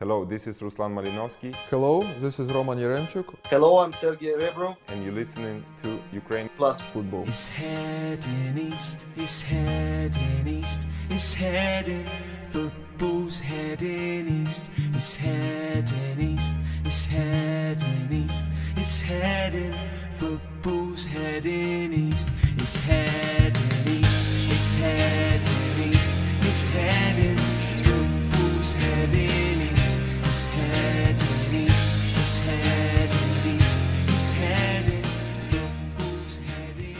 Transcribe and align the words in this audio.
Hello, 0.00 0.24
this 0.24 0.46
is 0.46 0.60
Ruslan 0.60 0.94
Malinovsky, 0.94 1.52
Hello, 1.70 2.04
this 2.20 2.38
is 2.38 2.48
Roman 2.52 2.78
Yaremchuk. 2.78 3.34
Hello, 3.50 3.78
I'm 3.80 3.92
Sergey 3.92 4.32
Rebro. 4.32 4.76
and 4.86 5.02
you're 5.04 5.12
listening 5.12 5.64
to 5.82 5.98
Ukraine 6.12 6.48
Plus, 6.56 6.80
Football. 6.92 7.24
It's 7.26 7.48
heading 7.48 8.56
east, 8.56 9.04
it's 9.16 9.42
heading 9.42 10.46
east, 10.46 10.82
it's 11.10 11.34
heading. 11.34 12.06
Football's 12.50 13.40
heading 13.40 14.28
east, 14.28 14.66
it's 14.94 15.16
heading 15.16 16.20
east, 16.20 16.54
it's 16.84 17.04
heading 17.06 18.12
east, 18.12 18.44
it's 18.76 19.00
heading. 19.00 19.74
Football's 20.12 21.06
heading 21.06 21.92
east, 21.92 22.28
it's 22.56 22.78
heading 22.80 23.88
east, 23.96 24.22
it's 24.52 24.74
heading 24.74 25.92
east, 25.92 26.14
it's 26.42 26.66
heading. 26.68 27.47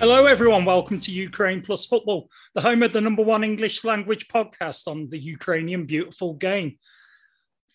Hello, 0.01 0.27
everyone. 0.27 0.65
Welcome 0.65 1.01
to 1.01 1.11
Ukraine 1.11 1.61
Plus 1.61 1.85
Football, 1.85 2.31
the 2.55 2.61
home 2.61 2.85
of 2.85 2.93
the 2.93 3.01
number 3.01 3.23
one 3.23 3.43
English 3.43 3.83
language 3.83 4.29
podcast 4.29 4.87
on 4.87 5.09
the 5.11 5.19
Ukrainian 5.19 5.87
beautiful 5.87 6.35
game. 6.35 6.77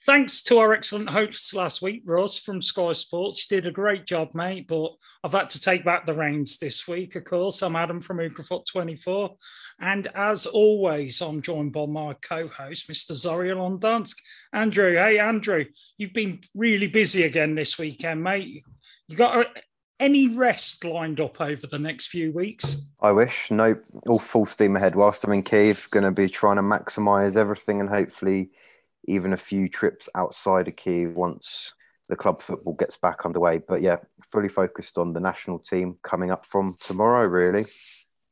Thanks 0.06 0.42
to 0.44 0.60
our 0.60 0.72
excellent 0.72 1.10
hosts 1.10 1.54
last 1.54 1.82
week, 1.82 2.02
Ross 2.06 2.40
from 2.40 2.62
Sky 2.62 2.94
Sports. 2.94 3.46
You 3.52 3.58
did 3.58 3.68
a 3.68 3.74
great 3.74 4.06
job, 4.06 4.30
mate, 4.34 4.70
but 4.70 4.94
I've 5.22 5.34
had 5.34 5.50
to 5.50 5.60
take 5.60 5.84
back 5.84 6.06
the 6.06 6.14
reins 6.14 6.60
this 6.60 6.88
week, 6.88 7.18
of 7.18 7.26
course. 7.26 7.62
I'm 7.62 7.76
Adam 7.76 8.00
from 8.00 8.20
Ukrafoot24. 8.20 9.36
And 9.82 10.08
as 10.16 10.46
always, 10.46 11.20
I'm 11.20 11.42
joined 11.42 11.74
by 11.74 11.88
my 11.88 12.14
co 12.22 12.48
host, 12.48 12.90
Mr. 12.90 13.12
Zorya 13.12 13.58
Luhansk. 13.58 14.16
Andrew, 14.54 14.94
hey, 14.94 15.20
Andrew, 15.20 15.66
you've 15.98 16.14
been 16.14 16.40
really 16.56 16.88
busy 16.88 17.24
again 17.24 17.54
this 17.54 17.78
weekend, 17.78 18.24
mate. 18.24 18.64
You 19.10 19.18
got 19.18 19.58
any 20.04 20.36
rest 20.36 20.84
lined 20.84 21.22
up 21.22 21.40
over 21.40 21.66
the 21.66 21.80
next 21.80 22.08
few 22.08 22.34
weeks? 22.34 22.92
I 23.00 23.12
wish. 23.12 23.50
Nope. 23.50 23.84
All 24.08 24.20
full 24.20 24.46
steam 24.46 24.76
ahead. 24.76 24.96
Whilst 24.96 25.24
I'm 25.24 25.32
in 25.32 25.44
Kiev, 25.44 25.88
going 25.92 26.04
to 26.04 26.12
be 26.12 26.28
trying 26.28 26.58
to 26.58 26.62
maximise 26.62 27.38
everything 27.38 27.80
and 27.80 27.90
hopefully 27.90 28.52
even 29.06 29.32
a 29.32 29.38
few 29.38 29.70
trips 29.70 30.10
outside 30.14 30.68
of 30.68 30.76
Kiev 30.76 31.16
once 31.16 31.74
the 32.10 32.18
club 32.18 32.42
football 32.42 32.74
gets 32.74 32.98
back 32.98 33.26
underway. 33.26 33.60
But 33.66 33.82
yeah, 33.82 33.98
fully 34.30 34.50
focused 34.50 34.98
on 34.98 35.14
the 35.14 35.22
national 35.22 35.60
team 35.60 35.98
coming 36.04 36.32
up 36.32 36.46
from 36.46 36.76
tomorrow, 36.82 37.26
really. 37.26 37.66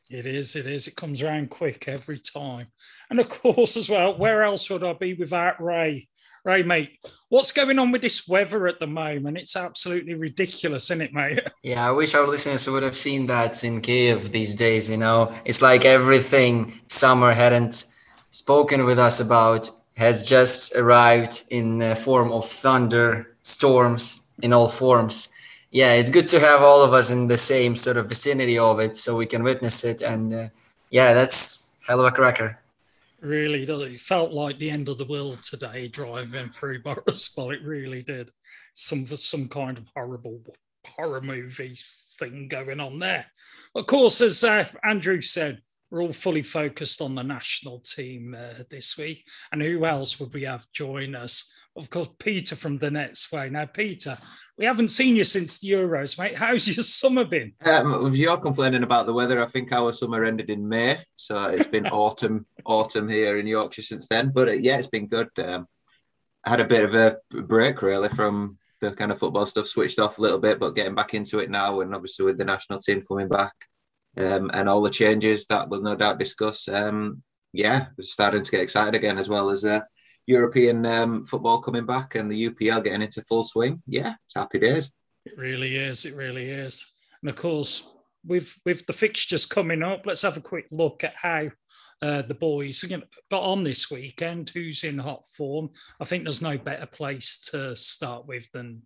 It 0.10 0.26
is, 0.26 0.58
it 0.58 0.68
is. 0.68 0.88
It 0.88 0.98
comes 0.98 1.24
around 1.24 1.52
quick 1.52 1.88
every 1.88 2.20
time. 2.20 2.68
And 3.10 3.18
of 3.22 3.30
course, 3.30 3.78
as 3.78 3.90
well, 3.90 4.18
where 4.18 4.44
else 4.44 4.70
would 4.70 4.84
I 4.84 4.92
be 4.92 5.14
without 5.14 5.64
Rey? 5.64 6.10
Rey, 6.44 6.64
mate, 6.64 6.98
what's 7.30 7.52
going 7.52 7.78
on 7.78 7.92
with 7.92 8.02
this 8.02 8.28
weather 8.28 8.68
at 8.68 8.80
the 8.80 8.88
moment? 8.88 9.38
It's 9.38 9.56
absolutely 9.56 10.16
ridiculous, 10.16 10.90
isn't 10.90 11.02
it, 11.02 11.14
mate? 11.14 11.40
Yeah, 11.64 11.88
I 11.88 11.92
wish 11.92 12.16
our 12.16 12.28
listeners 12.28 12.68
would 12.68 12.82
have 12.82 12.98
seen 12.98 13.28
that 13.28 13.64
in 13.64 13.82
Kiev 13.82 14.32
these 14.32 14.56
days. 14.56 14.90
You 14.90 14.98
know, 14.98 15.32
it's 15.46 15.62
like 15.62 15.86
everything 15.86 16.80
summer 16.88 17.32
hadn't 17.32 17.86
spoken 18.32 18.86
with 18.86 18.98
us 18.98 19.20
about 19.20 19.70
has 19.96 20.28
just 20.28 20.76
arrived 20.76 21.44
in 21.52 21.78
the 21.78 21.96
form 21.96 22.32
of 22.32 22.50
thunder, 22.50 23.36
storms 23.44 24.22
in 24.42 24.52
all 24.52 24.68
forms. 24.68 25.28
Yeah, 25.70 25.94
it's 25.94 26.10
good 26.10 26.28
to 26.30 26.40
have 26.40 26.64
all 26.64 26.84
of 26.84 26.94
us 26.94 27.12
in 27.12 27.28
the 27.28 27.38
same 27.38 27.76
sort 27.76 27.98
of 27.98 28.10
vicinity 28.10 28.58
of 28.58 28.80
it 28.80 28.98
so 28.98 29.16
we 29.16 29.28
can 29.28 29.44
witness 29.44 29.84
it. 29.84 30.02
And 30.02 30.34
uh, 30.34 30.48
yeah, 30.90 31.14
that's 31.14 31.70
hell 31.86 32.00
of 32.00 32.08
a 32.08 32.12
cracker. 32.12 32.61
Really 33.22 33.66
does. 33.66 33.84
It 33.84 34.00
felt 34.00 34.32
like 34.32 34.58
the 34.58 34.72
end 34.72 34.90
of 34.90 34.98
the 34.98 35.06
world 35.06 35.44
today 35.44 35.88
driving 35.88 36.50
through 36.50 36.82
Borisovol. 36.84 37.54
It 37.54 37.64
really 37.64 38.02
did. 38.02 38.32
Some 38.74 39.06
some 39.06 39.48
kind 39.48 39.78
of 39.78 39.88
horrible 39.96 40.42
horror 40.88 41.22
movie 41.22 41.76
thing 42.18 42.48
going 42.48 42.80
on 42.80 42.98
there. 42.98 43.28
Of 43.76 43.86
course, 43.86 44.22
as 44.22 44.44
uh, 44.44 44.66
Andrew 44.84 45.22
said, 45.22 45.62
we're 45.92 46.02
all 46.02 46.14
fully 46.14 46.42
focused 46.42 47.02
on 47.02 47.16
the 47.16 47.24
national 47.24 47.82
team 47.82 48.36
uh, 48.38 48.64
this 48.70 48.98
week. 48.98 49.24
And 49.52 49.62
who 49.62 49.86
else 49.86 50.20
would 50.20 50.34
we 50.34 50.44
have 50.44 50.66
join 50.72 51.16
us? 51.16 51.54
Of 51.76 51.90
course, 51.90 52.10
Peter 52.18 52.56
from 52.56 52.80
Donetsk 52.80 53.32
Way. 53.34 53.50
Now, 53.50 53.66
Peter, 53.66 54.18
we 54.62 54.68
haven't 54.68 54.90
seen 54.90 55.16
you 55.16 55.24
since 55.24 55.58
the 55.58 55.72
Euros, 55.72 56.20
mate. 56.20 56.36
How's 56.36 56.68
your 56.68 56.84
summer 56.84 57.26
been? 57.26 57.52
Um, 57.66 58.06
if 58.06 58.14
you're 58.14 58.38
complaining 58.38 58.84
about 58.84 59.08
the 59.08 59.14
weather, 59.14 59.44
I 59.44 59.48
think 59.48 59.72
our 59.72 59.92
summer 59.92 60.24
ended 60.24 60.52
in 60.52 60.70
May, 60.70 61.00
so 61.16 61.46
it's 61.46 61.66
been 61.66 61.88
autumn, 61.92 62.46
autumn 62.64 63.10
here 63.10 63.40
in 63.40 63.48
Yorkshire 63.48 63.82
since 63.82 64.08
then. 64.08 64.30
But 64.30 64.50
uh, 64.50 64.52
yeah, 64.52 64.78
it's 64.78 64.86
been 64.86 65.08
good. 65.08 65.30
Um, 65.40 65.68
I 66.46 66.52
had 66.52 66.60
a 66.60 66.66
bit 66.66 66.84
of 66.84 66.94
a 66.94 67.18
break 67.42 67.82
really 67.82 68.10
from 68.10 68.60
the 68.82 68.92
kind 68.92 69.12
of 69.12 69.18
football 69.18 69.48
stuff, 69.48 69.66
switched 69.66 69.98
off 69.98 70.20
a 70.20 70.22
little 70.22 70.38
bit, 70.38 70.60
but 70.60 70.76
getting 70.76 70.94
back 70.94 71.16
into 71.16 71.40
it 71.40 71.50
now, 71.50 71.82
and 71.82 71.96
obviously 71.96 72.26
with 72.26 72.38
the 72.38 72.46
national 72.46 72.78
team 72.78 73.04
coming 73.08 73.30
back 73.30 73.54
um, 74.18 74.52
and 74.54 74.70
all 74.70 74.84
the 74.84 74.92
changes 74.92 75.48
that 75.48 75.70
we'll 75.70 75.82
no 75.82 75.96
doubt 75.96 76.20
discuss. 76.20 76.68
Um, 76.68 77.24
yeah, 77.52 77.88
we're 77.98 78.04
starting 78.04 78.44
to 78.44 78.52
get 78.52 78.62
excited 78.62 78.94
again, 78.94 79.18
as 79.18 79.28
well 79.28 79.50
as 79.50 79.66
uh, 79.66 79.82
European 80.32 80.86
um, 80.86 81.26
football 81.26 81.62
coming 81.62 81.86
back 81.86 82.16
and 82.16 82.32
the 82.32 82.50
UPL 82.50 82.84
getting 82.84 83.02
into 83.02 83.22
full 83.24 83.44
swing. 83.44 83.82
Yeah, 83.88 84.14
it's 84.26 84.36
happy 84.36 84.60
days. 84.60 84.90
It 85.26 85.38
really 85.38 85.76
is. 85.76 86.06
It 86.06 86.16
really 86.16 86.50
is. 86.50 87.00
And 87.22 87.30
of 87.30 87.36
course, 87.36 87.96
with 88.26 88.58
with 88.66 88.86
the 88.86 88.94
fixtures 88.94 89.46
coming 89.46 89.84
up, 89.84 90.06
let's 90.06 90.22
have 90.24 90.38
a 90.38 90.42
quick 90.42 90.68
look 90.72 91.04
at 91.04 91.14
how 91.16 91.50
uh, 92.02 92.24
the 92.24 92.34
boys 92.34 92.84
got 93.30 93.44
on 93.44 93.64
this 93.64 93.92
weekend. 93.92 94.50
Who's 94.50 94.84
in 94.84 94.98
hot 94.98 95.28
form? 95.28 95.70
I 96.00 96.06
think 96.06 96.24
there's 96.24 96.42
no 96.42 96.58
better 96.58 96.88
place 96.88 97.40
to 97.52 97.76
start 97.76 98.28
with 98.28 98.52
than 98.52 98.82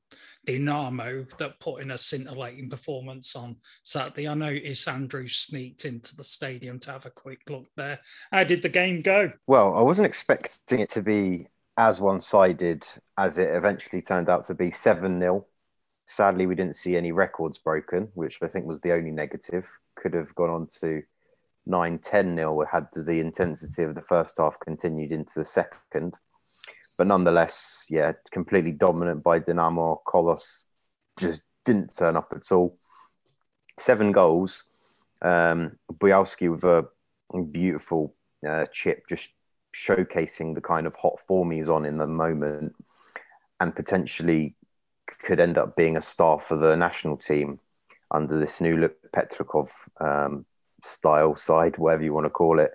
Dinamo 0.45 1.29
that 1.37 1.59
put 1.59 1.81
in 1.81 1.91
a 1.91 1.97
scintillating 1.97 2.69
performance 2.69 3.35
on 3.35 3.57
Saturday. 3.83 4.27
I 4.27 4.33
noticed 4.33 4.87
Andrew 4.87 5.27
sneaked 5.27 5.85
into 5.85 6.15
the 6.15 6.23
stadium 6.23 6.79
to 6.79 6.91
have 6.91 7.05
a 7.05 7.11
quick 7.11 7.41
look 7.49 7.65
there. 7.75 7.99
How 8.31 8.43
did 8.43 8.61
the 8.61 8.69
game 8.69 9.01
go? 9.01 9.31
Well, 9.47 9.75
I 9.75 9.81
wasn't 9.81 10.07
expecting 10.07 10.79
it 10.79 10.89
to 10.91 11.01
be 11.01 11.47
as 11.77 11.99
one 11.99 12.21
sided 12.21 12.83
as 13.17 13.37
it 13.37 13.49
eventually 13.49 14.01
turned 14.01 14.29
out 14.29 14.47
to 14.47 14.53
be 14.53 14.71
7 14.71 15.19
0. 15.19 15.45
Sadly, 16.07 16.45
we 16.45 16.55
didn't 16.55 16.75
see 16.75 16.95
any 16.95 17.11
records 17.11 17.57
broken, 17.57 18.09
which 18.13 18.37
I 18.41 18.47
think 18.47 18.65
was 18.65 18.79
the 18.79 18.93
only 18.93 19.11
negative. 19.11 19.67
Could 19.95 20.13
have 20.13 20.35
gone 20.35 20.49
on 20.49 20.67
to 20.81 21.01
9 21.65 21.99
10 21.99 22.37
0 22.37 22.65
had 22.71 22.87
the 22.95 23.19
intensity 23.19 23.83
of 23.83 23.95
the 23.95 24.01
first 24.01 24.37
half 24.37 24.59
continued 24.59 25.11
into 25.11 25.33
the 25.35 25.45
second. 25.45 26.15
But 26.97 27.07
nonetheless, 27.07 27.85
yeah, 27.89 28.13
completely 28.31 28.71
dominant 28.71 29.23
by 29.23 29.39
Dinamo. 29.39 29.99
Kolos 30.07 30.63
just 31.19 31.43
didn't 31.65 31.95
turn 31.95 32.15
up 32.15 32.31
at 32.35 32.51
all. 32.51 32.77
Seven 33.77 34.11
goals. 34.11 34.63
Um, 35.21 35.77
Buyalskyy 35.91 36.51
with 36.51 36.63
a 36.63 36.87
beautiful 37.51 38.13
uh, 38.47 38.65
chip, 38.71 39.03
just 39.09 39.29
showcasing 39.75 40.55
the 40.55 40.61
kind 40.61 40.87
of 40.87 40.95
hot 40.95 41.19
form 41.27 41.51
he's 41.51 41.69
on 41.69 41.85
in 41.85 41.97
the 41.97 42.07
moment 42.07 42.73
and 43.59 43.75
potentially 43.75 44.55
could 45.23 45.39
end 45.39 45.57
up 45.57 45.75
being 45.75 45.97
a 45.97 46.01
star 46.01 46.39
for 46.39 46.57
the 46.57 46.75
national 46.75 47.17
team 47.17 47.59
under 48.11 48.39
this 48.39 48.61
new 48.61 48.77
look 48.77 48.95
Petrakov 49.11 49.69
um, 49.99 50.45
style 50.83 51.35
side, 51.35 51.77
whatever 51.77 52.03
you 52.03 52.13
want 52.13 52.25
to 52.25 52.29
call 52.29 52.59
it. 52.59 52.71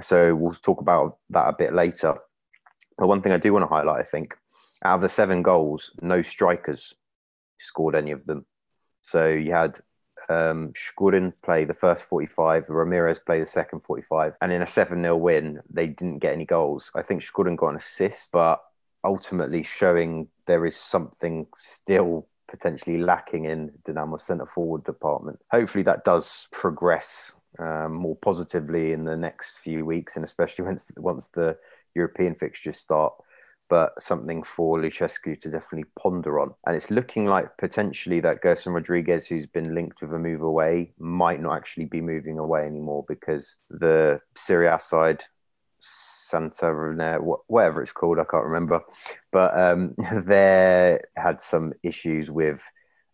So 0.00 0.34
we'll 0.34 0.54
talk 0.54 0.80
about 0.80 1.18
that 1.30 1.48
a 1.48 1.56
bit 1.56 1.74
later. 1.74 2.18
But 2.98 3.08
one 3.08 3.22
thing 3.22 3.32
I 3.32 3.38
do 3.38 3.52
want 3.52 3.64
to 3.64 3.74
highlight, 3.74 4.00
I 4.00 4.04
think, 4.04 4.36
out 4.84 4.96
of 4.96 5.00
the 5.00 5.08
seven 5.08 5.42
goals, 5.42 5.90
no 6.00 6.22
strikers 6.22 6.94
scored 7.58 7.94
any 7.94 8.10
of 8.10 8.26
them. 8.26 8.46
So 9.02 9.28
you 9.28 9.52
had 9.52 9.80
um, 10.28 10.72
play 11.42 11.64
the 11.64 11.76
first 11.78 12.04
45, 12.04 12.68
Ramirez 12.68 13.18
play 13.18 13.40
the 13.40 13.46
second 13.46 13.80
45, 13.80 14.34
and 14.40 14.52
in 14.52 14.62
a 14.62 14.66
7 14.66 15.00
0 15.00 15.16
win, 15.16 15.60
they 15.70 15.86
didn't 15.86 16.18
get 16.18 16.32
any 16.32 16.44
goals. 16.44 16.90
I 16.94 17.02
think 17.02 17.22
Shkurin 17.22 17.56
got 17.56 17.70
an 17.70 17.76
assist, 17.76 18.30
but 18.32 18.60
ultimately 19.04 19.62
showing 19.62 20.28
there 20.46 20.64
is 20.66 20.76
something 20.76 21.46
still 21.58 22.28
potentially 22.48 22.98
lacking 22.98 23.46
in 23.46 23.72
Dynamo's 23.84 24.22
centre 24.22 24.46
forward 24.46 24.84
department. 24.84 25.38
Hopefully, 25.50 25.84
that 25.84 26.04
does 26.04 26.48
progress 26.52 27.32
um, 27.58 27.94
more 27.94 28.16
positively 28.16 28.92
in 28.92 29.04
the 29.04 29.16
next 29.16 29.58
few 29.58 29.84
weeks, 29.84 30.16
and 30.16 30.24
especially 30.24 30.64
once 30.66 30.92
once 30.96 31.28
the 31.28 31.56
European 31.94 32.34
fixtures 32.34 32.76
start. 32.76 33.12
But 33.68 34.02
something 34.02 34.42
for 34.42 34.78
Lucescu 34.78 35.40
to 35.40 35.50
definitely 35.50 35.90
ponder 35.98 36.40
on. 36.40 36.52
And 36.66 36.76
it's 36.76 36.90
looking 36.90 37.24
like 37.24 37.56
potentially 37.56 38.20
that 38.20 38.42
Gerson 38.42 38.74
Rodrigues, 38.74 39.26
who's 39.26 39.46
been 39.46 39.74
linked 39.74 40.02
with 40.02 40.12
a 40.12 40.18
move 40.18 40.42
away, 40.42 40.92
might 40.98 41.40
not 41.40 41.56
actually 41.56 41.86
be 41.86 42.02
moving 42.02 42.38
away 42.38 42.66
anymore 42.66 43.04
because 43.08 43.56
the 43.70 44.20
Serie 44.36 44.66
A 44.66 44.78
side, 44.78 45.24
Santa 46.28 46.72
Rene, 46.74 47.16
whatever 47.46 47.80
it's 47.80 47.92
called, 47.92 48.18
I 48.18 48.24
can't 48.24 48.44
remember. 48.44 48.80
But 49.30 49.58
um, 49.58 49.94
they 50.26 50.98
had 51.16 51.40
some 51.40 51.72
issues 51.82 52.30
with 52.30 52.62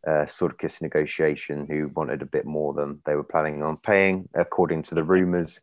uh, 0.06 0.24
Surkis 0.24 0.80
negotiation, 0.80 1.66
who 1.68 1.88
wanted 1.94 2.22
a 2.22 2.26
bit 2.26 2.46
more 2.46 2.72
than 2.74 3.00
they 3.04 3.14
were 3.14 3.24
planning 3.24 3.62
on 3.62 3.76
paying, 3.76 4.28
according 4.34 4.84
to 4.84 4.94
the 4.94 5.04
rumours. 5.04 5.60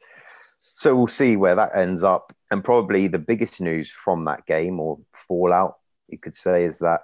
So 0.75 0.95
we'll 0.95 1.07
see 1.07 1.37
where 1.37 1.55
that 1.55 1.75
ends 1.75 2.03
up. 2.03 2.33
And 2.51 2.63
probably 2.63 3.07
the 3.07 3.17
biggest 3.17 3.59
news 3.59 3.89
from 3.89 4.25
that 4.25 4.45
game 4.45 4.79
or 4.79 4.99
fallout 5.13 5.77
you 6.07 6.17
could 6.17 6.35
say 6.35 6.65
is 6.65 6.79
that 6.79 7.01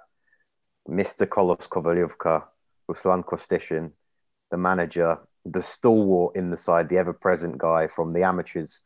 Mr. 0.88 1.26
Kolos 1.26 1.68
Kovalyovka, 1.68 2.44
Ruslan 2.90 3.24
Kostyshyn, 3.24 3.92
the 4.50 4.56
manager, 4.56 5.18
the 5.44 5.62
stalwart 5.62 6.36
in 6.36 6.50
the 6.50 6.56
side, 6.56 6.88
the 6.88 6.98
ever-present 6.98 7.58
guy 7.58 7.88
from 7.88 8.12
the 8.12 8.22
amateurs 8.22 8.80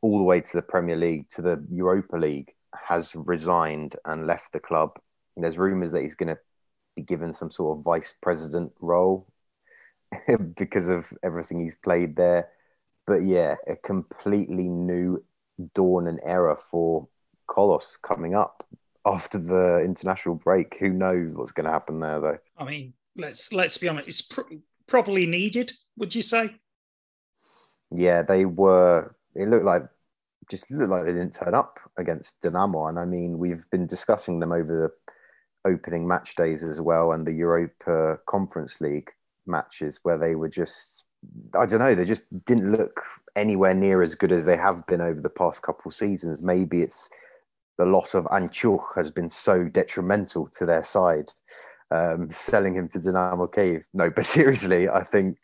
all 0.00 0.18
the 0.18 0.24
way 0.24 0.40
to 0.40 0.56
the 0.56 0.62
Premier 0.62 0.96
League 0.96 1.28
to 1.30 1.42
the 1.42 1.64
Europa 1.70 2.16
League, 2.16 2.52
has 2.74 3.14
resigned 3.14 3.96
and 4.04 4.26
left 4.26 4.52
the 4.52 4.60
club. 4.60 4.98
There's 5.36 5.58
rumours 5.58 5.92
that 5.92 6.02
he's 6.02 6.14
going 6.14 6.34
to 6.34 6.38
be 6.96 7.02
given 7.02 7.32
some 7.32 7.50
sort 7.50 7.78
of 7.78 7.84
vice 7.84 8.14
president 8.20 8.72
role 8.80 9.26
because 10.56 10.88
of 10.88 11.12
everything 11.22 11.60
he's 11.60 11.76
played 11.76 12.16
there. 12.16 12.48
But 13.08 13.24
yeah, 13.24 13.54
a 13.66 13.74
completely 13.74 14.68
new 14.68 15.24
dawn 15.72 16.06
and 16.08 16.20
era 16.22 16.54
for 16.54 17.08
Kolos 17.48 17.96
coming 18.02 18.34
up 18.34 18.66
after 19.06 19.38
the 19.38 19.82
international 19.82 20.34
break. 20.34 20.76
Who 20.78 20.90
knows 20.90 21.34
what's 21.34 21.52
going 21.52 21.64
to 21.64 21.72
happen 21.72 22.00
there, 22.00 22.20
though? 22.20 22.38
I 22.58 22.64
mean, 22.66 22.92
let's 23.16 23.50
let's 23.50 23.78
be 23.78 23.88
honest. 23.88 24.08
It's 24.08 24.22
pr- 24.22 24.42
probably 24.86 25.24
needed. 25.24 25.72
Would 25.96 26.14
you 26.14 26.20
say? 26.20 26.56
Yeah, 27.90 28.20
they 28.20 28.44
were. 28.44 29.16
It 29.34 29.48
looked 29.48 29.64
like 29.64 29.84
just 30.50 30.70
looked 30.70 30.90
like 30.90 31.06
they 31.06 31.12
didn't 31.12 31.34
turn 31.34 31.54
up 31.54 31.78
against 31.96 32.42
Dinamo, 32.42 32.90
and 32.90 32.98
I 32.98 33.06
mean, 33.06 33.38
we've 33.38 33.64
been 33.70 33.86
discussing 33.86 34.38
them 34.38 34.52
over 34.52 34.92
the 35.64 35.70
opening 35.70 36.06
match 36.06 36.34
days 36.36 36.62
as 36.62 36.78
well, 36.78 37.12
and 37.12 37.26
the 37.26 37.32
Europa 37.32 38.18
Conference 38.26 38.82
League 38.82 39.12
matches 39.46 40.00
where 40.02 40.18
they 40.18 40.34
were 40.34 40.50
just. 40.50 41.04
I 41.54 41.66
don't 41.66 41.80
know. 41.80 41.94
They 41.94 42.04
just 42.04 42.24
didn't 42.44 42.72
look 42.72 43.02
anywhere 43.36 43.74
near 43.74 44.02
as 44.02 44.14
good 44.14 44.32
as 44.32 44.44
they 44.44 44.56
have 44.56 44.86
been 44.86 45.00
over 45.00 45.20
the 45.20 45.28
past 45.28 45.62
couple 45.62 45.88
of 45.88 45.94
seasons. 45.94 46.42
Maybe 46.42 46.82
it's 46.82 47.08
the 47.78 47.86
loss 47.86 48.14
of 48.14 48.24
Anchuch 48.24 48.94
has 48.96 49.10
been 49.10 49.30
so 49.30 49.64
detrimental 49.64 50.48
to 50.58 50.66
their 50.66 50.84
side, 50.84 51.32
um, 51.90 52.30
selling 52.30 52.74
him 52.74 52.88
to 52.90 53.00
Dynamo 53.00 53.46
Kiev. 53.46 53.84
No, 53.94 54.10
but 54.10 54.26
seriously, 54.36 54.88
I 54.88 55.02
think 55.04 55.38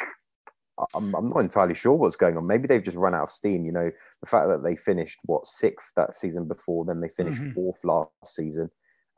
I'm, 0.94 1.14
I'm, 1.14 1.30
not 1.30 1.38
entirely 1.38 1.74
sure 1.74 1.94
what's 1.94 2.16
going 2.16 2.36
on. 2.36 2.46
Maybe 2.46 2.66
they've 2.66 2.82
just 2.82 2.96
run 2.96 3.14
out 3.14 3.24
of 3.24 3.30
steam. 3.30 3.64
You 3.64 3.72
know, 3.72 3.90
the 4.20 4.28
fact 4.28 4.48
that 4.48 4.62
they 4.62 4.76
finished 4.76 5.18
what 5.24 5.46
sixth 5.46 5.92
that 5.96 6.14
season 6.14 6.46
before, 6.46 6.84
then 6.84 7.00
they 7.00 7.08
finished 7.08 7.40
mm-hmm. 7.40 7.52
fourth 7.52 7.84
last 7.84 8.10
season, 8.24 8.70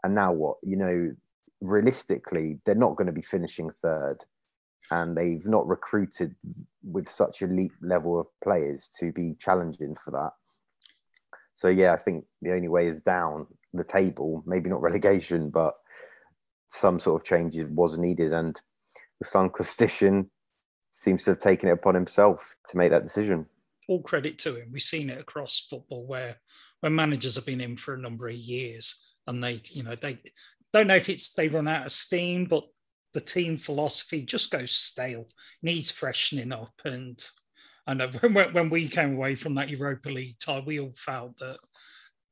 and 0.05 0.15
now 0.15 0.33
what? 0.33 0.59
You 0.63 0.77
know, 0.77 1.13
realistically, 1.61 2.61
they're 2.65 2.75
not 2.75 2.97
going 2.97 3.07
to 3.07 3.13
be 3.13 3.23
finishing 3.23 3.71
third, 3.83 4.25
and 4.91 5.17
they've 5.17 5.47
not 5.47 5.67
recruited 5.67 6.35
with 6.83 7.09
such 7.09 7.43
elite 7.43 7.73
level 7.83 8.21
of 8.21 8.27
players 8.43 8.89
to 9.01 9.13
be 9.13 9.35
challenging 9.39 9.97
for 9.97 10.13
that. 10.13 10.31
So 11.55 11.69
yeah, 11.69 11.93
I 11.93 11.97
think 11.97 12.25
the 12.43 12.53
only 12.53 12.69
way 12.69 12.87
is 12.87 13.01
down 13.01 13.47
the 13.73 13.85
table. 13.85 14.43
Maybe 14.47 14.71
not 14.71 14.83
relegation, 14.89 15.51
but 15.51 15.75
some 16.69 17.01
sort 17.01 17.21
of 17.21 17.27
change 17.27 17.57
was 17.71 17.99
needed. 17.99 18.33
And 18.33 18.61
Ruslan 19.23 19.51
Kostyshyn 19.53 20.29
seems 20.91 21.25
to 21.25 21.31
have 21.31 21.41
taken 21.41 21.69
it 21.69 21.73
upon 21.73 21.95
himself 21.95 22.57
to 22.71 22.77
make 22.77 22.91
that 22.91 23.03
decision. 23.03 23.47
All 23.89 24.03
credit 24.03 24.39
to 24.41 24.57
him. 24.57 24.71
We've 24.73 24.83
seen 24.83 25.11
it 25.11 25.19
across 25.19 25.67
football 25.71 26.07
where 26.07 26.37
when 26.81 26.95
managers 26.95 27.37
have 27.37 27.47
been 27.47 27.61
in 27.61 27.77
for 27.77 27.95
a 27.95 27.99
number 27.99 28.29
of 28.29 28.35
years 28.35 29.15
and 29.27 29.43
they, 29.43 29.61
you 29.71 29.83
know, 29.83 29.95
they 29.95 30.19
don't 30.73 30.89
know 30.89 30.97
if 30.97 31.09
it's 31.09 31.33
they 31.35 31.49
run 31.49 31.69
out 31.69 31.87
of 31.87 31.93
steam, 31.93 32.47
but 32.47 32.65
the 33.17 33.21
team 33.23 33.57
philosophy 33.57 34.21
just 34.21 34.51
goes 34.51 34.73
stale, 34.73 35.27
needs 35.63 35.91
freshening 35.91 36.53
up. 36.53 36.75
And 36.85 37.19
I 37.87 37.95
know 37.95 38.09
when, 38.09 38.53
when 38.53 38.69
we 38.69 38.89
came 38.89 39.15
away 39.15 39.37
from 39.37 39.55
that 39.55 39.71
Europa 39.71 40.11
League 40.11 40.39
tie, 40.39 40.61
we 40.61 40.81
all 40.81 40.93
felt 40.95 41.39
that 41.39 41.57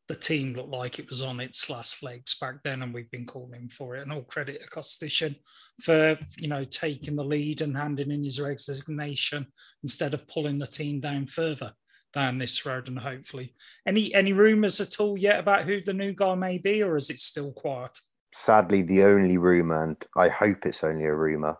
the 0.08 0.14
team 0.14 0.52
looked 0.52 0.68
like 0.68 0.98
it 0.98 1.08
was 1.08 1.22
on 1.22 1.40
its 1.40 1.70
last 1.70 2.02
legs 2.02 2.38
back 2.38 2.56
then, 2.62 2.82
and 2.82 2.92
we've 2.92 3.10
been 3.10 3.24
calling 3.24 3.70
for 3.70 3.96
it. 3.96 4.02
And 4.02 4.12
all 4.12 4.24
credit 4.24 4.62
to 4.62 4.68
Kostyshyn 4.68 5.34
for 5.80 6.18
you 6.36 6.48
know 6.48 6.64
taking 6.64 7.16
the 7.16 7.24
lead 7.24 7.62
and 7.62 7.74
handing 7.74 8.10
in 8.10 8.22
his 8.22 8.38
resignation 8.38 9.46
instead 9.82 10.12
of 10.12 10.28
pulling 10.28 10.58
the 10.58 10.66
team 10.66 11.00
down 11.00 11.26
further 11.26 11.72
down 12.12 12.36
this 12.36 12.66
road. 12.66 12.88
And 12.88 12.98
hopefully, 12.98 13.54
any 13.86 14.12
any 14.14 14.34
rumours 14.34 14.82
at 14.82 15.00
all 15.00 15.16
yet 15.16 15.40
about 15.40 15.64
who 15.64 15.80
the 15.80 15.94
new 15.94 16.12
guy 16.12 16.34
may 16.34 16.58
be, 16.58 16.82
or 16.82 16.98
is 16.98 17.08
it 17.08 17.20
still 17.20 17.52
quiet? 17.52 17.98
Sadly, 18.36 18.82
the 18.82 19.04
only 19.04 19.38
rumor, 19.38 19.80
and 19.80 19.96
I 20.16 20.28
hope 20.28 20.66
it's 20.66 20.82
only 20.82 21.04
a 21.04 21.14
rumor, 21.14 21.56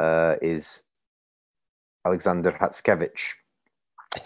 uh, 0.00 0.34
is 0.42 0.82
Alexander 2.04 2.50
Hatskevich 2.50 3.34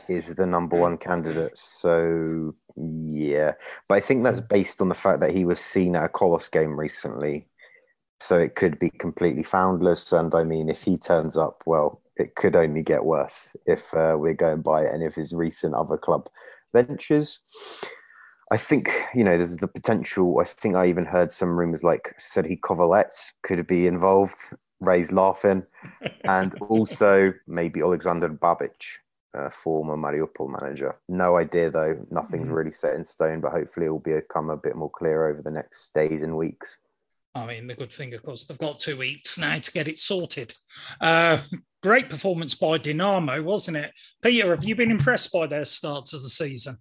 is 0.08 0.34
the 0.34 0.46
number 0.46 0.80
one 0.80 0.96
candidate. 0.96 1.58
So 1.58 2.54
yeah, 2.74 3.52
but 3.86 3.96
I 3.96 4.00
think 4.00 4.24
that's 4.24 4.40
based 4.40 4.80
on 4.80 4.88
the 4.88 4.94
fact 4.94 5.20
that 5.20 5.32
he 5.32 5.44
was 5.44 5.60
seen 5.60 5.94
at 5.94 6.06
a 6.06 6.08
Kolos 6.08 6.50
game 6.50 6.80
recently. 6.80 7.48
So 8.20 8.38
it 8.38 8.54
could 8.54 8.78
be 8.78 8.88
completely 8.88 9.42
foundless. 9.42 10.10
And 10.10 10.34
I 10.34 10.44
mean, 10.44 10.70
if 10.70 10.82
he 10.82 10.96
turns 10.96 11.36
up, 11.36 11.62
well, 11.66 12.00
it 12.16 12.34
could 12.34 12.56
only 12.56 12.82
get 12.82 13.04
worse 13.04 13.54
if 13.66 13.92
uh, 13.92 14.16
we're 14.18 14.32
going 14.32 14.62
by 14.62 14.86
any 14.86 15.04
of 15.04 15.14
his 15.14 15.34
recent 15.34 15.74
other 15.74 15.98
club 15.98 16.30
ventures. 16.72 17.40
I 18.50 18.56
think, 18.56 18.90
you 19.14 19.24
know, 19.24 19.36
there's 19.36 19.56
the 19.56 19.68
potential. 19.68 20.38
I 20.40 20.44
think 20.44 20.74
I 20.74 20.86
even 20.86 21.04
heard 21.04 21.30
some 21.30 21.50
rumors 21.50 21.84
like 21.84 22.14
Serhii 22.18 22.60
Kovalets 22.60 23.32
could 23.42 23.66
be 23.66 23.86
involved. 23.86 24.38
Rey's 24.80 25.12
laughing. 25.12 25.66
and 26.24 26.54
also 26.62 27.34
maybe 27.46 27.80
Alexander 27.80 28.28
Babic, 28.28 28.82
uh, 29.36 29.50
former 29.50 29.96
Mariupol 29.96 30.60
manager. 30.60 30.96
No 31.08 31.36
idea 31.36 31.70
though. 31.70 32.06
Nothing's 32.10 32.44
mm-hmm. 32.44 32.54
really 32.54 32.72
set 32.72 32.94
in 32.94 33.04
stone, 33.04 33.40
but 33.40 33.52
hopefully 33.52 33.86
it 33.86 33.90
will 33.90 33.98
become 33.98 34.48
a 34.48 34.56
bit 34.56 34.76
more 34.76 34.90
clear 34.90 35.28
over 35.28 35.42
the 35.42 35.50
next 35.50 35.92
days 35.94 36.22
and 36.22 36.36
weeks. 36.36 36.78
I 37.34 37.46
mean, 37.46 37.66
the 37.66 37.74
good 37.74 37.92
thing, 37.92 38.14
of 38.14 38.22
course, 38.22 38.46
they've 38.46 38.58
got 38.58 38.80
two 38.80 38.96
weeks 38.96 39.38
now 39.38 39.58
to 39.58 39.72
get 39.72 39.86
it 39.86 39.98
sorted. 39.98 40.54
Uh, 41.00 41.42
great 41.82 42.08
performance 42.08 42.54
by 42.54 42.78
Dinamo, 42.78 43.44
wasn't 43.44 43.76
it? 43.76 43.92
Peter, 44.22 44.50
have 44.50 44.64
you 44.64 44.74
been 44.74 44.90
impressed 44.90 45.32
by 45.32 45.46
their 45.46 45.64
start 45.64 46.06
to 46.06 46.16
the 46.16 46.30
season? 46.30 46.76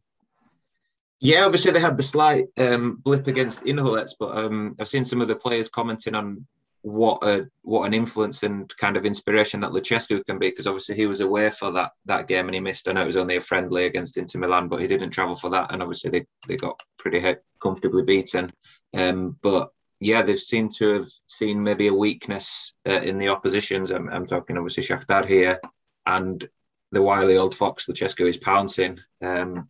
Yeah, 1.20 1.46
obviously 1.46 1.72
they 1.72 1.80
had 1.80 1.98
the 1.98 2.04
slight 2.04 2.46
um, 2.58 2.98
blip 3.04 3.28
against 3.28 3.64
Inholets, 3.64 4.12
but 4.20 4.38
um, 4.38 4.76
I've 4.80 4.88
seen 4.88 5.06
some 5.06 5.22
of 5.22 5.28
the 5.28 5.36
players 5.36 5.68
commenting 5.68 6.14
on 6.14 6.46
what 6.82 7.22
a 7.24 7.46
what 7.64 7.86
an 7.86 7.94
influence 7.94 8.44
and 8.44 8.74
kind 8.78 8.96
of 8.96 9.06
inspiration 9.06 9.60
that 9.60 9.72
Lucescu 9.72 10.24
can 10.26 10.40
be 10.40 10.50
because 10.50 10.68
obviously 10.68 10.96
he 10.96 11.06
was 11.06 11.20
away 11.20 11.50
for 11.50 11.72
that 11.72 11.92
that 12.06 12.28
game 12.28 12.46
and 12.46 12.54
he 12.54 12.62
missed. 12.62 12.88
I 12.88 12.94
know 12.94 13.02
it 13.02 13.08
was 13.08 13.18
only 13.18 13.38
a 13.38 13.42
friendly 13.42 13.86
against 13.86 14.16
Inter 14.18 14.40
Milan, 14.40 14.68
but 14.68 14.80
he 14.80 14.88
didn't 14.88 15.10
travel 15.10 15.36
for 15.36 15.50
that, 15.50 15.72
and 15.72 15.82
obviously 15.82 16.12
they, 16.12 16.26
they 16.48 16.56
got 16.56 16.82
pretty 16.98 17.36
comfortably 17.62 18.04
beaten. 18.04 18.54
Um, 18.96 19.38
but 19.42 19.70
yeah, 20.00 20.22
they've 20.22 20.40
seemed 20.40 20.74
to 20.76 20.94
have 20.94 21.10
seen 21.26 21.62
maybe 21.62 21.88
a 21.88 21.94
weakness 21.94 22.74
uh, 22.88 23.02
in 23.02 23.18
the 23.18 23.30
oppositions. 23.30 23.90
I'm, 23.90 24.10
I'm, 24.10 24.26
talking 24.26 24.56
obviously 24.56 24.84
Shakhtar 24.84 25.26
here, 25.26 25.60
and 26.06 26.48
the 26.92 27.02
wily 27.02 27.38
old 27.38 27.56
fox 27.56 27.88
Lucescu 27.88 28.30
is 28.30 28.38
pouncing, 28.38 29.00
um, 29.22 29.68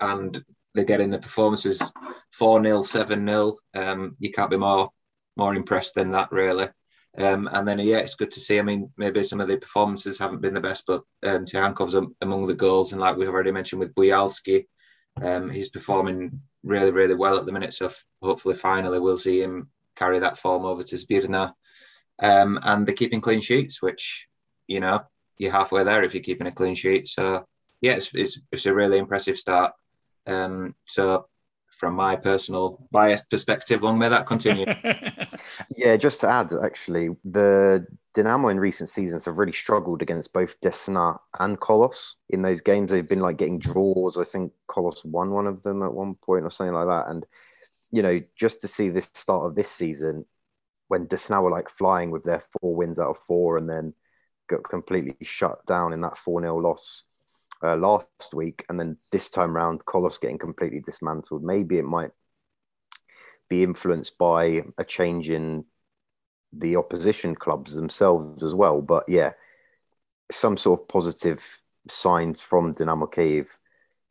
and 0.00 0.44
they're 0.74 0.84
getting 0.84 1.10
the 1.10 1.18
performances 1.18 1.80
four 2.30 2.62
0 2.62 2.82
seven 2.82 3.26
0 3.26 3.56
um, 3.74 4.16
You 4.18 4.30
can't 4.32 4.50
be 4.50 4.56
more 4.56 4.90
more 5.36 5.54
impressed 5.54 5.94
than 5.94 6.10
that, 6.12 6.30
really. 6.30 6.68
Um, 7.16 7.48
and 7.52 7.66
then, 7.66 7.78
yeah, 7.78 7.98
it's 7.98 8.16
good 8.16 8.30
to 8.32 8.40
see. 8.40 8.58
I 8.58 8.62
mean, 8.62 8.90
maybe 8.96 9.22
some 9.24 9.40
of 9.40 9.48
the 9.48 9.56
performances 9.56 10.18
haven't 10.18 10.42
been 10.42 10.54
the 10.54 10.60
best, 10.60 10.84
but 10.86 11.02
um, 11.22 11.44
Tsygankov's 11.44 11.96
among 12.20 12.46
the 12.46 12.54
goals. 12.54 12.92
And 12.92 13.00
like 13.00 13.16
we've 13.16 13.28
already 13.28 13.52
mentioned 13.52 13.80
with 13.80 13.94
Buyalskyy, 13.94 14.66
um, 15.22 15.50
he's 15.50 15.68
performing 15.68 16.40
really, 16.64 16.90
really 16.90 17.14
well 17.14 17.38
at 17.38 17.46
the 17.46 17.52
minute. 17.52 17.74
So 17.74 17.92
hopefully, 18.22 18.56
finally, 18.56 18.98
we'll 18.98 19.18
see 19.18 19.40
him 19.40 19.68
carry 19.96 20.18
that 20.18 20.38
form 20.38 20.64
over 20.64 20.82
to 20.82 20.96
Zbirna. 20.96 21.52
Um, 22.20 22.58
and 22.62 22.86
they're 22.86 22.94
keeping 22.94 23.20
clean 23.20 23.40
sheets, 23.40 23.80
which, 23.80 24.26
you 24.66 24.80
know, 24.80 25.02
you're 25.38 25.52
halfway 25.52 25.84
there 25.84 26.02
if 26.02 26.14
you're 26.14 26.22
keeping 26.22 26.46
a 26.46 26.52
clean 26.52 26.74
sheet. 26.74 27.08
So, 27.08 27.46
yeah, 27.80 27.92
it's, 27.92 28.10
it's, 28.14 28.38
it's 28.50 28.66
a 28.66 28.74
really 28.74 28.98
impressive 28.98 29.36
start. 29.36 29.72
Um, 30.26 30.74
so 30.84 31.26
from 31.76 31.94
my 31.94 32.16
personal 32.16 32.86
biased 32.90 33.28
perspective. 33.28 33.82
Long 33.82 33.98
may 33.98 34.08
that 34.08 34.26
continue. 34.26 34.66
yeah, 35.76 35.96
just 35.96 36.20
to 36.20 36.28
add, 36.28 36.52
actually, 36.62 37.10
the 37.24 37.86
Dynamo 38.14 38.48
in 38.48 38.60
recent 38.60 38.88
seasons 38.88 39.24
have 39.24 39.38
really 39.38 39.52
struggled 39.52 40.00
against 40.00 40.32
both 40.32 40.58
Desna 40.60 41.18
and 41.40 41.60
Kolos. 41.60 42.14
In 42.30 42.42
those 42.42 42.60
games, 42.60 42.90
they've 42.90 43.08
been 43.08 43.20
like 43.20 43.36
getting 43.36 43.58
draws. 43.58 44.16
I 44.16 44.24
think 44.24 44.52
Kolos 44.68 45.04
won 45.04 45.30
one 45.30 45.46
of 45.46 45.62
them 45.62 45.82
at 45.82 45.92
one 45.92 46.14
point 46.14 46.44
or 46.44 46.50
something 46.50 46.74
like 46.74 46.86
that. 46.86 47.08
And, 47.08 47.26
you 47.90 48.02
know, 48.02 48.20
just 48.38 48.60
to 48.60 48.68
see 48.68 48.88
this 48.88 49.10
start 49.14 49.46
of 49.46 49.54
this 49.54 49.70
season 49.70 50.24
when 50.88 51.06
Desna 51.06 51.42
were 51.42 51.50
like 51.50 51.68
flying 51.68 52.10
with 52.10 52.24
their 52.24 52.42
four 52.60 52.74
wins 52.74 52.98
out 52.98 53.10
of 53.10 53.18
four 53.18 53.58
and 53.58 53.68
then 53.68 53.94
got 54.48 54.62
completely 54.62 55.16
shut 55.22 55.64
down 55.66 55.92
in 55.92 56.02
that 56.02 56.18
4 56.18 56.42
0 56.42 56.58
loss 56.58 57.04
uh, 57.62 57.76
last 57.76 58.34
week, 58.34 58.64
and 58.68 58.78
then 58.78 58.96
this 59.12 59.30
time 59.30 59.54
round, 59.54 59.84
Kolos 59.84 60.20
getting 60.20 60.38
completely 60.38 60.80
dismantled. 60.80 61.42
Maybe 61.42 61.78
it 61.78 61.84
might 61.84 62.10
be 63.48 63.62
influenced 63.62 64.18
by 64.18 64.62
a 64.78 64.84
change 64.84 65.28
in 65.28 65.64
the 66.52 66.76
opposition 66.76 67.34
clubs 67.34 67.74
themselves 67.74 68.42
as 68.42 68.54
well. 68.54 68.80
But 68.80 69.04
yeah, 69.08 69.32
some 70.30 70.56
sort 70.56 70.80
of 70.80 70.88
positive 70.88 71.44
signs 71.88 72.40
from 72.40 72.72
Dynamo 72.72 73.06
Kiev 73.06 73.48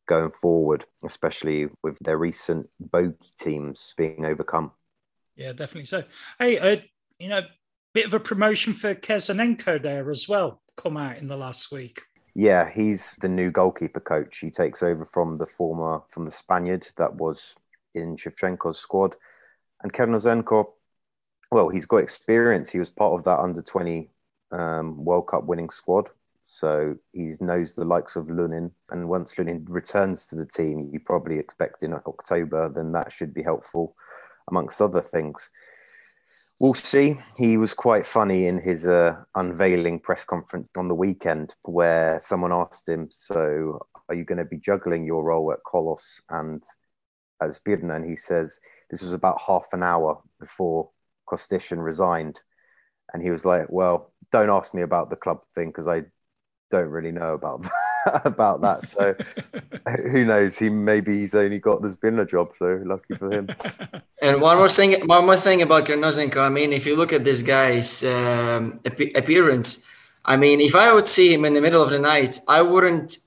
going 0.08 0.32
forward, 0.32 0.86
especially 1.06 1.68
with 1.82 1.98
their 2.00 2.18
recent 2.18 2.70
bogey 2.80 3.32
teams 3.40 3.94
being 3.98 4.26
overcome. 4.26 4.72
Yeah, 5.36 5.54
definitely. 5.54 5.86
So, 5.86 6.04
hey, 6.40 6.58
uh, 6.58 6.78
you 7.20 7.30
know, 7.30 7.42
bit 7.94 8.06
of 8.06 8.14
a 8.14 8.20
promotion 8.20 8.74
for 8.74 8.94
Kezanenko 8.94 9.82
there 9.82 10.12
as 10.12 10.28
well, 10.28 10.62
come 10.76 10.98
out 10.98 11.18
in 11.18 11.28
the 11.28 11.38
last 11.38 11.72
week. 11.72 12.02
Yeah, 12.36 12.70
he's 12.70 13.16
the 13.22 13.30
new 13.30 13.52
goalkeeper 13.52 14.00
coach. 14.00 14.40
He 14.40 14.50
takes 14.50 14.82
over 14.82 15.06
from 15.06 15.38
the 15.38 15.46
former, 15.46 16.02
from 16.10 16.26
the 16.26 16.32
Spaniard 16.32 16.88
that 16.98 17.16
was 17.16 17.56
in 17.94 18.16
Shevchenko's 18.16 18.80
squad. 18.80 19.16
And 19.84 19.94
Kezanenko, 19.94 20.66
well, 21.52 21.70
he's 21.70 21.86
got 21.86 21.98
experience. 21.98 22.72
He 22.72 22.80
was 22.80 22.90
part 22.90 23.14
of 23.14 23.24
that 23.26 23.40
under 23.40 23.62
20 23.62 24.10
um, 24.52 25.04
World 25.06 25.28
Cup 25.28 25.46
winning 25.46 25.70
squad. 25.70 26.10
So 26.42 26.96
he 27.12 27.32
knows 27.40 27.74
the 27.74 27.86
likes 27.86 28.16
of 28.16 28.28
Lunin. 28.28 28.72
And 28.90 29.10
once 29.10 29.36
Lunin 29.36 29.66
returns 29.68 30.28
to 30.28 30.36
the 30.36 30.46
team, 30.46 30.90
you 30.92 31.00
probably 31.00 31.38
expect 31.38 31.84
in 31.84 31.94
October, 31.94 32.70
then 32.70 32.92
that 32.94 33.12
should 33.12 33.34
be 33.34 33.44
helpful, 33.44 33.96
amongst 34.50 34.82
other 34.82 35.02
things. 35.02 35.50
We'll 36.64 36.76
see. 36.76 37.20
He 37.36 37.58
was 37.58 37.74
quite 37.74 38.06
funny 38.06 38.48
in 38.48 38.58
his 38.58 38.88
uh, 38.88 39.18
unveiling 39.36 40.00
press 40.00 40.24
conference 40.24 40.70
on 40.78 40.88
the 40.88 40.96
weekend, 40.96 41.54
where 41.64 42.22
someone 42.22 42.54
asked 42.54 42.88
him, 42.88 43.10
"So, 43.12 43.86
are 44.08 44.16
you 44.16 44.24
going 44.24 44.38
to 44.38 44.46
be 44.46 44.60
juggling 44.60 45.04
your 45.04 45.26
role 45.26 45.52
at 45.52 45.60
Kolos 45.68 46.22
and 46.30 46.64
Zbirna?" 47.44 47.98
And 47.98 48.06
he 48.10 48.16
says, 48.16 48.62
"This 48.90 49.02
was 49.02 49.12
about 49.12 49.42
half 49.46 49.66
an 49.74 49.84
hour 49.84 50.22
before 50.40 50.90
Kostyshyn 51.30 51.84
resigned," 51.84 52.40
and 53.14 53.22
he 53.22 53.30
was 53.30 53.44
like, 53.44 53.68
"Well, 53.70 54.14
don't 54.32 54.50
ask 54.50 54.74
me 54.74 54.84
about 54.84 55.10
the 55.10 55.18
club 55.18 55.42
thing 55.54 55.68
because 55.68 55.90
I 55.90 56.04
don't 56.72 56.88
really 56.88 57.12
know 57.12 57.34
about 57.34 57.68
about 58.26 58.62
that. 58.62 58.88
So 58.88 59.16
who 60.12 60.26
knows? 60.26 60.58
He 60.58 60.70
maybe 60.70 61.20
he's 61.20 61.36
only 61.36 61.60
got 61.60 61.82
this 61.82 61.96
Zbirna 61.96 62.30
job, 62.30 62.54
so 62.56 62.82
lucky 62.86 63.16
for 63.16 63.32
him. 63.32 63.50
And 64.22 64.40
one 64.40 64.56
more 64.56 64.70
thing, 64.70 65.06
one 65.06 65.26
more 65.26 65.36
thing 65.36 65.64
about 65.64 65.86
Kezanenko. 65.86 66.38
I 66.38 66.48
mean, 66.48 66.72
if 66.72 66.86
you 66.86 66.96
look 66.96 67.12
at 67.12 67.26
this 67.26 67.42
guy's 67.42 68.06
um, 68.06 68.80
appearance, 68.86 69.86
I 70.24 70.38
mean, 70.38 70.62
if 70.62 70.76
I 70.76 70.94
would 70.94 71.08
see 71.08 71.34
him 71.34 71.44
in 71.44 71.54
the 71.54 71.60
middle 71.60 71.84
of 71.84 71.90
the 71.90 72.00
night, 72.00 72.40
I 72.48 72.62
wouldn't 72.62 73.18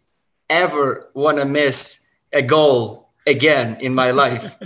ever 0.48 1.10
want 1.12 1.36
to 1.36 1.44
miss 1.44 2.06
a 2.32 2.40
goal 2.40 3.10
again 3.26 3.76
in 3.82 3.94
my 3.94 4.10
life. 4.10 4.56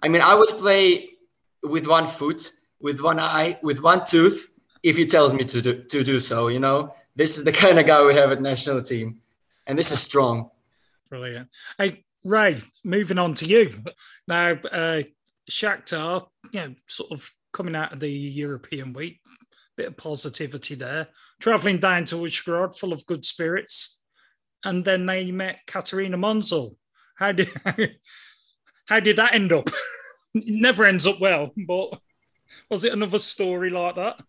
I 0.00 0.06
mean, 0.06 0.22
I 0.22 0.32
would 0.32 0.50
play 0.50 1.08
with 1.64 1.88
one 1.88 2.06
foot, 2.06 2.52
with 2.80 3.00
one 3.00 3.18
eye, 3.18 3.58
with 3.60 3.80
one 3.80 4.04
tooth, 4.06 4.52
if 4.84 4.96
he 4.96 5.06
tells 5.06 5.34
me 5.34 5.42
to 5.42 5.60
do, 5.60 5.82
to 5.82 6.04
do 6.04 6.20
so. 6.20 6.46
You 6.46 6.60
know, 6.60 6.94
this 7.16 7.36
is 7.36 7.42
the 7.42 7.52
kind 7.52 7.80
of 7.80 7.86
guy 7.86 8.06
we 8.06 8.14
have 8.14 8.30
at 8.30 8.40
national 8.40 8.80
team 8.82 9.20
and 9.70 9.78
this 9.78 9.92
is 9.92 10.02
strong. 10.02 10.50
Brilliant. 11.08 11.48
Hey, 11.78 12.04
Rey, 12.24 12.60
moving 12.84 13.18
on 13.18 13.34
to 13.34 13.46
you 13.46 13.84
now. 14.26 14.58
Uh, 14.70 15.02
Shakhtar, 15.48 16.26
you 16.52 16.60
know, 16.60 16.74
sort 16.88 17.12
of 17.12 17.30
coming 17.52 17.76
out 17.76 17.92
of 17.92 18.00
the 18.00 18.10
European 18.10 18.92
week, 18.92 19.20
bit 19.76 19.86
of 19.86 19.96
positivity 19.96 20.74
there. 20.74 21.06
Traveling 21.40 21.78
down 21.78 22.04
to 22.06 22.16
Uzhhorod, 22.16 22.76
full 22.76 22.92
of 22.92 23.06
good 23.06 23.24
spirits, 23.24 24.02
and 24.64 24.84
then 24.84 25.06
they 25.06 25.30
met 25.30 25.60
Katerina 25.68 26.18
Monzul. 26.18 26.74
How 27.14 27.30
did 27.30 27.48
how 28.88 28.98
did 28.98 29.16
that 29.16 29.34
end 29.34 29.52
up? 29.52 29.68
it 30.34 30.44
never 30.46 30.84
ends 30.84 31.06
up 31.06 31.20
well, 31.20 31.52
but 31.56 31.96
was 32.68 32.84
it 32.84 32.92
another 32.92 33.20
story 33.20 33.70
like 33.70 33.94
that? 33.94 34.20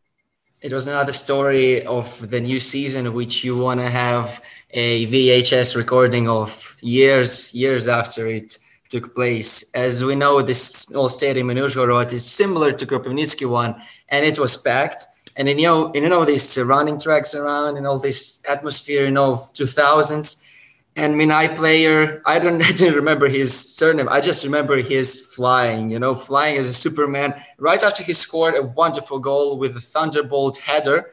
It 0.62 0.72
was 0.72 0.88
another 0.88 1.12
story 1.12 1.84
of 1.88 2.30
the 2.30 2.40
new 2.40 2.60
season, 2.60 3.14
which 3.14 3.44
you 3.44 3.58
want 3.58 3.80
to 3.80 3.90
have 3.90 4.40
a 4.70 5.08
VHS 5.08 5.76
recording 5.76 6.30
of 6.30 6.76
years 6.82 7.52
years 7.52 7.88
after 7.88 8.28
it 8.28 8.60
took 8.88 9.16
place. 9.16 9.64
As 9.74 10.04
we 10.04 10.14
know, 10.14 10.44
this 10.44 10.94
old 10.94 11.12
stadium 11.12 11.50
in 11.50 11.58
Uzhhorod 11.58 12.14
is 12.14 12.24
similar 12.24 12.72
to 12.74 12.86
Kropivnitsky 12.86 13.50
one, 13.50 13.74
and 14.10 14.24
it 14.24 14.38
was 14.38 14.56
packed. 14.56 15.08
And 15.36 15.50
you 15.50 15.56
know, 15.56 15.92
you 15.96 16.08
know 16.08 16.26
these 16.26 16.56
running 16.60 17.00
tracks 17.00 17.34
around 17.34 17.78
and 17.78 17.88
all 17.88 17.98
this 17.98 18.44
atmosphere, 18.48 19.06
you 19.06 19.12
know, 19.12 19.38
2000s. 19.56 20.44
And 20.96 21.16
Mynai 21.16 21.56
player, 21.56 22.22
I 22.26 22.40
don't 22.40 22.62
I 22.70 22.72
didn't 22.72 22.96
remember 22.96 23.28
his 23.28 23.54
surname. 23.76 24.10
I 24.10 24.20
just 24.20 24.44
remember 24.44 24.78
his 24.78 25.20
flying, 25.20 25.90
you 25.90 26.00
know, 26.00 26.16
flying 26.16 26.58
as 26.58 26.68
a 26.68 26.74
Superman. 26.74 27.34
Right 27.58 27.82
after 27.82 28.04
he 28.04 28.14
scored 28.14 28.56
a 28.56 28.64
wonderful 28.64 29.20
goal 29.20 29.58
with 29.58 29.76
a 29.76 29.80
thunderbolt 29.80 30.58
header, 30.58 31.12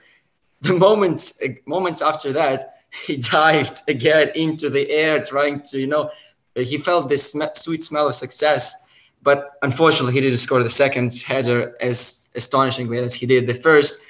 the 0.63 0.75
moments 0.75 1.41
moments 1.67 2.03
after 2.03 2.33
that, 2.33 2.75
he 3.07 3.17
dived 3.35 3.83
again 3.89 4.31
into 4.35 4.69
the 4.71 4.91
air, 4.91 5.23
trying 5.25 5.61
to, 5.71 5.79
you 5.79 5.87
know, 5.87 6.11
he 6.55 6.79
felt 6.79 7.09
this 7.09 7.33
sm- 7.33 7.55
sweet 7.55 7.83
smell 7.83 8.09
of 8.09 8.15
success. 8.15 8.87
But 9.23 9.53
unfortunately, 9.63 10.13
he 10.15 10.21
didn't 10.21 10.39
score 10.39 10.63
the 10.63 10.69
second 10.69 11.13
header 11.27 11.77
as 11.81 12.29
astonishingly 12.35 12.99
as 12.99 13.15
he 13.15 13.27
did 13.27 13.47
the 13.47 13.55
first. 13.55 14.01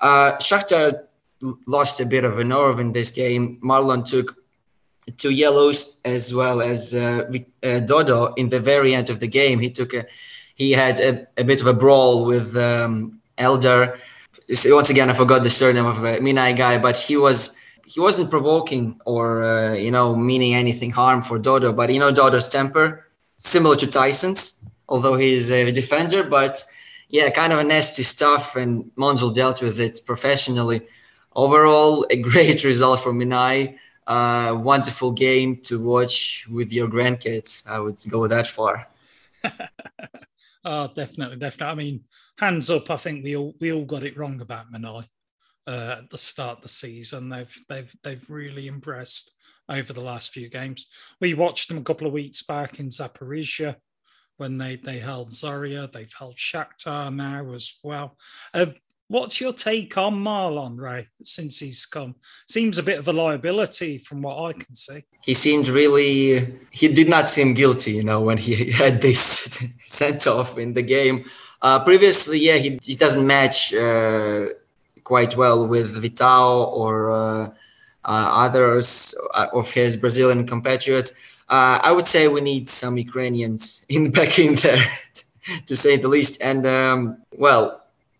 Uh, 0.00 0.32
Shakhtar 0.36 1.04
lost 1.66 2.00
a 2.00 2.06
bit 2.06 2.24
of 2.24 2.38
a 2.38 2.44
nerve 2.44 2.78
in 2.78 2.92
this 2.92 3.10
game. 3.10 3.58
Marlon 3.62 4.04
took 4.04 4.36
two 5.16 5.30
yellows 5.30 5.98
as 6.04 6.34
well 6.34 6.60
as 6.60 6.94
uh, 6.94 7.30
uh, 7.62 7.80
Dodo 7.80 8.34
in 8.34 8.48
the 8.48 8.60
very 8.60 8.94
end 8.94 9.10
of 9.10 9.20
the 9.20 9.26
game. 9.26 9.58
He 9.60 9.70
took 9.70 9.94
a, 9.94 10.04
he 10.54 10.72
had 10.72 11.00
a, 11.00 11.26
a 11.36 11.44
bit 11.44 11.60
of 11.60 11.66
a 11.66 11.74
brawl 11.74 12.24
with 12.24 12.56
um, 12.56 13.20
Eldar. 13.38 13.98
Once 14.66 14.90
again, 14.90 15.10
I 15.10 15.12
forgot 15.12 15.42
the 15.42 15.50
surname 15.50 15.86
of 15.86 16.04
a 16.04 16.18
Mynai 16.18 16.56
guy, 16.56 16.78
but 16.78 16.96
he 16.96 17.16
was 17.16 17.56
he 17.86 18.00
wasn't 18.00 18.30
provoking 18.30 19.00
or 19.06 19.42
uh, 19.42 19.72
you 19.72 19.90
know 19.90 20.14
meaning 20.14 20.54
anything 20.54 20.90
harm 20.90 21.22
for 21.22 21.38
Dodo, 21.38 21.72
but 21.72 21.92
you 21.92 21.98
know 21.98 22.12
Dodo's 22.12 22.48
temper 22.48 23.04
similar 23.38 23.76
to 23.76 23.86
Tyson's, 23.86 24.64
although 24.88 25.16
he's 25.16 25.50
a 25.50 25.70
defender, 25.70 26.22
but 26.22 26.64
yeah, 27.08 27.30
kind 27.30 27.52
of 27.52 27.58
a 27.58 27.64
nasty 27.64 28.02
stuff, 28.02 28.56
and 28.56 28.90
Monzul 28.96 29.32
dealt 29.32 29.62
with 29.62 29.80
it 29.80 30.00
professionally. 30.04 30.82
Overall, 31.34 32.06
a 32.10 32.16
great 32.30 32.64
result 32.64 33.00
for 33.00 33.12
Mynai. 33.12 33.78
Uh, 34.08 34.54
wonderful 34.54 35.12
game 35.12 35.54
to 35.56 35.78
watch 35.84 36.46
with 36.50 36.72
your 36.72 36.88
grandkids. 36.88 37.68
I 37.68 37.78
would 37.78 38.00
go 38.08 38.26
that 38.26 38.46
far. 38.46 38.88
oh, 40.64 40.88
definitely, 40.94 41.36
definitely. 41.36 41.70
I 41.70 41.74
mean, 41.74 42.04
hands 42.38 42.70
up. 42.70 42.90
I 42.90 42.96
think 42.96 43.22
we 43.22 43.36
all 43.36 43.54
we 43.60 43.70
all 43.70 43.84
got 43.84 44.04
it 44.04 44.16
wrong 44.16 44.40
about 44.40 44.72
Mynai 44.72 45.06
uh, 45.66 45.96
at 45.98 46.08
the 46.08 46.16
start 46.16 46.56
of 46.56 46.62
the 46.62 46.70
season. 46.70 47.28
They've 47.28 47.54
they've 47.68 47.94
they've 48.02 48.30
really 48.30 48.66
impressed 48.66 49.36
over 49.68 49.92
the 49.92 50.00
last 50.00 50.32
few 50.32 50.48
games. 50.48 50.86
We 51.20 51.34
watched 51.34 51.68
them 51.68 51.76
a 51.76 51.82
couple 51.82 52.06
of 52.06 52.14
weeks 52.14 52.42
back 52.42 52.80
in 52.80 52.88
Zaporizhia 52.88 53.76
when 54.38 54.56
they 54.56 54.76
they 54.76 55.00
held 55.00 55.32
Zorya. 55.32 55.92
They've 55.92 56.14
held 56.18 56.36
Shakhtar 56.36 57.14
now 57.14 57.52
as 57.52 57.78
well. 57.84 58.16
Uh, 58.54 58.66
what's 59.08 59.40
your 59.40 59.52
take 59.52 59.96
on 59.98 60.14
Marlon 60.24 60.78
Rey 60.78 61.06
since 61.22 61.58
he's 61.58 61.84
come? 61.86 62.14
Seems 62.46 62.78
a 62.78 62.82
bit 62.82 62.98
of 62.98 63.08
a 63.08 63.12
liability 63.12 63.98
from 63.98 64.22
what 64.22 64.42
I 64.42 64.52
can 64.52 64.74
see. 64.74 65.04
He 65.22 65.34
seemed 65.34 65.68
really. 65.68 66.58
He 66.70 66.88
did 66.88 67.08
not 67.08 67.28
seem 67.28 67.54
guilty, 67.54 67.92
you 67.92 68.04
know, 68.04 68.20
when 68.20 68.38
he 68.38 68.70
had 68.82 69.02
this 69.02 69.58
sent 69.86 70.26
off 70.26 70.58
in 70.58 70.74
the 70.74 70.82
game. 70.82 71.24
Uh, 71.60 71.82
previously, 71.82 72.38
yeah, 72.38 72.56
he, 72.56 72.78
he 72.82 72.94
doesn't 72.94 73.26
match. 73.26 73.74
Uh, 73.74 74.46
quite 75.08 75.34
well 75.38 75.66
with 75.66 75.96
Vitão 76.02 76.68
or 76.80 77.10
uh, 77.10 77.46
uh, 78.04 78.28
others 78.44 79.14
uh, 79.32 79.46
of 79.54 79.70
his 79.70 79.96
Brazilian 79.96 80.46
compatriots. 80.46 81.12
I 81.48 81.90
would 81.90 82.06
say 82.06 82.28
we 82.28 82.42
need 82.42 82.68
some 82.68 82.98
Ukrainians 82.98 83.86
in 83.88 84.10
back 84.18 84.38
in 84.38 84.56
there, 84.56 84.86
to 85.68 85.74
say 85.74 85.96
the 85.96 86.08
least. 86.08 86.34
And 86.50 86.66
um, 86.66 86.98
well, 87.44 87.64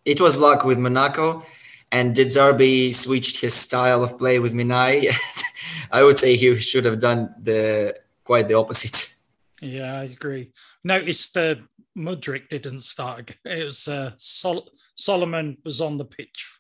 it 0.09 0.21
was 0.21 0.37
luck 0.37 0.65
with 0.65 0.79
Monaco, 0.79 1.45
and 1.93 2.15
De 2.15 2.25
Zerbi 2.25 2.95
switched 2.95 3.41
his 3.41 3.55
style 3.55 4.03
of 4.03 4.19
play 4.19 4.39
with 4.39 4.53
Mynai. 4.53 5.11
I 5.91 6.03
would 6.03 6.19
say 6.19 6.37
he 6.37 6.57
should 6.57 6.85
have 6.85 6.99
done 6.99 7.35
the 7.43 7.95
quite 8.25 8.49
the 8.49 8.55
opposite. 8.55 9.15
Yeah, 9.61 10.01
I 10.01 10.05
agree. 10.05 10.53
Notice 10.85 11.31
that 11.33 11.59
Mudryk 11.97 12.49
didn't 12.49 12.83
start. 12.83 13.35
It 13.45 13.65
was 13.65 13.89
uh, 13.89 14.13
Sol- 14.17 14.71
Solomon 14.95 15.57
was 15.65 15.81
on 15.81 15.97
the 15.97 16.05
pitch 16.05 16.59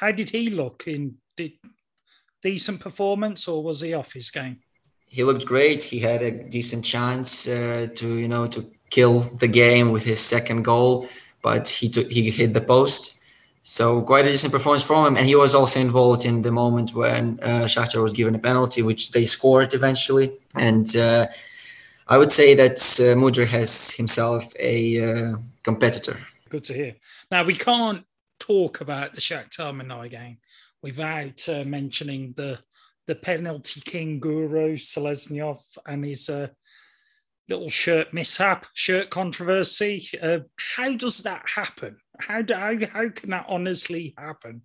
how 0.00 0.10
did 0.10 0.30
he 0.30 0.48
look 0.48 0.84
in 0.86 1.14
did 1.36 1.52
decent 2.42 2.80
performance 2.80 3.46
or 3.46 3.62
was 3.62 3.82
he 3.82 3.92
off 3.92 4.14
his 4.14 4.30
game? 4.30 4.58
He 5.06 5.24
looked 5.24 5.44
great. 5.44 5.84
He 5.84 5.98
had 5.98 6.22
a 6.22 6.30
decent 6.30 6.84
chance 6.84 7.46
uh, 7.46 7.88
to 7.96 8.16
you 8.16 8.28
know 8.28 8.46
to 8.48 8.70
kill 8.88 9.20
the 9.42 9.48
game 9.48 9.92
with 9.92 10.02
his 10.02 10.20
second 10.20 10.62
goal, 10.62 11.06
but 11.42 11.68
he 11.68 11.88
took, 11.88 12.10
he 12.10 12.30
hit 12.30 12.54
the 12.54 12.60
post. 12.60 13.16
So 13.62 14.00
quite 14.02 14.24
a 14.24 14.30
decent 14.30 14.52
performance 14.52 14.82
from 14.82 15.06
him, 15.06 15.16
and 15.16 15.26
he 15.26 15.34
was 15.34 15.54
also 15.54 15.80
involved 15.80 16.24
in 16.24 16.42
the 16.42 16.50
moment 16.50 16.94
when 16.94 17.38
uh, 17.42 17.66
Shakhtar 17.66 18.02
was 18.02 18.14
given 18.14 18.34
a 18.34 18.38
penalty, 18.38 18.82
which 18.82 19.12
they 19.12 19.26
scored 19.26 19.74
eventually. 19.74 20.32
And 20.54 20.96
uh, 20.96 21.26
I 22.08 22.16
would 22.16 22.30
say 22.30 22.54
that 22.54 22.80
uh, 22.98 23.44
has 23.44 23.90
himself 23.92 24.52
a 24.58 24.80
uh, 25.04 25.36
competitor. 25.62 26.18
Good 26.48 26.64
to 26.64 26.74
hear. 26.74 26.96
Now 27.30 27.44
we 27.44 27.54
can't 27.54 28.04
talk 28.38 28.80
about 28.80 29.14
the 29.14 29.20
Shakhtar 29.20 29.72
Mynai 29.72 30.10
game 30.10 30.38
without 30.82 31.46
uh, 31.48 31.64
mentioning 31.64 32.32
the 32.36 32.58
the 33.06 33.14
penalty 33.14 33.80
king 33.80 34.20
guru 34.20 34.76
Seleznyov 34.76 35.60
and 35.86 36.04
his 36.04 36.28
uh, 36.28 36.48
little 37.50 37.68
shirt 37.68 38.14
mishap, 38.14 38.66
shirt 38.74 39.10
controversy. 39.10 40.06
Uh, 40.22 40.40
how 40.76 40.92
does 40.92 41.22
that 41.24 41.48
happen? 41.48 41.96
How, 42.18 42.42
do, 42.42 42.54
how, 42.54 42.74
how 42.92 43.08
can 43.08 43.30
that 43.30 43.46
honestly 43.48 44.14
happen? 44.16 44.62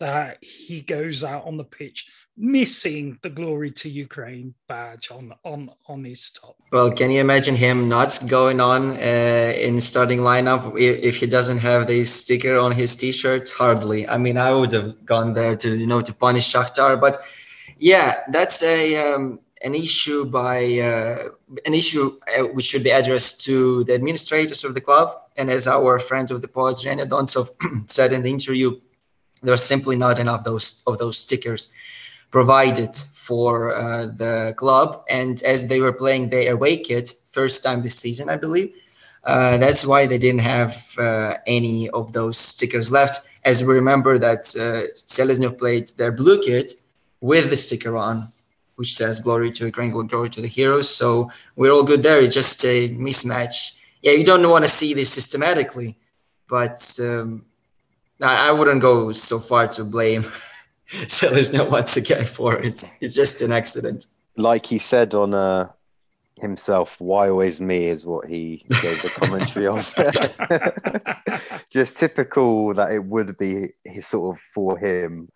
That 0.00 0.42
he 0.42 0.80
goes 0.80 1.22
out 1.22 1.44
on 1.46 1.58
the 1.58 1.64
pitch 1.64 2.10
missing 2.36 3.18
the 3.22 3.30
glory 3.30 3.70
to 3.70 3.88
Ukraine 3.88 4.54
badge 4.66 5.10
on 5.10 5.32
on 5.44 5.70
on 5.86 6.02
his 6.04 6.30
top. 6.30 6.56
Well, 6.72 6.90
can 6.90 7.10
you 7.10 7.20
imagine 7.20 7.54
him 7.54 7.88
not 7.88 8.18
going 8.26 8.60
on 8.60 8.90
uh, 8.92 9.52
in 9.56 9.78
starting 9.80 10.20
lineup 10.20 10.78
if, 10.78 11.18
he 11.18 11.26
doesn't 11.26 11.58
have 11.58 11.86
this 11.86 12.12
sticker 12.12 12.58
on 12.58 12.72
his 12.72 12.96
t-shirt? 12.96 13.50
Hardly. 13.50 14.08
I 14.08 14.18
mean, 14.18 14.38
I 14.38 14.52
would 14.52 14.72
have 14.72 15.04
gone 15.04 15.34
there 15.34 15.54
to 15.56 15.76
you 15.76 15.86
know 15.86 16.00
to 16.00 16.12
punish 16.12 16.52
Shakhtar, 16.52 17.00
but 17.00 17.18
yeah, 17.78 18.22
that's 18.30 18.62
a 18.62 19.12
um, 19.14 19.38
an 19.62 19.74
issue 19.74 20.24
by 20.24 20.78
uh, 20.78 21.28
an 21.66 21.74
issue 21.74 22.18
uh, 22.36 22.44
which 22.44 22.66
should 22.66 22.82
be 22.82 22.90
addressed 22.90 23.44
to 23.44 23.84
the 23.84 23.94
administrators 23.94 24.64
of 24.64 24.74
the 24.74 24.80
club. 24.80 25.20
And 25.36 25.50
as 25.50 25.66
our 25.66 25.98
friend 25.98 26.30
of 26.30 26.42
the 26.42 26.48
pod, 26.48 26.76
Zhenya 26.76 27.08
Dontsov, 27.08 27.50
said 27.90 28.12
in 28.12 28.22
the 28.22 28.30
interview, 28.30 28.80
there 29.42 29.54
are 29.54 29.68
simply 29.72 29.96
not 29.96 30.18
enough 30.18 30.44
those 30.44 30.82
of 30.86 30.98
those 30.98 31.18
stickers 31.18 31.72
provided 32.30 32.96
for 32.96 33.74
uh, 33.74 34.06
the 34.06 34.54
club. 34.56 35.04
And 35.08 35.42
as 35.42 35.66
they 35.66 35.80
were 35.80 35.92
playing 35.92 36.30
their 36.30 36.52
away 36.52 36.78
kit 36.78 37.14
first 37.30 37.62
time 37.62 37.82
this 37.82 37.96
season, 37.96 38.28
I 38.28 38.36
believe, 38.36 38.72
uh, 39.24 39.58
that's 39.58 39.86
why 39.86 40.06
they 40.06 40.18
didn't 40.18 40.40
have 40.40 40.84
uh, 40.98 41.34
any 41.46 41.88
of 41.90 42.12
those 42.12 42.38
stickers 42.38 42.90
left. 42.90 43.26
As 43.44 43.64
we 43.64 43.74
remember 43.74 44.18
that 44.18 44.42
uh, 44.56 44.92
Seleznyov 44.94 45.58
played 45.58 45.90
their 45.90 46.12
blue 46.12 46.40
kit 46.40 46.72
with 47.20 47.50
the 47.50 47.56
sticker 47.56 47.96
on 47.96 48.32
which 48.82 48.96
says 48.96 49.20
glory 49.20 49.52
to 49.52 49.62
the 49.62 49.68
Ukraine, 49.68 49.92
glory 49.92 50.28
to 50.28 50.40
the 50.40 50.48
heroes. 50.48 50.92
So 50.92 51.30
we're 51.54 51.70
all 51.70 51.84
good 51.84 52.02
there. 52.02 52.20
It's 52.20 52.34
just 52.34 52.64
a 52.64 52.88
mismatch. 52.88 53.74
Yeah, 54.02 54.10
you 54.10 54.24
don't 54.24 54.48
want 54.50 54.64
to 54.64 54.70
see 54.70 54.92
this 54.92 55.08
systematically, 55.08 55.96
but 56.48 56.98
um, 57.00 57.44
I, 58.20 58.48
I, 58.48 58.50
wouldn't 58.50 58.80
go 58.80 59.12
so 59.12 59.38
far 59.38 59.68
to 59.68 59.84
blame 59.84 60.24
Seleznyov 60.88 61.70
once 61.70 61.96
again 61.96 62.24
for 62.24 62.56
it. 62.56 62.82
It's 63.00 63.14
just 63.14 63.40
an 63.40 63.52
accident. 63.52 64.06
Like 64.36 64.66
he 64.66 64.78
said 64.78 65.14
on 65.14 65.32
uh, 65.32 65.70
himself, 66.40 67.00
why 67.00 67.28
always 67.28 67.60
me 67.60 67.84
is 67.84 68.04
what 68.04 68.28
he 68.28 68.64
gave 68.82 69.00
the 69.00 69.10
commentary 69.10 69.68
of. 69.68 69.94
just 71.70 71.96
typical 71.98 72.74
that 72.74 72.90
it 72.90 73.04
would 73.04 73.38
be 73.38 73.74
his 73.84 74.08
sort 74.08 74.34
of 74.34 74.42
for 74.42 74.76
him 74.76 75.28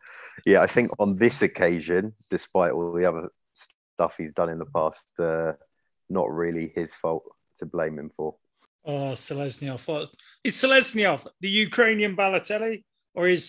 yeah, 0.46 0.62
I 0.62 0.68
think 0.68 0.90
on 0.98 1.16
this 1.16 1.42
occasion, 1.42 2.14
despite 2.30 2.72
all 2.72 2.92
the 2.92 3.04
other 3.04 3.30
stuff 3.96 4.14
he's 4.18 4.32
done 4.32 4.50
in 4.50 4.58
the 4.58 4.70
past, 4.78 5.08
uh, 5.18 5.52
not 6.08 6.30
really 6.30 6.72
his 6.74 6.94
fault 6.94 7.24
to 7.58 7.66
blame 7.66 7.98
him 7.98 8.10
for. 8.16 8.36
Oh, 8.84 9.12
Seleznyov. 9.12 9.86
What 9.88 10.08
is 10.44 10.54
Seleznyov 10.54 11.26
the 11.40 11.48
Ukrainian 11.48 12.14
Balotelli, 12.16 12.84
or 13.14 13.28
is 13.28 13.44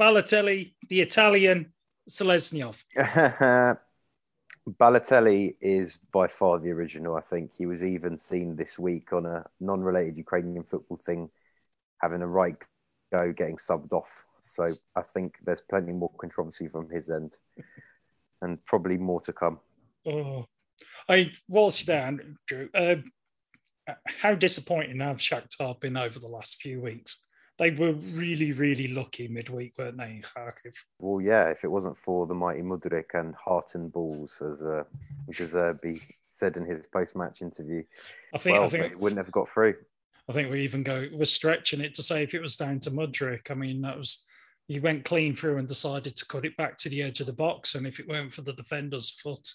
Balotelli 0.00 0.74
the 0.88 1.00
Italian 1.00 1.72
Seleznyov? 2.08 2.76
Balotelli 4.80 5.56
is 5.60 5.98
by 6.12 6.26
far 6.28 6.58
the 6.58 6.70
original. 6.70 7.16
I 7.16 7.24
think 7.30 7.52
he 7.58 7.66
was 7.66 7.82
even 7.82 8.18
seen 8.18 8.56
this 8.56 8.78
week 8.78 9.12
on 9.12 9.26
a 9.26 9.44
non-related 9.60 10.16
Ukrainian 10.16 10.64
football 10.64 10.98
thing, 10.98 11.30
having 12.02 12.22
a 12.22 12.26
right 12.26 12.56
go, 13.12 13.32
getting 13.32 13.56
subbed 13.56 13.92
off 13.92 14.26
so 14.46 14.74
I 14.94 15.02
think 15.02 15.36
there's 15.44 15.60
plenty 15.60 15.92
more 15.92 16.10
controversy 16.18 16.68
from 16.68 16.88
his 16.88 17.10
end, 17.10 17.36
and 18.40 18.64
probably 18.64 18.96
more 18.96 19.20
to 19.22 19.32
come. 19.32 19.58
Oh, 20.06 20.46
I 21.08 21.32
was 21.48 21.84
there, 21.84 22.02
Andrew. 22.02 22.68
Uh, 22.74 22.96
how 24.06 24.34
disappointing 24.34 25.00
have 25.00 25.18
Shakhtar 25.18 25.78
been 25.80 25.96
over 25.96 26.18
the 26.18 26.28
last 26.28 26.60
few 26.60 26.80
weeks? 26.80 27.26
They 27.58 27.70
were 27.70 27.92
really, 27.92 28.52
really 28.52 28.88
lucky 28.88 29.28
midweek, 29.28 29.74
weren't 29.78 29.96
they, 29.96 30.20
Kharkiv? 30.22 30.74
Well, 30.98 31.22
yeah. 31.22 31.48
If 31.48 31.64
it 31.64 31.70
wasn't 31.70 31.96
for 31.96 32.26
the 32.26 32.34
mighty 32.34 32.60
Mudryk 32.60 33.14
and 33.14 33.34
heart 33.34 33.74
and 33.74 33.90
balls, 33.90 34.42
as 34.42 34.62
uh, 34.62 34.84
said 36.28 36.56
in 36.58 36.66
his 36.66 36.86
post-match 36.86 37.40
interview, 37.40 37.82
I 38.34 38.38
think 38.38 38.58
well, 38.58 38.66
I 38.66 38.68
think 38.68 38.92
it 38.92 38.98
wouldn't 38.98 39.18
have 39.18 39.32
got 39.32 39.48
through. 39.48 39.74
I 40.28 40.32
think 40.32 40.50
we 40.50 40.62
even 40.62 40.82
go 40.82 41.08
we're 41.12 41.24
stretching 41.24 41.80
it 41.80 41.94
to 41.94 42.02
say 42.02 42.22
if 42.22 42.34
it 42.34 42.42
was 42.42 42.56
down 42.56 42.80
to 42.80 42.90
Mudryk. 42.90 43.50
I 43.50 43.54
mean, 43.54 43.80
that 43.82 43.96
was 43.96 44.26
he 44.68 44.80
went 44.80 45.04
clean 45.04 45.34
through 45.34 45.58
and 45.58 45.68
decided 45.68 46.16
to 46.16 46.26
cut 46.26 46.44
it 46.44 46.56
back 46.56 46.76
to 46.78 46.88
the 46.88 47.02
edge 47.02 47.20
of 47.20 47.26
the 47.26 47.32
box. 47.32 47.74
And 47.74 47.86
if 47.86 48.00
it 48.00 48.08
weren't 48.08 48.32
for 48.32 48.42
the 48.42 48.52
defender's 48.52 49.10
foot, 49.10 49.48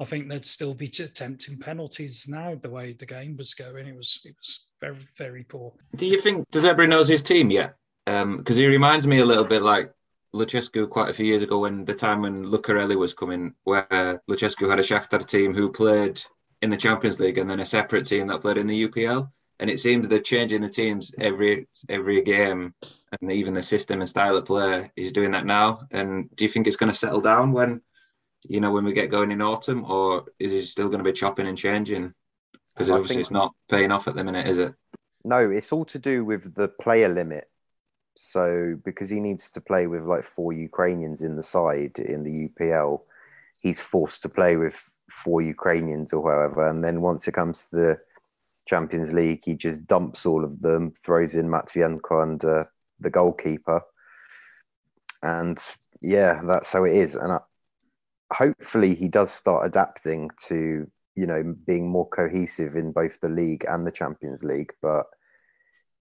I 0.00 0.04
think 0.04 0.28
they'd 0.28 0.44
still 0.44 0.74
be 0.74 0.86
attempting 0.86 1.58
penalties 1.58 2.26
now. 2.26 2.54
The 2.54 2.70
way 2.70 2.94
the 2.94 3.06
game 3.06 3.36
was 3.36 3.54
going, 3.54 3.86
it 3.86 3.96
was 3.96 4.20
it 4.24 4.34
was 4.38 4.70
very 4.80 4.96
very 5.16 5.44
poor. 5.44 5.72
Do 5.94 6.06
you 6.06 6.20
think 6.20 6.50
De 6.50 6.60
Zerbi 6.60 6.88
knows 6.88 7.08
his 7.08 7.22
team 7.22 7.50
yet? 7.50 7.76
Because 8.06 8.22
um, 8.22 8.62
he 8.62 8.66
reminds 8.66 9.06
me 9.06 9.20
a 9.20 9.24
little 9.24 9.44
bit 9.44 9.62
like 9.62 9.92
Lucescu 10.34 10.88
quite 10.88 11.10
a 11.10 11.12
few 11.12 11.26
years 11.26 11.42
ago 11.42 11.60
when 11.60 11.84
the 11.84 11.94
time 11.94 12.22
when 12.22 12.44
Lucarelli 12.44 12.96
was 12.96 13.12
coming, 13.12 13.54
where 13.64 14.20
Lucescu 14.28 14.68
had 14.68 14.80
a 14.80 14.82
Shakhtar 14.82 15.24
team 15.26 15.54
who 15.54 15.70
played 15.70 16.20
in 16.62 16.70
the 16.70 16.76
Champions 16.76 17.20
League 17.20 17.38
and 17.38 17.48
then 17.48 17.60
a 17.60 17.66
separate 17.66 18.06
team 18.06 18.26
that 18.26 18.40
played 18.40 18.56
in 18.56 18.66
the 18.66 18.88
UPL 18.88 19.30
and 19.60 19.68
it 19.68 19.78
seems 19.78 20.08
they're 20.08 20.20
changing 20.20 20.62
the 20.62 20.68
teams 20.68 21.14
every 21.18 21.68
every 21.88 22.22
game, 22.22 22.74
and 23.20 23.30
even 23.30 23.54
the 23.54 23.62
system 23.62 24.00
and 24.00 24.08
style 24.08 24.36
of 24.36 24.46
play 24.46 24.90
is 24.96 25.12
doing 25.12 25.30
that 25.32 25.44
now. 25.44 25.86
And 25.90 26.34
do 26.34 26.44
you 26.44 26.50
think 26.50 26.66
it's 26.66 26.78
going 26.78 26.90
to 26.90 26.96
settle 26.96 27.20
down 27.20 27.52
when, 27.52 27.82
you 28.42 28.60
know, 28.60 28.72
when 28.72 28.84
we 28.84 28.92
get 28.92 29.10
going 29.10 29.30
in 29.30 29.42
autumn, 29.42 29.84
or 29.84 30.24
is 30.38 30.52
it 30.52 30.66
still 30.66 30.88
going 30.88 30.98
to 30.98 31.04
be 31.04 31.12
chopping 31.12 31.46
and 31.46 31.58
changing? 31.58 32.14
Because 32.74 32.90
obviously 32.90 33.16
think, 33.16 33.20
it's 33.22 33.30
not 33.30 33.52
paying 33.68 33.92
off 33.92 34.08
at 34.08 34.14
the 34.14 34.24
minute, 34.24 34.46
is 34.46 34.58
it? 34.58 34.74
No, 35.24 35.50
it's 35.50 35.72
all 35.72 35.84
to 35.86 35.98
do 35.98 36.24
with 36.24 36.54
the 36.54 36.68
player 36.68 37.08
limit. 37.08 37.50
So 38.16 38.78
because 38.84 39.10
he 39.10 39.20
needs 39.20 39.50
to 39.50 39.60
play 39.60 39.86
with 39.86 40.04
like 40.04 40.24
four 40.24 40.52
Ukrainians 40.52 41.22
in 41.22 41.36
the 41.36 41.42
side 41.42 41.98
in 41.98 42.24
the 42.24 42.48
UPL, 42.48 43.02
he's 43.60 43.80
forced 43.80 44.22
to 44.22 44.28
play 44.28 44.56
with 44.56 44.90
four 45.10 45.42
Ukrainians 45.42 46.12
or 46.12 46.30
however. 46.30 46.66
And 46.66 46.82
then 46.82 47.00
once 47.00 47.28
it 47.28 47.32
comes 47.32 47.68
to 47.68 47.76
the 47.76 47.98
Champions 48.66 49.12
League, 49.12 49.42
he 49.44 49.54
just 49.54 49.86
dumps 49.86 50.26
all 50.26 50.44
of 50.44 50.60
them, 50.60 50.92
throws 51.04 51.34
in 51.34 51.48
Matvienko 51.48 52.22
and 52.22 52.44
uh, 52.44 52.64
the 53.00 53.10
goalkeeper, 53.10 53.82
and 55.22 55.58
yeah, 56.00 56.40
that's 56.44 56.72
how 56.72 56.84
it 56.84 56.94
is. 56.94 57.14
And 57.14 57.32
I, 57.32 57.38
hopefully, 58.32 58.94
he 58.94 59.08
does 59.08 59.30
start 59.30 59.66
adapting 59.66 60.30
to 60.48 60.90
you 61.16 61.26
know 61.26 61.54
being 61.66 61.88
more 61.88 62.08
cohesive 62.08 62.76
in 62.76 62.92
both 62.92 63.20
the 63.20 63.28
league 63.28 63.64
and 63.68 63.86
the 63.86 63.92
Champions 63.92 64.44
League. 64.44 64.72
But 64.82 65.06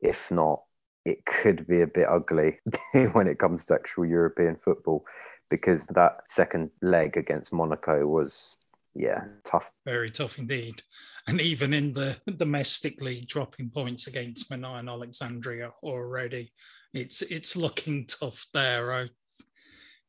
if 0.02 0.32
not, 0.32 0.64
it 1.06 1.26
could 1.26 1.68
be 1.68 1.82
a 1.82 1.88
bit 1.88 2.08
ugly 2.10 2.60
when 3.12 3.28
it 3.28 3.40
comes 3.40 3.66
to 3.66 3.74
actual 3.74 4.06
European 4.06 4.56
football 4.56 5.06
because 5.50 5.88
that 5.88 6.22
second 6.26 6.70
leg 6.82 7.18
against 7.18 7.52
Monaco 7.52 8.06
was 8.06 8.56
yeah, 8.96 9.26
tough. 9.46 9.72
Very 9.86 10.12
tough 10.12 10.38
indeed. 10.40 10.82
And 11.28 11.40
even 11.40 11.74
in 11.74 11.94
the 11.94 12.18
domestic 12.38 13.02
league, 13.02 13.28
dropping 13.28 13.70
points 13.70 14.08
against 14.08 14.52
Mynai 14.52 14.80
and 14.80 14.90
Alexandria 14.90 15.72
already, 15.84 16.52
it's 16.94 17.22
it's 17.22 17.56
looking 17.56 18.08
tough 18.08 18.48
there. 18.54 18.94
I, 18.94 19.10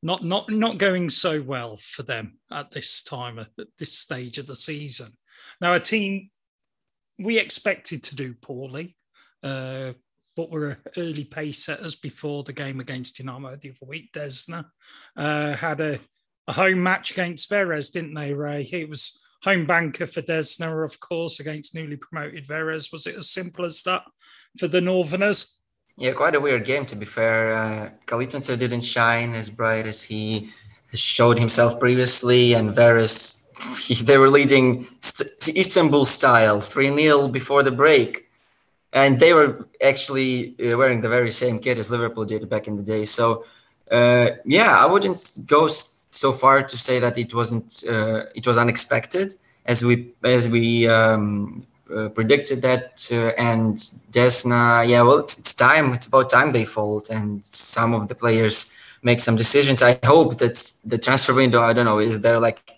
not 0.02 0.24
not 0.24 0.50
not 0.50 0.78
going 0.78 1.08
so 1.08 1.42
well 1.42 1.76
for 1.76 2.02
them 2.02 2.38
at 2.50 2.70
this 2.70 3.02
time 3.02 3.38
at 3.38 3.48
this 3.78 3.92
stage 3.92 4.38
of 4.38 4.46
the 4.46 4.56
season. 4.56 5.08
Now, 5.60 5.74
a 5.74 5.80
team 5.80 6.30
we 7.18 7.38
expected 7.38 8.02
to 8.04 8.16
do 8.16 8.34
poorly, 8.34 8.96
uh, 9.42 9.92
but 10.36 10.50
were 10.50 10.78
early 10.96 11.24
pace 11.24 11.64
setters 11.64 11.96
before 11.96 12.44
the 12.44 12.52
game 12.52 12.80
against 12.80 13.16
Dinamo 13.16 13.60
the 13.60 13.70
other 13.70 13.86
week. 13.86 14.12
Desna 14.12 14.64
uh, 15.16 15.54
had 15.54 15.80
a 15.80 16.00
a 16.48 16.52
home 16.52 16.82
match 16.82 17.12
against 17.12 17.48
Veres, 17.48 17.90
didn't 17.90 18.14
they, 18.14 18.32
Rey? 18.32 18.68
It 18.72 18.88
was 18.88 19.24
home 19.44 19.66
banker 19.66 20.06
for 20.06 20.20
Desna, 20.20 20.84
of 20.84 20.98
course, 20.98 21.38
against 21.38 21.74
newly 21.74 21.96
promoted 21.96 22.44
Veres. 22.44 22.90
Was 22.90 23.06
it 23.06 23.16
as 23.16 23.30
simple 23.30 23.64
as 23.64 23.82
that 23.84 24.02
for 24.58 24.66
the 24.66 24.80
Northerners? 24.80 25.60
Yeah, 25.96 26.12
quite 26.12 26.35
a 26.35 26.40
weird 26.40 26.64
game, 26.64 26.87
to 26.87 26.96
be 26.96 27.05
fair. 27.07 27.55
Uh, 27.55 27.90
didn't 28.57 28.85
shine 28.85 29.35
as 29.35 29.50
bright 29.50 29.87
as 29.87 30.03
he 30.03 30.50
showed 30.94 31.38
himself 31.38 31.79
previously, 31.79 32.55
and 32.55 32.74
Veres, 32.74 33.48
they 34.03 34.18
were 34.18 34.31
leading 34.31 34.87
Istanbul 35.48 36.05
style 36.05 36.61
3 36.61 36.98
0 36.98 37.29
before 37.29 37.62
the 37.62 37.70
break. 37.70 38.26
And 38.92 39.20
they 39.20 39.35
were 39.35 39.68
actually 39.85 40.57
uh, 40.59 40.76
wearing 40.76 41.00
the 41.00 41.09
very 41.09 41.31
same 41.31 41.61
kit 41.61 41.79
as 41.79 41.90
Liverpool 41.90 42.24
did 42.24 42.48
back 42.48 42.66
in 42.66 42.76
the 42.76 42.83
day. 42.83 43.05
So, 43.05 43.44
uh, 43.90 44.31
yeah, 44.44 44.76
I 44.76 44.87
wouldn't 44.87 45.38
go 45.46 45.68
so 45.68 46.33
far 46.33 46.62
to 46.62 46.76
say 46.76 46.98
that 46.98 47.16
it 47.16 47.33
wasn't 47.33 47.85
uh, 47.88 48.24
it 48.35 48.46
was 48.46 48.59
unexpected 48.59 49.35
as 49.66 49.85
we 49.85 50.12
as 50.24 50.48
we 50.48 50.88
um, 50.88 51.64
uh, 51.96 52.09
predicted 52.09 52.62
that 52.62 53.07
uh, 53.12 53.33
and 53.37 53.76
Desna 54.12 54.87
yeah 54.87 55.03
well 55.03 55.18
it's, 55.18 55.38
it's, 55.38 55.55
time 55.55 55.92
it's 55.92 56.07
about 56.07 56.31
time 56.31 56.53
they 56.53 56.64
fold 56.64 57.09
and 57.11 57.44
some 57.44 57.94
of 57.94 58.09
the 58.09 58.14
players 58.14 58.72
make 59.03 59.20
some 59.20 59.37
decisions. 59.37 59.83
I 59.83 59.98
hope 60.05 60.38
that 60.38 60.72
the 60.85 60.98
transfer 60.98 61.35
window. 61.35 61.62
I 61.62 61.72
don't 61.72 61.85
know. 61.85 61.98
Is 61.98 62.20
there 62.20 62.38
like 62.38 62.74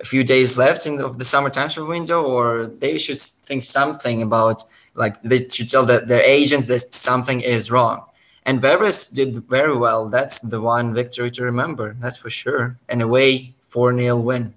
a 0.00 0.04
few 0.04 0.24
days 0.24 0.58
left 0.58 0.86
in 0.86 1.00
of 1.00 1.18
the 1.18 1.24
summer 1.24 1.50
transfer 1.50 1.84
window, 1.84 2.22
or 2.22 2.66
they 2.66 2.98
should 2.98 3.18
think 3.18 3.62
something 3.62 4.22
about 4.22 4.64
like 4.94 5.20
they 5.22 5.46
should 5.48 5.70
tell 5.70 5.84
that 5.86 6.08
their 6.08 6.22
agents 6.22 6.68
that 6.68 6.94
something 6.94 7.40
is 7.40 7.70
wrong. 7.70 8.04
And 8.46 8.60
Veres 8.60 9.08
did 9.08 9.36
very 9.48 9.76
well. 9.76 10.08
That's 10.08 10.38
the 10.38 10.60
one 10.60 10.94
victory 10.94 11.30
to 11.32 11.44
remember. 11.44 11.96
That's 11.98 12.18
for 12.18 12.30
sure. 12.30 12.76
And 12.88 13.00
away 13.00 13.54
4 13.68 13.96
0 13.98 14.20
win. 14.20 14.54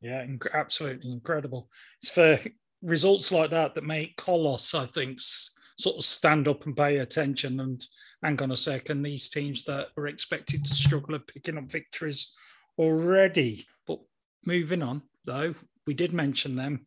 Yeah, 0.00 0.24
absolutely 0.54 1.12
incredible. 1.12 1.68
It's 1.98 2.10
for 2.10 2.38
results 2.82 3.32
like 3.32 3.50
that 3.50 3.74
that 3.74 3.84
make 3.84 4.16
Kolos, 4.16 4.74
I 4.78 4.86
think, 4.86 5.18
sort 5.20 5.96
of 5.96 6.04
stand 6.04 6.48
up 6.48 6.66
and 6.66 6.76
pay 6.76 6.98
attention. 6.98 7.60
And 7.60 7.82
hang 8.22 8.40
on 8.42 8.50
a 8.50 8.56
second, 8.56 9.02
these 9.02 9.28
teams 9.28 9.64
that 9.64 9.88
are 9.96 10.06
expected 10.06 10.64
to 10.64 10.74
struggle 10.74 11.14
are 11.14 11.20
picking 11.20 11.58
up 11.58 11.70
victories 11.70 12.34
already. 12.78 13.64
But 13.86 14.00
moving 14.44 14.82
on, 14.82 15.02
though, 15.24 15.54
we 15.86 15.94
did 15.94 16.12
mention 16.12 16.56
them. 16.56 16.86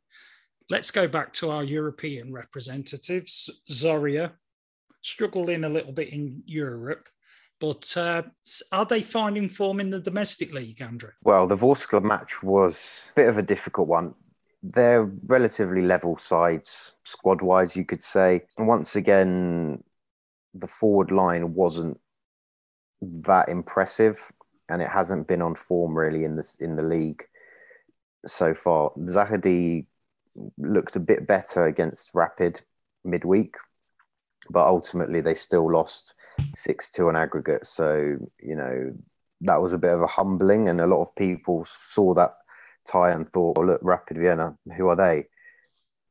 Let's 0.70 0.92
go 0.92 1.08
back 1.08 1.34
to 1.34 1.52
our 1.52 1.64
European 1.64 2.32
representatives. 2.32 3.50
Zoria 3.70 4.32
struggling 5.02 5.64
a 5.64 5.70
little 5.70 5.92
bit 5.92 6.10
in 6.10 6.44
Europe, 6.46 7.10
but 7.60 7.96
uh, 7.98 8.24
are 8.72 8.86
they 8.86 9.02
finding 9.02 9.50
form 9.50 9.80
in 9.80 9.90
the 9.90 10.00
domestic 10.00 10.54
league, 10.54 10.82
Andrew? 10.82 11.12
Well, 11.24 11.48
the 11.48 11.56
Vorskla 11.56 12.04
match 12.04 12.42
was 12.44 13.12
a 13.12 13.16
bit 13.16 13.30
of 13.30 13.38
a 13.38 13.44
difficult 13.44 13.88
one. 13.88 14.14
They're 14.64 15.04
relatively 15.26 15.82
level 15.82 16.18
sides, 16.18 16.94
squad 17.04 17.42
wise, 17.42 17.76
you 17.76 17.86
could 17.86 18.04
say. 18.04 18.44
And 18.58 18.68
once 18.68 18.96
again, 18.96 19.84
the 20.54 20.68
forward 20.68 21.12
line 21.12 21.54
wasn't 21.54 22.00
that 23.02 23.50
impressive, 23.50 24.20
and 24.70 24.82
it 24.82 24.90
hasn't 24.90 25.28
been 25.28 25.42
on 25.42 25.56
form 25.56 25.98
really 25.98 26.24
in 26.24 26.36
this 26.36 26.58
in 26.58 26.76
the 26.76 26.84
league 26.84 27.24
so 28.26 28.54
far. 28.54 28.92
Zahadi 29.00 29.86
looked 30.58 30.96
a 30.96 31.00
bit 31.00 31.28
better 31.28 31.66
against 31.66 32.14
Rapid 32.14 32.62
midweek, 33.04 33.56
but 34.50 34.68
ultimately 34.68 35.22
they 35.22 35.34
still 35.34 35.72
lost 35.72 36.14
six 36.54 36.92
two 36.92 37.08
on 37.08 37.16
aggregate. 37.16 37.66
So 37.66 38.18
you 38.40 38.56
know 38.56 38.94
that 39.42 39.62
was 39.62 39.74
a 39.74 39.78
bit 39.80 39.94
of 39.94 40.02
a 40.02 40.08
humbling, 40.08 40.68
and 40.68 40.80
a 40.80 40.88
lot 40.88 41.02
of 41.02 41.16
people 41.16 41.66
saw 41.90 42.14
that 42.14 42.36
tie 42.86 43.12
and 43.12 43.32
thought, 43.32 43.58
"Well, 43.58 43.68
look, 43.68 43.82
Rapid 43.84 44.18
Vienna, 44.18 44.58
who 44.76 44.88
are 44.88 44.96
they?" 44.96 45.28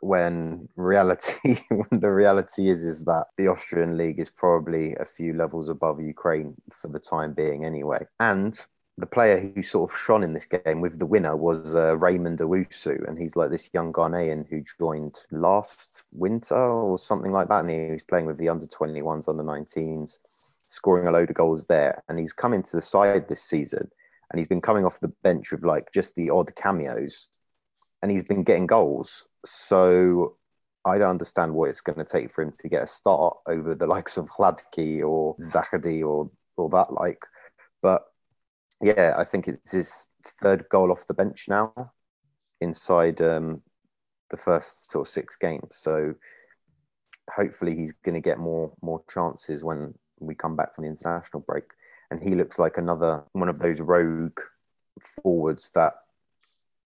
When 0.00 0.68
reality, 0.76 1.58
when 1.68 2.00
the 2.00 2.10
reality 2.10 2.70
is, 2.70 2.84
is 2.84 3.04
that 3.04 3.26
the 3.36 3.48
Austrian 3.48 3.96
league 3.96 4.18
is 4.18 4.30
probably 4.30 4.94
a 4.94 5.04
few 5.04 5.34
levels 5.34 5.68
above 5.68 6.00
Ukraine 6.00 6.56
for 6.72 6.88
the 6.88 7.00
time 7.00 7.34
being, 7.34 7.64
anyway. 7.64 8.06
And 8.18 8.58
the 9.00 9.06
player 9.06 9.40
who 9.54 9.62
sort 9.62 9.90
of 9.90 9.96
shone 9.96 10.22
in 10.22 10.32
this 10.32 10.46
game 10.46 10.80
with 10.80 10.98
the 10.98 11.06
winner 11.06 11.36
was 11.36 11.74
uh, 11.74 11.96
Raymond 11.96 12.38
Owusu, 12.38 13.08
and 13.08 13.18
he's 13.18 13.34
like 13.34 13.50
this 13.50 13.70
young 13.72 13.92
Ghanaian 13.92 14.46
who 14.48 14.62
joined 14.78 15.20
last 15.30 16.04
winter 16.12 16.54
or 16.54 16.98
something 16.98 17.32
like 17.32 17.48
that, 17.48 17.60
and 17.60 17.70
he 17.70 17.92
was 17.92 18.02
playing 18.02 18.26
with 18.26 18.38
the 18.38 18.48
under 18.48 18.66
21s, 18.66 19.28
under 19.28 19.42
19s, 19.42 20.18
scoring 20.68 21.06
a 21.06 21.10
load 21.10 21.30
of 21.30 21.36
goals 21.36 21.66
there, 21.66 22.02
and 22.08 22.18
he's 22.18 22.32
come 22.32 22.52
into 22.52 22.76
the 22.76 22.82
side 22.82 23.28
this 23.28 23.42
season, 23.42 23.90
and 24.30 24.38
he's 24.38 24.48
been 24.48 24.60
coming 24.60 24.84
off 24.84 25.00
the 25.00 25.12
bench 25.22 25.52
with 25.52 25.64
like 25.64 25.92
just 25.92 26.14
the 26.14 26.30
odd 26.30 26.54
cameos, 26.56 27.28
and 28.02 28.10
he's 28.10 28.24
been 28.24 28.44
getting 28.44 28.66
goals. 28.66 29.24
So 29.44 30.36
I 30.84 30.98
don't 30.98 31.10
understand 31.10 31.54
what 31.54 31.68
it's 31.68 31.80
going 31.80 31.98
to 31.98 32.04
take 32.04 32.30
for 32.30 32.42
him 32.42 32.52
to 32.58 32.68
get 32.68 32.84
a 32.84 32.86
start 32.86 33.36
over 33.46 33.74
the 33.74 33.86
likes 33.96 34.16
of 34.16 34.30
Hladky 34.30 35.02
or 35.02 35.36
Zachady 35.36 36.02
or 36.02 36.30
or 36.56 36.68
that 36.70 36.92
like, 36.92 37.22
but 37.82 38.02
yeah, 38.82 39.14
I 39.16 39.24
think 39.24 39.48
it's 39.48 39.72
his 39.72 40.06
third 40.24 40.64
goal 40.70 40.90
off 40.90 41.06
the 41.06 41.14
bench 41.14 41.46
now 41.48 41.92
inside 42.60 43.20
um, 43.20 43.62
the 44.30 44.36
first 44.36 44.90
sort 44.90 45.06
of 45.06 45.12
six 45.12 45.36
games. 45.36 45.76
So 45.76 46.14
hopefully 47.30 47.76
he's 47.76 47.92
going 47.92 48.14
to 48.14 48.20
get 48.20 48.38
more 48.38 48.72
more 48.82 49.02
chances 49.10 49.64
when 49.64 49.94
we 50.18 50.34
come 50.34 50.56
back 50.56 50.74
from 50.74 50.84
the 50.84 50.90
international 50.90 51.44
break. 51.46 51.64
And 52.10 52.22
he 52.22 52.34
looks 52.34 52.58
like 52.58 52.76
another 52.76 53.24
one 53.32 53.48
of 53.48 53.58
those 53.58 53.80
rogue 53.80 54.38
forwards 55.22 55.70
that 55.74 55.94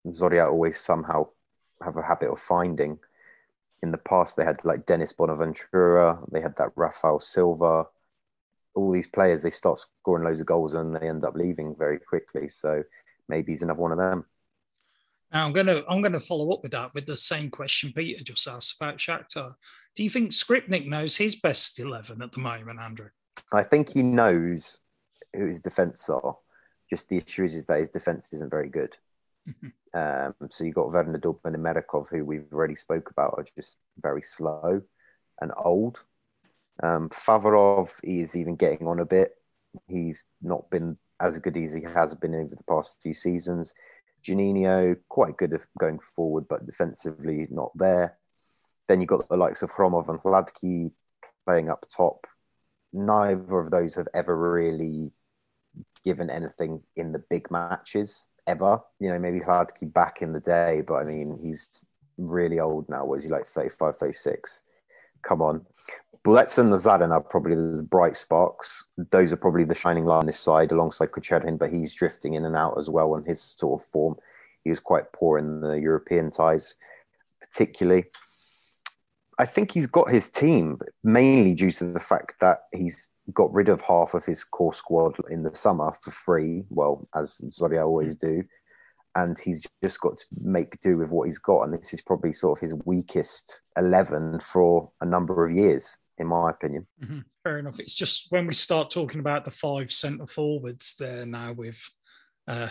Zoria 0.08 0.48
always 0.48 0.78
somehow 0.78 1.28
have 1.82 1.96
a 1.96 2.02
habit 2.02 2.30
of 2.30 2.38
finding. 2.38 2.98
In 3.82 3.90
the 3.90 3.98
past, 3.98 4.36
they 4.36 4.44
had 4.44 4.64
like 4.64 4.86
Dennis 4.86 5.12
Bonaventure, 5.12 6.18
they 6.30 6.40
had 6.40 6.56
that 6.56 6.72
Rafael 6.76 7.20
Silva, 7.20 7.86
all 8.74 8.90
these 8.90 9.06
players 9.06 9.42
they 9.42 9.50
start 9.50 9.78
scoring 9.78 10.24
loads 10.24 10.40
of 10.40 10.46
goals 10.46 10.74
and 10.74 10.94
they 10.94 11.08
end 11.08 11.24
up 11.24 11.34
leaving 11.34 11.74
very 11.76 11.98
quickly. 11.98 12.48
So 12.48 12.82
maybe 13.28 13.52
he's 13.52 13.62
another 13.62 13.80
one 13.80 13.92
of 13.92 13.98
them. 13.98 14.24
Now 15.32 15.46
I'm 15.46 15.52
gonna 15.52 15.82
I'm 15.88 16.02
gonna 16.02 16.20
follow 16.20 16.52
up 16.52 16.62
with 16.62 16.72
that 16.72 16.94
with 16.94 17.06
the 17.06 17.16
same 17.16 17.50
question 17.50 17.92
Peter 17.92 18.22
just 18.22 18.46
asked 18.46 18.80
about 18.80 18.98
Shakhtar. 18.98 19.54
Do 19.94 20.02
you 20.02 20.10
think 20.10 20.30
Skripnik 20.30 20.86
knows 20.86 21.16
his 21.16 21.36
best 21.36 21.78
eleven 21.78 22.22
at 22.22 22.32
the 22.32 22.40
moment, 22.40 22.80
Andrew? 22.80 23.08
I 23.52 23.62
think 23.62 23.90
he 23.90 24.02
knows 24.02 24.78
who 25.34 25.46
his 25.46 25.60
defence 25.60 26.08
are. 26.08 26.36
Just 26.90 27.08
the 27.08 27.18
issue 27.18 27.44
is, 27.44 27.54
is 27.54 27.66
that 27.66 27.78
his 27.78 27.88
defence 27.88 28.32
isn't 28.32 28.50
very 28.50 28.68
good. 28.68 28.96
Um, 29.94 30.34
so 30.50 30.64
you've 30.64 30.74
got 30.74 30.90
Werner 30.90 31.18
Dubman 31.18 31.54
and 31.54 31.64
Medikov, 31.64 32.08
who 32.08 32.24
we've 32.24 32.52
already 32.52 32.74
spoke 32.74 33.10
about, 33.10 33.34
are 33.36 33.46
just 33.56 33.76
very 34.00 34.22
slow 34.22 34.82
and 35.40 35.52
old. 35.56 36.04
Um, 36.82 37.08
Favorov 37.10 37.90
is 38.02 38.34
even 38.34 38.56
getting 38.56 38.88
on 38.88 38.98
a 38.98 39.04
bit. 39.04 39.36
He's 39.86 40.24
not 40.42 40.68
been 40.70 40.98
as 41.20 41.38
good 41.38 41.56
as 41.56 41.74
he 41.74 41.82
has 41.82 42.14
been 42.14 42.34
over 42.34 42.56
the 42.56 42.64
past 42.68 42.96
few 43.02 43.14
seasons. 43.14 43.72
Janino, 44.26 44.96
quite 45.08 45.36
good 45.36 45.52
at 45.52 45.60
going 45.78 46.00
forward, 46.00 46.46
but 46.48 46.66
defensively 46.66 47.46
not 47.50 47.70
there. 47.76 48.18
Then 48.88 49.00
you've 49.00 49.08
got 49.08 49.28
the 49.28 49.36
likes 49.36 49.62
of 49.62 49.70
Hromov 49.70 50.08
and 50.08 50.18
Hladky 50.18 50.90
playing 51.46 51.70
up 51.70 51.86
top. 51.94 52.26
Neither 52.92 53.58
of 53.58 53.70
those 53.70 53.94
have 53.94 54.08
ever 54.14 54.36
really 54.36 55.12
given 56.04 56.30
anything 56.30 56.82
in 56.96 57.12
the 57.12 57.22
big 57.30 57.50
matches 57.50 58.26
ever. 58.46 58.80
You 59.00 59.10
know, 59.10 59.18
maybe 59.18 59.40
Hladky 59.40 59.92
back 59.92 60.22
in 60.22 60.32
the 60.32 60.40
day, 60.40 60.82
but 60.86 60.94
I 60.94 61.04
mean, 61.04 61.38
he's 61.42 61.84
really 62.18 62.60
old 62.60 62.88
now. 62.88 63.04
Was 63.04 63.24
he 63.24 63.30
like 63.30 63.46
35, 63.46 63.96
36? 63.96 64.62
Come 65.22 65.42
on. 65.42 65.66
Buletz 66.24 66.56
and 66.56 66.72
Lazarin 66.72 67.12
are 67.12 67.20
probably 67.20 67.54
the 67.54 67.82
bright 67.82 68.16
sparks. 68.16 68.86
Those 69.10 69.32
are 69.32 69.36
probably 69.36 69.64
the 69.64 69.74
shining 69.74 70.06
light 70.06 70.20
on 70.20 70.26
this 70.26 70.40
side 70.40 70.72
alongside 70.72 71.10
Kucherin, 71.10 71.58
but 71.58 71.70
he's 71.70 71.92
drifting 71.92 72.34
in 72.34 72.46
and 72.46 72.56
out 72.56 72.78
as 72.78 72.88
well 72.88 73.12
on 73.12 73.24
his 73.24 73.42
sort 73.42 73.80
of 73.80 73.86
form. 73.86 74.16
He 74.62 74.70
was 74.70 74.80
quite 74.80 75.12
poor 75.12 75.36
in 75.36 75.60
the 75.60 75.78
European 75.78 76.30
ties, 76.30 76.76
particularly. 77.40 78.06
I 79.38 79.44
think 79.44 79.72
he's 79.72 79.86
got 79.86 80.10
his 80.10 80.30
team 80.30 80.78
mainly 81.02 81.54
due 81.54 81.70
to 81.72 81.92
the 81.92 82.00
fact 82.00 82.36
that 82.40 82.62
he's 82.72 83.08
got 83.32 83.52
rid 83.52 83.68
of 83.68 83.80
half 83.80 84.14
of 84.14 84.24
his 84.24 84.44
core 84.44 84.74
squad 84.74 85.16
in 85.30 85.42
the 85.42 85.54
summer 85.54 85.92
for 86.02 86.10
free. 86.10 86.64
Well, 86.68 87.08
as 87.14 87.40
Zoria 87.50 87.84
always 87.84 88.14
do. 88.14 88.44
And 89.16 89.38
he's 89.38 89.64
just 89.82 90.00
got 90.00 90.18
to 90.18 90.26
make 90.42 90.80
do 90.80 90.98
with 90.98 91.10
what 91.10 91.26
he's 91.26 91.38
got. 91.38 91.62
And 91.62 91.72
this 91.72 91.94
is 91.94 92.02
probably 92.02 92.32
sort 92.32 92.58
of 92.58 92.62
his 92.62 92.74
weakest 92.84 93.62
11 93.78 94.40
for 94.40 94.90
a 95.00 95.06
number 95.06 95.46
of 95.46 95.54
years, 95.54 95.96
in 96.18 96.26
my 96.26 96.50
opinion. 96.50 96.86
Mm-hmm. 97.02 97.20
Fair 97.44 97.58
enough. 97.58 97.78
It's 97.78 97.94
just 97.94 98.32
when 98.32 98.46
we 98.46 98.54
start 98.54 98.90
talking 98.90 99.20
about 99.20 99.44
the 99.44 99.52
five 99.52 99.92
centre 99.92 100.26
forwards 100.26 100.96
there 100.98 101.24
now 101.24 101.52
with 101.52 101.80
uh, 102.48 102.68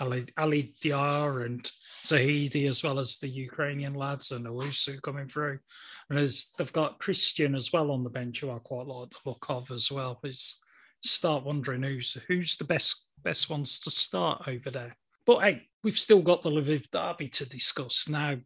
Ali, 0.00 0.24
Ali 0.38 0.74
Diar 0.82 1.44
and 1.44 1.70
Zahidi, 2.06 2.68
as 2.68 2.82
well 2.82 2.98
as 2.98 3.18
the 3.18 3.28
Ukrainian 3.28 3.94
lads 3.94 4.32
and 4.32 4.46
Owusu 4.46 5.00
coming 5.02 5.28
through. 5.28 5.58
And 6.08 6.18
as 6.18 6.52
they've 6.56 6.72
got 6.72 6.98
Christian 6.98 7.54
as 7.54 7.72
well 7.72 7.90
on 7.90 8.02
the 8.02 8.10
bench, 8.10 8.40
who 8.40 8.50
I 8.50 8.58
quite 8.58 8.86
like 8.86 9.10
the 9.10 9.18
look 9.24 9.46
of 9.48 9.70
as 9.70 9.90
well. 9.90 10.20
Is 10.22 10.62
start 11.02 11.44
wondering 11.44 11.82
who's 11.82 12.14
who's 12.28 12.56
the 12.56 12.64
best 12.64 13.10
best 13.22 13.50
ones 13.50 13.78
to 13.80 13.90
start 13.90 14.46
over 14.46 14.70
there. 14.70 14.94
But 15.26 15.42
hey, 15.42 15.68
we've 15.82 15.98
still 15.98 16.22
got 16.22 16.42
the 16.42 16.50
Lviv 16.50 16.90
derby 16.90 17.28
to 17.28 17.48
discuss 17.48 18.08
now. 18.08 18.36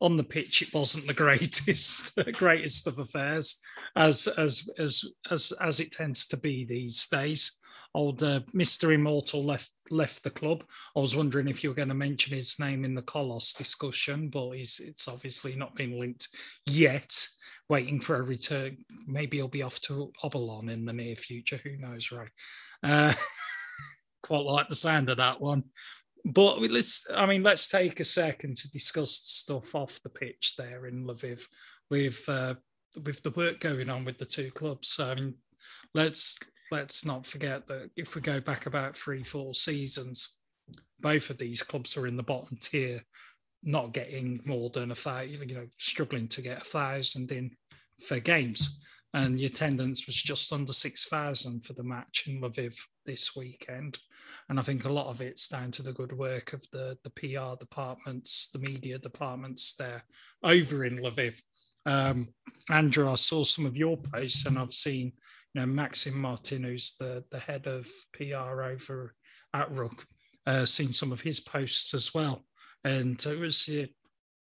On 0.00 0.16
the 0.16 0.24
pitch, 0.24 0.60
it 0.60 0.74
wasn't 0.74 1.06
the 1.06 1.14
greatest 1.24 2.18
greatest 2.32 2.86
of 2.86 2.98
affairs, 2.98 3.62
as 3.96 4.26
as 4.26 4.68
as 4.78 5.04
as 5.30 5.52
as 5.60 5.80
it 5.80 5.92
tends 5.92 6.26
to 6.26 6.36
be 6.36 6.64
these 6.64 7.06
days. 7.06 7.60
Old 7.94 8.22
uh, 8.22 8.40
Mister 8.52 8.92
Immortal 8.92 9.44
left 9.44 9.70
left 9.90 10.22
the 10.22 10.30
club. 10.30 10.64
I 10.96 11.00
was 11.00 11.16
wondering 11.16 11.48
if 11.48 11.62
you 11.62 11.70
were 11.70 11.76
going 11.76 11.88
to 11.88 11.94
mention 11.94 12.34
his 12.34 12.58
name 12.58 12.84
in 12.84 12.94
the 12.94 13.02
Kolos 13.02 13.56
discussion, 13.56 14.28
but 14.28 14.52
he's, 14.52 14.80
it's 14.80 15.08
obviously 15.08 15.54
not 15.54 15.76
been 15.76 15.98
linked 15.98 16.28
yet. 16.66 17.14
Waiting 17.68 17.98
for 17.98 18.16
a 18.16 18.22
return. 18.22 18.76
Maybe 19.06 19.38
he'll 19.38 19.48
be 19.48 19.62
off 19.62 19.80
to 19.82 20.12
Obolon 20.22 20.70
in 20.70 20.84
the 20.84 20.92
near 20.92 21.16
future. 21.16 21.58
Who 21.64 21.78
knows, 21.78 22.12
right? 22.12 22.28
Uh, 22.82 23.14
quite 24.22 24.44
like 24.44 24.68
the 24.68 24.74
sound 24.74 25.08
of 25.08 25.16
that 25.16 25.40
one. 25.40 25.64
But 26.26 26.60
let's, 26.60 27.06
I 27.14 27.24
mean, 27.24 27.42
let's 27.42 27.68
take 27.68 28.00
a 28.00 28.04
second 28.04 28.56
to 28.56 28.70
discuss 28.70 29.12
stuff 29.12 29.74
off 29.74 30.00
the 30.02 30.10
pitch 30.10 30.54
there 30.58 30.86
in 30.86 31.06
Lviv 31.06 31.42
with 31.90 32.22
uh, 32.28 32.54
with 33.02 33.22
the 33.22 33.30
work 33.30 33.60
going 33.60 33.88
on 33.90 34.04
with 34.04 34.18
the 34.18 34.26
two 34.26 34.50
clubs. 34.50 34.90
So, 34.90 35.10
I 35.10 35.14
mean, 35.14 35.34
let's 35.94 36.38
let's 36.74 37.06
not 37.06 37.24
forget 37.24 37.68
that 37.68 37.90
if 37.96 38.14
we 38.14 38.20
go 38.20 38.40
back 38.40 38.66
about 38.66 38.96
three, 38.96 39.22
four 39.22 39.54
seasons, 39.54 40.40
both 40.98 41.30
of 41.30 41.38
these 41.38 41.62
clubs 41.62 41.96
are 41.96 42.08
in 42.08 42.16
the 42.16 42.22
bottom 42.22 42.58
tier, 42.60 43.00
not 43.62 43.92
getting 43.92 44.40
more 44.44 44.70
than 44.70 44.90
a 44.90 44.94
thousand, 44.94 45.48
you 45.48 45.54
know, 45.54 45.68
struggling 45.78 46.26
to 46.26 46.42
get 46.42 46.62
a 46.62 46.64
thousand 46.64 47.30
in 47.30 47.52
for 48.08 48.18
games. 48.18 48.84
And 49.12 49.38
the 49.38 49.46
attendance 49.46 50.06
was 50.06 50.20
just 50.20 50.52
under 50.52 50.72
6,000 50.72 51.64
for 51.64 51.72
the 51.74 51.84
match 51.84 52.24
in 52.26 52.40
Lviv 52.40 52.74
this 53.06 53.36
weekend. 53.36 53.96
And 54.48 54.58
I 54.58 54.62
think 54.62 54.84
a 54.84 54.92
lot 54.92 55.06
of 55.06 55.20
it's 55.20 55.48
down 55.48 55.70
to 55.72 55.84
the 55.84 55.92
good 55.92 56.12
work 56.12 56.52
of 56.52 56.64
the, 56.72 56.98
the 57.04 57.10
PR 57.10 57.56
departments, 57.56 58.50
the 58.50 58.58
media 58.58 58.98
departments 58.98 59.76
there 59.76 60.02
over 60.42 60.84
in 60.84 60.98
Lviv. 60.98 61.40
Um, 61.86 62.30
Andrew, 62.68 63.08
I 63.08 63.14
saw 63.14 63.44
some 63.44 63.66
of 63.66 63.76
your 63.76 63.96
posts 63.96 64.46
and 64.46 64.58
I've 64.58 64.72
seen, 64.72 65.12
you 65.54 65.60
know, 65.60 65.66
Maxim 65.66 66.20
Martin, 66.20 66.64
who's 66.64 66.96
the, 66.98 67.24
the 67.30 67.38
head 67.38 67.66
of 67.66 67.88
PR 68.12 68.62
over 68.62 69.14
at 69.52 69.70
Rukh, 69.70 70.04
uh, 70.46 70.64
seen 70.66 70.92
some 70.92 71.12
of 71.12 71.20
his 71.20 71.40
posts 71.40 71.94
as 71.94 72.12
well. 72.12 72.44
And 72.84 73.24
it 73.24 73.38
was, 73.38 73.68
uh, 73.68 73.86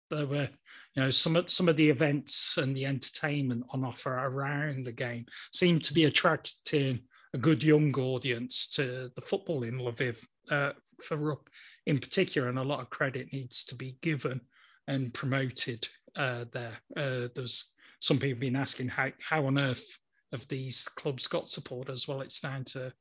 there 0.09 0.27
were 0.27 0.49
you 0.95 1.03
know 1.03 1.09
some 1.09 1.35
of 1.35 1.49
some 1.49 1.69
of 1.69 1.77
the 1.77 1.89
events 1.89 2.57
and 2.57 2.75
the 2.75 2.85
entertainment 2.85 3.63
on 3.69 3.83
offer 3.83 4.13
around 4.13 4.85
the 4.85 4.91
game 4.91 5.25
seemed 5.53 5.83
to 5.83 5.93
be 5.93 6.05
attracting 6.05 7.01
a 7.33 7.37
good 7.37 7.63
young 7.63 7.93
audience 7.93 8.67
to 8.69 9.11
the 9.15 9.21
football 9.21 9.63
in 9.63 9.79
Lviv 9.79 10.25
uh, 10.49 10.71
for 11.03 11.17
Rukh 11.17 11.47
in 11.85 11.99
particular, 11.99 12.49
and 12.49 12.57
a 12.57 12.63
lot 12.63 12.79
of 12.79 12.89
credit 12.89 13.31
needs 13.31 13.65
to 13.65 13.75
be 13.75 13.97
given 14.01 14.41
and 14.87 15.13
promoted 15.13 15.87
uh, 16.15 16.45
there. 16.51 16.79
Uh, 16.97 17.27
there's 17.35 17.75
some 17.99 18.17
people 18.17 18.39
been 18.39 18.55
asking 18.55 18.87
how 18.87 19.11
how 19.19 19.45
on 19.45 19.59
earth 19.59 19.98
have 20.31 20.47
these 20.47 20.83
clubs 20.85 21.27
got 21.27 21.49
supporters? 21.49 22.07
Well, 22.07 22.21
it's 22.21 22.39
down 22.39 22.63
to 22.65 22.93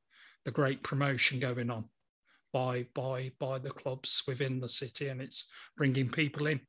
the 0.44 0.50
great 0.50 0.82
promotion 0.82 1.40
going 1.40 1.70
on 1.70 1.88
by 2.52 2.86
by 2.94 3.32
by 3.38 3.58
the 3.58 3.70
clubs 3.70 4.22
within 4.26 4.60
the 4.60 4.68
city, 4.68 5.08
and 5.08 5.20
it's 5.20 5.52
bringing 5.76 6.08
people 6.08 6.46
in 6.46 6.60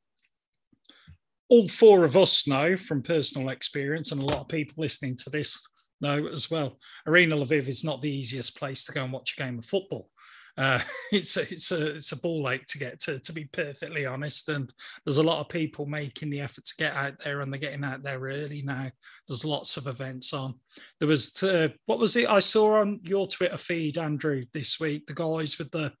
all 1.48 1.68
four 1.68 2.04
of 2.04 2.16
us 2.16 2.46
know 2.46 2.76
from 2.76 3.02
personal 3.02 3.48
experience, 3.48 4.12
and 4.12 4.22
a 4.22 4.24
lot 4.24 4.40
of 4.40 4.48
people 4.48 4.74
listening 4.76 5.16
to 5.16 5.30
this 5.30 5.66
know 6.00 6.26
as 6.28 6.50
well. 6.50 6.78
Arena 7.06 7.36
Lviv 7.36 7.68
is 7.68 7.84
not 7.84 8.00
the 8.00 8.10
easiest 8.10 8.58
place 8.58 8.84
to 8.84 8.92
go 8.92 9.04
and 9.04 9.12
watch 9.12 9.34
a 9.36 9.42
game 9.42 9.58
of 9.58 9.64
football. 9.64 10.08
Uh, 10.56 10.80
it's 11.12 11.36
a, 11.36 11.40
it's 11.42 11.72
a 11.72 11.94
it's 11.94 12.12
a 12.12 12.20
ball 12.20 12.50
ache 12.50 12.66
to 12.66 12.78
get 12.78 13.00
to, 13.00 13.18
to 13.20 13.32
be 13.32 13.44
perfectly 13.44 14.06
honest. 14.06 14.48
And 14.48 14.72
there's 15.04 15.18
a 15.18 15.22
lot 15.22 15.40
of 15.40 15.48
people 15.48 15.86
making 15.86 16.30
the 16.30 16.40
effort 16.40 16.64
to 16.64 16.76
get 16.76 16.94
out 16.94 17.18
there, 17.18 17.40
and 17.40 17.52
they're 17.52 17.60
getting 17.60 17.84
out 17.84 18.02
there 18.02 18.20
early 18.20 18.62
now. 18.62 18.90
There's 19.28 19.44
lots 19.44 19.76
of 19.76 19.86
events 19.86 20.32
on. 20.32 20.54
There 20.98 21.08
was 21.08 21.42
uh, 21.42 21.68
what 21.86 21.98
was 21.98 22.16
it 22.16 22.28
I 22.28 22.38
saw 22.38 22.80
on 22.80 23.00
your 23.02 23.26
Twitter 23.26 23.58
feed, 23.58 23.98
Andrew, 23.98 24.44
this 24.52 24.80
week? 24.80 25.06
The 25.06 25.14
guys 25.14 25.58
with 25.58 25.70
the 25.70 25.92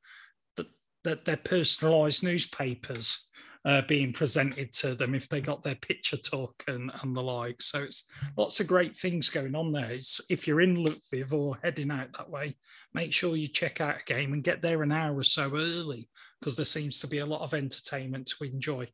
the, 0.56 0.66
the 1.04 1.20
their 1.24 1.36
personalised 1.36 2.24
newspapers 2.24 3.29
uh, 3.64 3.82
being 3.82 4.12
presented 4.12 4.72
to 4.72 4.94
them 4.94 5.14
if 5.14 5.28
they 5.28 5.40
got 5.40 5.62
their 5.62 5.74
picture 5.74 6.16
talk 6.16 6.62
and, 6.66 6.90
and 7.02 7.14
the 7.14 7.22
like. 7.22 7.60
So 7.60 7.80
it's 7.82 8.10
lots 8.36 8.60
of 8.60 8.66
great 8.66 8.96
things 8.96 9.28
going 9.28 9.54
on 9.54 9.72
there. 9.72 9.90
It's, 9.90 10.20
if 10.30 10.46
you're 10.46 10.62
in 10.62 10.76
Lviv 10.76 11.32
or 11.32 11.58
heading 11.62 11.90
out 11.90 12.12
that 12.14 12.30
way, 12.30 12.56
make 12.94 13.12
sure 13.12 13.36
you 13.36 13.48
check 13.48 13.80
out 13.80 14.00
a 14.00 14.04
game 14.04 14.32
and 14.32 14.44
get 14.44 14.62
there 14.62 14.82
an 14.82 14.92
hour 14.92 15.16
or 15.16 15.22
so 15.22 15.50
early 15.54 16.08
because 16.38 16.56
there 16.56 16.64
seems 16.64 17.00
to 17.00 17.08
be 17.08 17.18
a 17.18 17.26
lot 17.26 17.42
of 17.42 17.52
entertainment 17.52 18.26
to 18.28 18.44
enjoy 18.44 18.88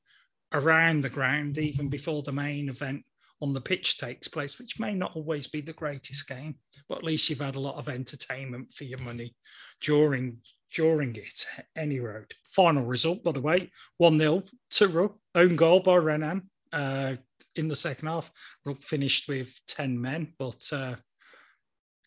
around 0.52 1.02
the 1.02 1.10
ground 1.10 1.58
even 1.58 1.88
before 1.88 2.22
the 2.22 2.32
main 2.32 2.68
event 2.68 3.04
on 3.42 3.52
the 3.52 3.60
pitch 3.60 3.98
takes 3.98 4.28
place, 4.28 4.58
which 4.58 4.80
may 4.80 4.94
not 4.94 5.14
always 5.14 5.46
be 5.46 5.60
the 5.60 5.72
greatest 5.72 6.28
game, 6.28 6.56
but 6.88 6.98
at 6.98 7.04
least 7.04 7.28
you've 7.28 7.40
had 7.40 7.56
a 7.56 7.60
lot 7.60 7.76
of 7.76 7.88
entertainment 7.88 8.72
for 8.72 8.84
your 8.84 8.98
money 8.98 9.34
during 9.82 10.38
during 10.76 11.16
it. 11.16 11.44
Any 11.74 12.00
road. 12.00 12.32
Final 12.44 12.84
result, 12.84 13.24
by 13.24 13.32
the 13.32 13.40
way, 13.40 13.70
1 13.96 14.18
0 14.18 14.42
to 14.70 14.88
Rukh. 14.88 15.16
Own 15.34 15.56
goal 15.56 15.80
by 15.80 15.96
Renan 15.96 16.50
uh, 16.72 17.16
in 17.56 17.66
the 17.66 17.74
second 17.74 18.08
half. 18.08 18.30
Rukh 18.64 18.82
finished 18.82 19.28
with 19.28 19.58
10 19.68 20.00
men, 20.00 20.34
but 20.38 20.62
uh, 20.72 20.96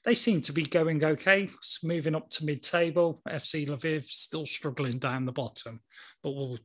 they 0.05 0.13
seem 0.13 0.41
to 0.43 0.53
be 0.53 0.65
going 0.65 1.03
okay. 1.03 1.49
It's 1.57 1.83
moving 1.83 2.15
up 2.15 2.29
to 2.31 2.45
mid 2.45 2.63
table. 2.63 3.19
FC 3.27 3.67
Lviv 3.67 4.05
still 4.05 4.45
struggling 4.45 4.99
down 4.99 5.25
the 5.25 5.31
bottom, 5.31 5.81
but 6.23 6.31
we'll 6.31 6.59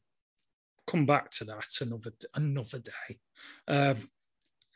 come 0.87 1.07
back 1.07 1.31
to 1.31 1.45
that 1.45 1.69
another, 1.81 2.13
another 2.35 2.79
day. 2.79 3.19
Um, 3.67 4.11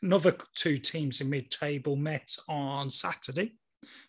another 0.01 0.35
two 0.55 0.79
teams 0.79 1.21
in 1.21 1.29
mid 1.29 1.51
table 1.51 1.95
met 1.95 2.35
on 2.47 2.89
Saturday 2.89 3.53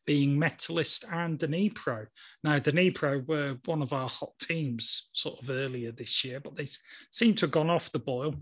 being 0.07 0.39
Metalist 0.39 1.05
and 1.13 1.39
Dnipro. 1.39 2.07
Now, 2.43 2.59
Dnipro 2.59 3.27
were 3.27 3.59
one 3.65 3.83
of 3.83 3.93
our 3.93 4.09
hot 4.09 4.33
teams 4.41 5.11
sort 5.13 5.41
of 5.43 5.51
earlier 5.51 5.93
this 5.93 6.25
year, 6.25 6.41
but 6.41 6.57
they 6.57 6.67
seem 7.13 7.35
to 7.35 7.47
have 7.47 7.51
gone 7.51 7.71
off 7.71 7.93
the 7.93 7.99
boil. 7.99 8.35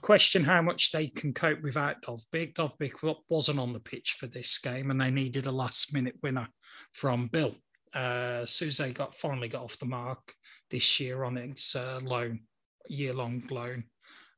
Question 0.00 0.44
how 0.44 0.62
much 0.62 0.90
they 0.90 1.08
can 1.08 1.34
cope 1.34 1.62
without 1.62 2.02
Dovbyk. 2.02 2.54
Dovbyk 2.54 3.14
wasn't 3.28 3.58
on 3.58 3.72
the 3.72 3.80
pitch 3.80 4.16
for 4.18 4.26
this 4.26 4.58
game, 4.58 4.90
and 4.90 5.00
they 5.00 5.10
needed 5.10 5.46
a 5.46 5.52
last 5.52 5.92
minute 5.92 6.16
winner 6.22 6.48
from 6.92 7.26
Bill. 7.26 7.54
Uh, 7.94 8.46
Suze 8.46 8.80
got 8.94 9.14
finally 9.14 9.48
got 9.48 9.64
off 9.64 9.78
the 9.78 9.86
mark 9.86 10.32
this 10.70 10.98
year 10.98 11.24
on 11.24 11.36
its 11.36 11.76
uh, 11.76 12.00
loan, 12.02 12.40
year 12.88 13.12
long 13.12 13.42
loan 13.50 13.84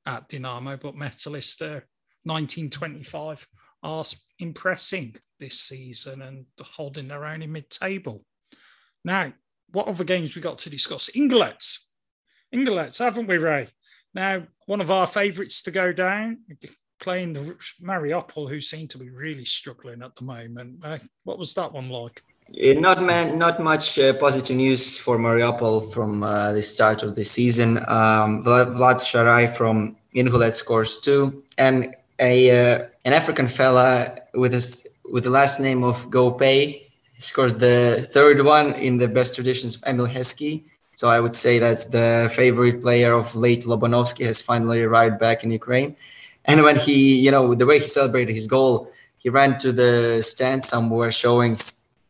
at 0.07 0.29
Dinamo, 0.29 0.81
but 0.81 0.97
Metalist 0.97 1.63
uh, 1.63 1.81
1925 2.25 3.47
are 3.85 4.05
impressing 4.41 5.15
this 5.39 5.61
season 5.61 6.23
and 6.23 6.47
holding 6.61 7.07
their 7.07 7.25
own 7.25 7.43
in 7.43 7.53
mid-table. 7.53 8.25
Now, 9.05 9.33
what 9.71 9.87
other 9.87 10.05
games 10.05 10.35
we 10.35 10.43
got 10.43 10.59
to 10.59 10.71
discuss? 10.71 11.11
Ingolets. 11.15 11.91
Ingolets, 12.53 12.99
haven't 12.99 13.27
we, 13.27 13.37
Rey? 13.37 13.69
Now, 14.15 14.47
one 14.67 14.81
of 14.81 14.91
our 14.91 15.07
favourites 15.07 15.63
to 15.63 15.71
go 15.71 15.93
down, 15.93 16.39
playing 17.01 17.33
the 17.33 17.57
Mariupol, 17.83 18.49
who 18.49 18.61
seem 18.61 18.89
to 18.89 18.99
be 18.99 19.11
really 19.11 19.45
struggling 19.45 20.03
at 20.03 20.17
the 20.17 20.25
moment. 20.25 20.79
Uh, 20.83 20.99
what 21.25 21.39
was 21.39 21.55
that 21.55 21.73
one 21.73 21.91
like? 21.91 22.23
Uh, 22.49 22.79
not 22.79 23.03
man, 23.03 23.39
not 23.39 23.61
much 23.61 23.99
uh, 23.99 24.13
positive 24.15 24.57
news 24.57 24.99
for 24.99 25.19
Mariupol 25.19 25.93
from 25.93 26.23
uh, 26.23 26.53
the 26.53 26.63
start 26.63 27.03
of 27.03 27.15
the 27.17 27.25
season. 27.25 27.79
Um, 27.89 28.45
Vlad 28.45 29.01
Sharai 29.01 29.55
from 29.55 29.97
Ingolets 30.15 30.55
scores 30.55 31.01
two, 31.01 31.43
and 31.59 31.95
a 32.19 32.51
uh, 32.51 32.87
an 33.05 33.13
African 33.13 33.49
fella 33.49 34.19
with 34.35 34.55
a, 34.55 34.89
with 35.11 35.25
the 35.25 35.31
last 35.31 35.61
name 35.61 35.83
of 35.83 36.11
Gopay 36.11 36.85
scores 37.19 37.55
the 37.55 38.07
third 38.11 38.45
one 38.45 38.75
in 38.75 38.99
the 38.99 39.09
best 39.09 39.35
traditions 39.35 39.77
of 39.77 39.83
Emile 39.87 40.07
Heskey. 40.07 40.63
So 40.95 41.09
I 41.09 41.21
would 41.21 41.35
say 41.35 41.59
that's 41.59 41.87
the 41.87 42.31
favorite 42.35 42.81
player 42.81 43.15
of 43.15 43.35
late 43.35 43.65
Lobanovsky 43.65 44.25
has 44.27 44.41
finally 44.41 44.83
arrived 44.83 45.19
back 45.19 45.43
in 45.43 45.51
Ukraine. 45.51 45.97
And 46.45 46.63
when 46.63 46.77
he, 46.77 47.19
you 47.19 47.31
know, 47.31 47.55
the 47.55 47.67
way 47.67 47.79
he 47.79 47.87
celebrated 47.87 48.35
his 48.35 48.47
goal, 48.47 48.91
he 49.19 49.29
ran 49.29 49.59
to 49.59 49.73
the 49.73 50.23
stand 50.23 50.63
somewhere, 50.63 51.11
showing, 51.11 51.57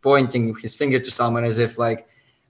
pointing 0.02 0.54
his 0.56 0.74
finger 0.74 0.98
to 0.98 1.10
someone 1.10 1.44
as 1.44 1.58
if 1.58 1.78
like, 1.78 2.06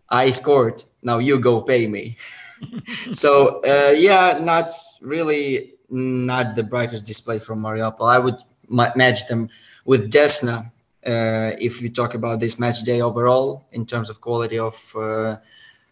I 0.09 0.31
scored. 0.31 0.83
Now 1.03 1.19
you 1.19 1.39
go 1.39 1.61
pay 1.61 1.87
me. 1.87 2.17
so 3.13 3.61
uh, 3.63 3.93
yeah, 3.93 4.39
not 4.43 4.73
really 5.03 5.74
not 5.91 6.57
the 6.57 6.63
brightest 6.63 7.05
display 7.05 7.39
from 7.39 7.63
Mariupol. 7.63 8.09
I 8.09 8.19
would 8.19 8.37
match 8.69 9.27
them 9.29 9.49
with 9.85 10.11
Desna 10.13 10.71
uh, 11.07 11.53
if 11.59 11.81
you 11.81 11.91
talk 11.91 12.15
about 12.15 12.41
this 12.41 12.59
match 12.59 12.83
day 12.83 13.01
overall 13.01 13.67
in 13.73 13.85
terms 13.87 14.09
of 14.09 14.21
quality 14.21 14.59
of 14.59 14.95
uh, 14.97 15.37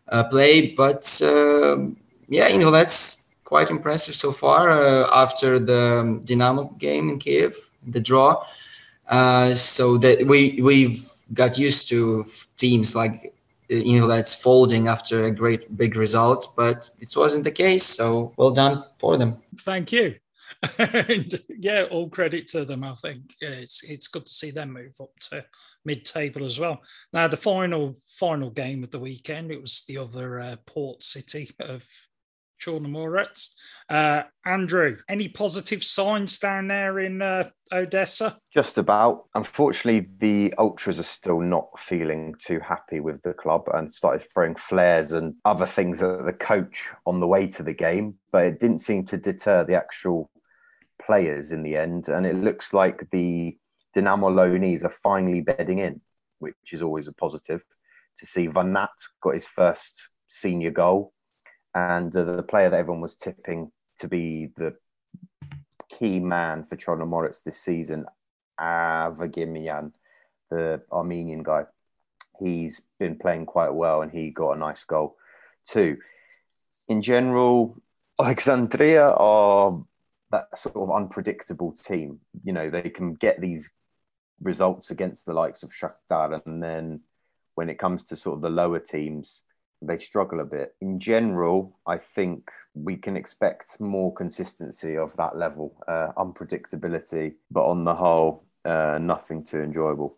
uh, 0.09 0.24
play. 0.24 0.74
But 0.74 1.20
um, 1.22 1.96
yeah, 2.28 2.48
you 2.48 2.59
know 2.59 2.70
that's 2.70 3.28
quite 3.44 3.70
impressive 3.70 4.14
so 4.14 4.33
far 4.33 4.70
uh, 4.70 5.09
after 5.12 5.59
the 5.59 6.20
Dynamo 6.24 6.64
game 6.78 7.11
in 7.11 7.18
Kiev, 7.18 7.55
the 7.87 8.00
draw. 8.00 8.44
Uh, 9.09 9.55
so 9.55 9.98
that 9.98 10.26
we 10.26 10.59
we've 10.62 11.07
got 11.35 11.59
used 11.59 11.88
to 11.88 12.24
teams 12.57 12.94
like 12.94 13.35
you 13.72 14.00
know 14.00 14.06
that's 14.06 14.35
folding 14.35 14.88
after 14.88 15.24
a 15.24 15.30
great 15.30 15.76
big 15.76 15.96
result, 15.96 16.54
but 16.56 16.90
it 17.00 17.12
wasn't 17.16 17.44
the 17.44 17.50
case. 17.50 17.85
So 17.85 18.32
well 18.37 18.50
done 18.50 18.85
for 18.98 19.16
them. 19.16 19.42
Thank 19.61 19.92
you. 19.92 20.14
and 20.78 21.35
yeah, 21.48 21.85
all 21.90 22.08
credit 22.08 22.46
to 22.48 22.64
them. 22.64 22.85
I 22.85 22.94
think 22.94 23.22
it's 23.40 23.82
it's 23.85 24.08
good 24.08 24.26
to 24.26 24.32
see 24.32 24.50
them 24.50 24.72
move 24.72 24.94
up 25.00 25.11
to 25.30 25.44
mid-table 25.85 26.44
as 26.44 26.61
well. 26.61 26.80
Now, 27.12 27.26
the 27.28 27.37
final 27.37 27.94
final 28.18 28.50
game 28.50 28.85
of 28.85 28.90
the 28.90 29.00
weekend, 29.00 29.50
it 29.50 29.61
was 29.61 29.85
the 29.88 29.98
other 29.98 30.40
uh, 30.40 30.56
port 30.66 31.02
city 31.02 31.50
of 31.58 31.85
Chornomorets. 32.62 33.55
Uh, 33.88 34.22
Andrew, 34.46 34.96
any 35.09 35.29
positive 35.29 35.85
signs 35.85 36.38
down 36.38 36.68
there 36.68 36.98
in 36.98 37.20
uh, 37.20 37.51
Odessa? 37.72 38.38
Just 38.53 38.79
about. 38.79 39.27
Unfortunately, 39.35 40.09
the 40.18 40.55
ultras 40.57 40.98
are 40.98 41.05
still 41.05 41.40
not 41.40 41.68
feeling 41.79 42.35
too 42.38 42.61
happy 42.61 43.01
with 43.01 43.20
the 43.22 43.35
club 43.35 43.68
and 43.75 43.90
started 43.90 44.27
throwing 44.33 44.55
flares 44.55 45.12
and 45.12 45.35
other 45.44 45.66
things 45.66 46.03
at 46.03 46.25
the 46.25 46.33
coach 46.33 46.90
on 47.05 47.20
the 47.20 47.27
way 47.27 47.46
to 47.48 47.62
the 47.62 47.75
game. 47.75 48.14
But 48.31 48.46
it 48.46 48.59
didn't 48.59 48.79
seem 48.79 49.05
to 49.07 49.16
deter 49.16 49.64
the 49.64 49.77
actual 49.77 50.31
players 51.05 51.53
in 51.53 51.62
the 51.62 51.77
end. 51.77 52.09
And 52.09 52.25
it 52.25 52.37
looks 52.37 52.72
like 52.72 53.11
the 53.11 53.57
Dinamo 53.94 54.33
loanees 54.33 54.85
are 54.85 54.90
finally 55.03 55.40
bedding 55.40 55.79
in, 55.79 56.01
which 56.38 56.72
is 56.72 56.83
always 56.83 57.09
a 57.09 57.12
positive. 57.12 57.62
To 58.18 58.27
see 58.27 58.48
Vanat 58.48 58.88
got 59.22 59.35
his 59.35 59.46
first 59.46 60.09
senior 60.29 60.70
goal, 60.70 61.12
and 61.74 62.14
uh, 62.16 62.24
the 62.24 62.42
player 62.42 62.70
that 62.70 62.78
everyone 62.78 63.02
was 63.02 63.16
tipping 63.16 63.70
to 64.00 64.08
be 64.08 64.50
the 64.56 64.74
key 65.88 66.20
man 66.20 66.64
for 66.64 66.76
Toronto 66.76 67.06
Moritz 67.06 67.42
this 67.42 67.58
season, 67.58 68.06
Avagimian, 68.61 69.92
the 70.50 70.82
Armenian 70.90 71.42
guy, 71.42 71.64
he's 72.38 72.82
been 72.98 73.16
playing 73.16 73.46
quite 73.46 73.72
well 73.72 74.02
and 74.02 74.12
he 74.12 74.30
got 74.30 74.52
a 74.52 74.58
nice 74.58 74.85
goal 74.85 75.16
too. 75.66 75.96
In 76.88 77.02
general, 77.02 77.80
Alexandria 78.20 79.11
are 79.11 79.82
that 80.30 80.46
sort 80.56 80.76
of 80.76 80.90
unpredictable 80.90 81.72
team. 81.72 82.20
You 82.44 82.52
know, 82.52 82.70
they 82.70 82.90
can 82.90 83.14
get 83.14 83.40
these 83.40 83.70
results 84.40 84.90
against 84.90 85.24
the 85.24 85.32
likes 85.32 85.62
of 85.62 85.70
Shakhtar 85.70 86.42
and 86.44 86.62
then 86.62 87.00
when 87.54 87.68
it 87.68 87.78
comes 87.78 88.04
to 88.04 88.16
sort 88.16 88.37
of 88.37 88.42
the 88.42 88.50
lower 88.50 88.78
teams, 88.78 89.40
they 89.82 89.98
struggle 89.98 90.40
a 90.40 90.44
bit. 90.44 90.74
In 90.80 90.98
general, 90.98 91.78
I 91.86 91.98
think 91.98 92.50
we 92.74 92.96
can 92.96 93.16
expect 93.16 93.80
more 93.80 94.12
consistency 94.14 94.96
of 94.96 95.16
that 95.16 95.36
level, 95.36 95.76
uh, 95.88 96.08
unpredictability, 96.16 97.34
but 97.50 97.66
on 97.66 97.84
the 97.84 97.94
whole, 97.94 98.44
uh, 98.64 98.98
nothing 99.00 99.44
too 99.44 99.60
enjoyable. 99.60 100.16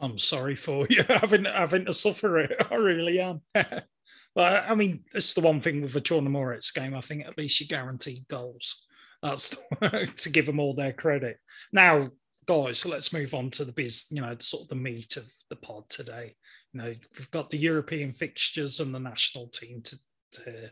I'm 0.00 0.18
sorry 0.18 0.56
for 0.56 0.86
you 0.90 1.04
having 1.08 1.44
having 1.44 1.84
to 1.86 1.92
suffer 1.92 2.38
it. 2.38 2.56
I 2.70 2.74
really 2.74 3.20
am. 3.20 3.42
but 3.54 4.64
I 4.68 4.74
mean, 4.74 5.04
it's 5.14 5.34
the 5.34 5.42
one 5.42 5.60
thing 5.60 5.82
with 5.82 5.92
the 5.92 6.00
Trondheim 6.00 6.30
Moritz 6.30 6.70
game. 6.72 6.94
I 6.94 7.00
think 7.00 7.26
at 7.26 7.38
least 7.38 7.60
you 7.60 7.66
guaranteed 7.66 8.26
goals. 8.28 8.86
That's 9.22 9.56
to 9.80 10.30
give 10.30 10.44
them 10.44 10.60
all 10.60 10.74
their 10.74 10.92
credit. 10.92 11.38
Now, 11.72 12.10
guys, 12.46 12.86
let's 12.86 13.12
move 13.12 13.34
on 13.34 13.50
to 13.50 13.64
the 13.64 13.72
biz. 13.72 14.06
You 14.10 14.20
know, 14.20 14.34
sort 14.38 14.64
of 14.64 14.68
the 14.68 14.74
meat 14.74 15.16
of 15.16 15.24
the 15.50 15.56
pod 15.56 15.88
today. 15.88 16.32
You 16.72 16.82
know, 16.82 16.92
we've 17.18 17.30
got 17.30 17.50
the 17.50 17.58
European 17.58 18.12
fixtures 18.12 18.80
and 18.80 18.94
the 18.94 19.00
national 19.00 19.48
team 19.48 19.82
to 19.82 19.96
to, 20.32 20.70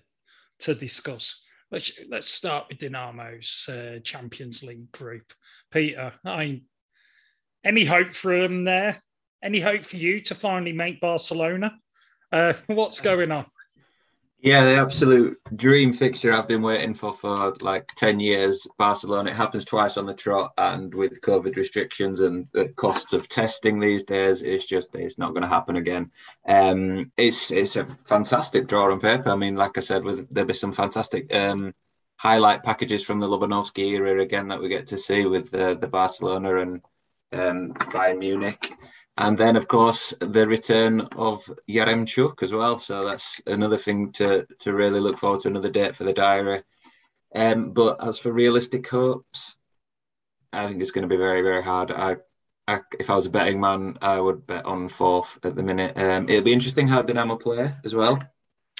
to 0.60 0.74
discuss. 0.74 1.46
Let's 1.70 1.92
let's 2.08 2.28
start 2.28 2.66
with 2.68 2.78
Dynamo's 2.78 3.68
uh, 3.68 4.00
Champions 4.04 4.62
League 4.62 4.90
group. 4.92 5.32
Peter, 5.70 6.12
I 6.24 6.62
any 7.64 7.84
hope 7.84 8.10
for 8.10 8.38
them 8.38 8.64
there? 8.64 9.02
Any 9.42 9.60
hope 9.60 9.82
for 9.82 9.96
you 9.96 10.20
to 10.20 10.34
finally 10.34 10.72
make 10.72 11.00
Barcelona? 11.00 11.78
Uh, 12.30 12.54
what's 12.66 13.00
going 13.02 13.30
on? 13.30 13.46
Yeah, 14.44 14.64
the 14.64 14.74
absolute 14.74 15.38
dream 15.54 15.92
fixture 15.92 16.32
I've 16.32 16.48
been 16.48 16.62
waiting 16.62 16.94
for 16.94 17.14
for 17.14 17.54
like 17.60 17.86
10 17.94 18.18
years. 18.18 18.66
Barcelona, 18.76 19.30
it 19.30 19.36
happens 19.36 19.64
twice 19.64 19.96
on 19.96 20.04
the 20.04 20.14
trot, 20.14 20.52
and 20.58 20.92
with 20.92 21.20
COVID 21.20 21.54
restrictions 21.54 22.18
and 22.18 22.48
the 22.52 22.70
costs 22.70 23.12
of 23.12 23.28
testing 23.28 23.78
these 23.78 24.02
days, 24.02 24.42
it's 24.42 24.66
just 24.66 24.96
it's 24.96 25.16
not 25.16 25.30
going 25.30 25.42
to 25.42 25.48
happen 25.48 25.76
again. 25.76 26.10
Um, 26.44 27.12
it's 27.16 27.52
it's 27.52 27.76
a 27.76 27.86
fantastic 28.04 28.66
draw 28.66 28.90
on 28.90 28.98
paper. 28.98 29.30
I 29.30 29.36
mean, 29.36 29.54
like 29.54 29.78
I 29.78 29.80
said, 29.80 30.02
with 30.02 30.26
there'll 30.28 30.48
be 30.48 30.54
some 30.54 30.72
fantastic 30.72 31.32
um, 31.32 31.72
highlight 32.16 32.64
packages 32.64 33.04
from 33.04 33.20
the 33.20 33.28
Lobanovsky 33.28 33.92
era 33.92 34.20
again 34.20 34.48
that 34.48 34.60
we 34.60 34.68
get 34.68 34.88
to 34.88 34.98
see 34.98 35.24
with 35.24 35.54
uh, 35.54 35.74
the 35.74 35.86
Barcelona 35.86 36.56
and 36.56 36.80
um, 37.32 37.74
Bayern 37.74 38.18
Munich. 38.18 38.72
And 39.18 39.36
then, 39.36 39.56
of 39.56 39.68
course, 39.68 40.14
the 40.20 40.46
return 40.46 41.02
of 41.16 41.44
Yaremchuk 41.68 42.42
as 42.42 42.52
well. 42.52 42.78
So 42.78 43.04
that's 43.04 43.40
another 43.46 43.76
thing 43.76 44.10
to, 44.12 44.46
to 44.60 44.72
really 44.72 45.00
look 45.00 45.18
forward 45.18 45.40
to, 45.40 45.48
another 45.48 45.70
date 45.70 45.94
for 45.94 46.04
the 46.04 46.14
diary. 46.14 46.62
Um, 47.34 47.72
but 47.72 48.02
as 48.06 48.18
for 48.18 48.32
realistic 48.32 48.88
hopes, 48.88 49.56
I 50.52 50.66
think 50.66 50.80
it's 50.80 50.90
going 50.90 51.02
to 51.02 51.08
be 51.08 51.16
very, 51.16 51.42
very 51.42 51.62
hard. 51.62 51.90
I, 51.90 52.16
I, 52.68 52.80
if 52.98 53.10
I 53.10 53.16
was 53.16 53.26
a 53.26 53.30
betting 53.30 53.60
man, 53.60 53.98
I 54.00 54.20
would 54.20 54.46
bet 54.46 54.66
on 54.66 54.88
fourth 54.88 55.38
at 55.44 55.56
the 55.56 55.62
minute. 55.62 55.96
Um, 55.98 56.28
it'll 56.28 56.44
be 56.44 56.52
interesting 56.52 56.88
how 56.88 57.02
Dynamo 57.02 57.36
play 57.36 57.74
as 57.84 57.94
well, 57.94 58.22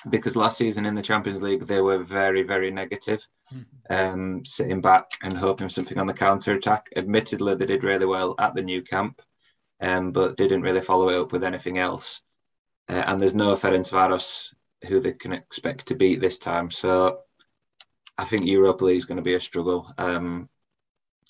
because 0.08 0.36
last 0.36 0.58
season 0.58 0.86
in 0.86 0.94
the 0.94 1.02
Champions 1.02 1.42
League 1.42 1.66
they 1.66 1.80
were 1.80 1.98
very, 1.98 2.42
very 2.42 2.70
negative, 2.70 3.26
mm-hmm. 3.52 3.94
um, 3.94 4.44
sitting 4.44 4.80
back 4.80 5.06
and 5.22 5.36
hoping 5.36 5.68
something 5.68 5.98
on 5.98 6.06
the 6.06 6.14
counter 6.14 6.52
attack. 6.52 6.88
Admittedly, 6.96 7.54
they 7.54 7.66
did 7.66 7.84
really 7.84 8.06
well 8.06 8.34
at 8.38 8.54
the 8.54 8.62
Nou 8.62 8.82
Camp, 8.82 9.20
um, 9.82 10.12
but 10.12 10.36
didn't 10.36 10.62
really 10.62 10.80
follow 10.80 11.08
it 11.10 11.20
up 11.20 11.32
with 11.32 11.44
anything 11.44 11.78
else. 11.78 12.22
Uh, 12.88 13.02
and 13.06 13.20
there's 13.20 13.34
no 13.34 13.56
Ferencvaros 13.56 14.54
who 14.88 15.00
they 15.00 15.12
can 15.12 15.32
expect 15.32 15.86
to 15.86 15.94
beat 15.94 16.20
this 16.20 16.38
time. 16.38 16.70
So 16.70 17.18
I 18.16 18.24
think 18.24 18.46
Europa 18.46 18.84
League 18.84 18.98
is 18.98 19.04
going 19.04 19.16
to 19.16 19.22
be 19.22 19.34
a 19.34 19.40
struggle. 19.40 19.92
Um, 19.98 20.48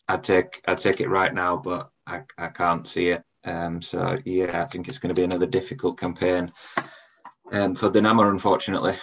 I'd 0.09 0.23
take 0.23 0.61
I'd 0.67 0.79
take 0.79 1.01
it 1.01 1.09
right 1.09 1.33
now, 1.33 1.57
but 1.57 1.91
I, 2.07 2.23
I 2.37 2.49
can't 2.49 2.87
see 2.87 3.09
it. 3.09 3.23
Um, 3.45 3.81
so 3.81 4.19
yeah, 4.25 4.63
I 4.63 4.67
think 4.67 4.89
it's 4.89 4.99
going 4.99 5.15
to 5.15 5.19
be 5.19 5.25
another 5.25 5.47
difficult 5.47 5.99
campaign 5.99 6.53
um, 7.51 7.75
for 7.75 7.91
Dynamo, 7.91 8.29
unfortunately. 8.29 8.97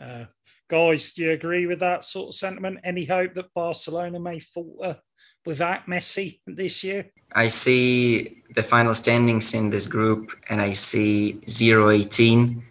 Uh, 0.00 0.24
guys, 0.68 1.12
do 1.12 1.24
you 1.24 1.32
agree 1.32 1.66
with 1.66 1.80
that 1.80 2.04
sort 2.04 2.28
of 2.28 2.34
sentiment? 2.34 2.80
Any 2.84 3.04
hope 3.04 3.34
that 3.34 3.54
Barcelona 3.54 4.20
may 4.20 4.38
falter 4.38 5.00
without 5.44 5.86
Messi 5.86 6.40
this 6.46 6.84
year? 6.84 7.10
I 7.36 7.48
see 7.48 8.42
the 8.54 8.62
final 8.62 8.94
standings 8.94 9.52
in 9.52 9.68
this 9.68 9.86
group 9.86 10.32
and 10.48 10.60
I 10.60 10.72
see 10.72 11.38
0 11.46 11.90
18 11.90 12.64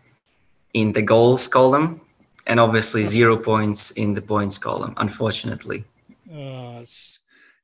in 0.74 0.92
the 0.92 1.04
goals 1.04 1.48
column 1.48 2.02
and 2.48 2.60
obviously 2.60 3.04
zero 3.04 3.38
points 3.38 3.92
in 3.92 4.16
the 4.16 4.22
points 4.22 4.58
column, 4.58 4.96
unfortunately. 4.98 5.84
Oh, 6.34 6.82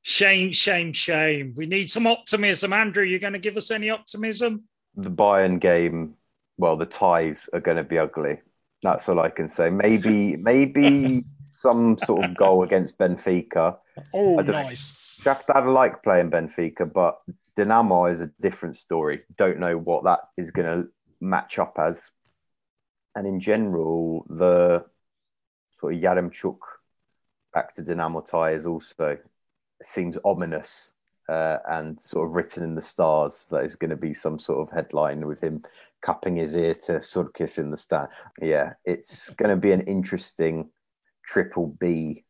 shame, 0.03 0.51
shame, 0.51 0.93
shame. 0.93 1.53
We 1.57 1.65
need 1.65 1.89
some 1.89 2.05
optimism. 2.05 2.71
Andrew, 2.71 3.03
you're 3.03 3.19
going 3.19 3.33
to 3.33 3.39
give 3.39 3.57
us 3.57 3.71
any 3.71 3.89
optimism? 3.89 4.63
The 4.95 5.09
Bayern 5.09 5.59
game, 5.59 6.13
well, 6.57 6.77
the 6.77 6.85
ties 6.85 7.49
are 7.51 7.59
going 7.59 7.77
to 7.77 7.83
be 7.83 7.97
ugly. 7.97 8.37
That's 8.83 9.09
all 9.09 9.19
I 9.19 9.29
can 9.29 9.47
say. 9.47 9.71
Maybe, 9.71 10.35
maybe 10.37 11.25
some 11.51 11.97
sort 11.97 12.25
of 12.25 12.35
goal 12.35 12.61
against 12.61 12.99
Benfica. 12.99 13.77
Oh, 14.13 14.35
nice. 14.37 15.00
Shakhtar 15.23 15.71
like 15.71 16.01
playing 16.01 16.31
Benfica, 16.31 16.91
but 16.91 17.19
Dinamo 17.55 18.09
is 18.11 18.21
a 18.21 18.31
different 18.39 18.77
story. 18.77 19.21
Don't 19.37 19.59
know 19.59 19.77
what 19.77 20.03
that 20.05 20.19
is 20.37 20.51
going 20.51 20.83
to 20.83 20.89
match 21.19 21.59
up 21.59 21.75
as. 21.77 22.11
And 23.15 23.27
in 23.27 23.39
general, 23.39 24.25
the 24.29 24.85
sort 25.71 25.93
of 25.93 26.01
Yaremchuk 26.01 26.57
back 27.53 27.75
to 27.75 27.83
Dinamo 27.83 28.25
tie 28.25 28.51
is 28.51 28.65
also 28.65 29.17
seems 29.83 30.17
ominous 30.23 30.93
uh, 31.29 31.57
and 31.67 31.99
sort 31.99 32.27
of 32.27 32.35
written 32.35 32.63
in 32.63 32.75
the 32.75 32.81
stars 32.81 33.47
that 33.51 33.63
is 33.63 33.75
going 33.75 33.89
to 33.89 33.97
be 33.97 34.13
some 34.13 34.39
sort 34.39 34.67
of 34.67 34.73
headline 34.73 35.27
with 35.27 35.41
him 35.41 35.63
cupping 36.01 36.35
his 36.35 36.55
ear 36.55 36.73
to 36.73 36.93
Surkis 36.93 37.57
in 37.57 37.69
the 37.69 37.77
stand. 37.77 38.07
Yeah, 38.41 38.73
it's 38.85 39.29
going 39.31 39.49
to 39.49 39.55
be 39.55 39.71
an 39.71 39.81
interesting 39.81 40.69
triple 41.25 41.75
B 41.79 42.25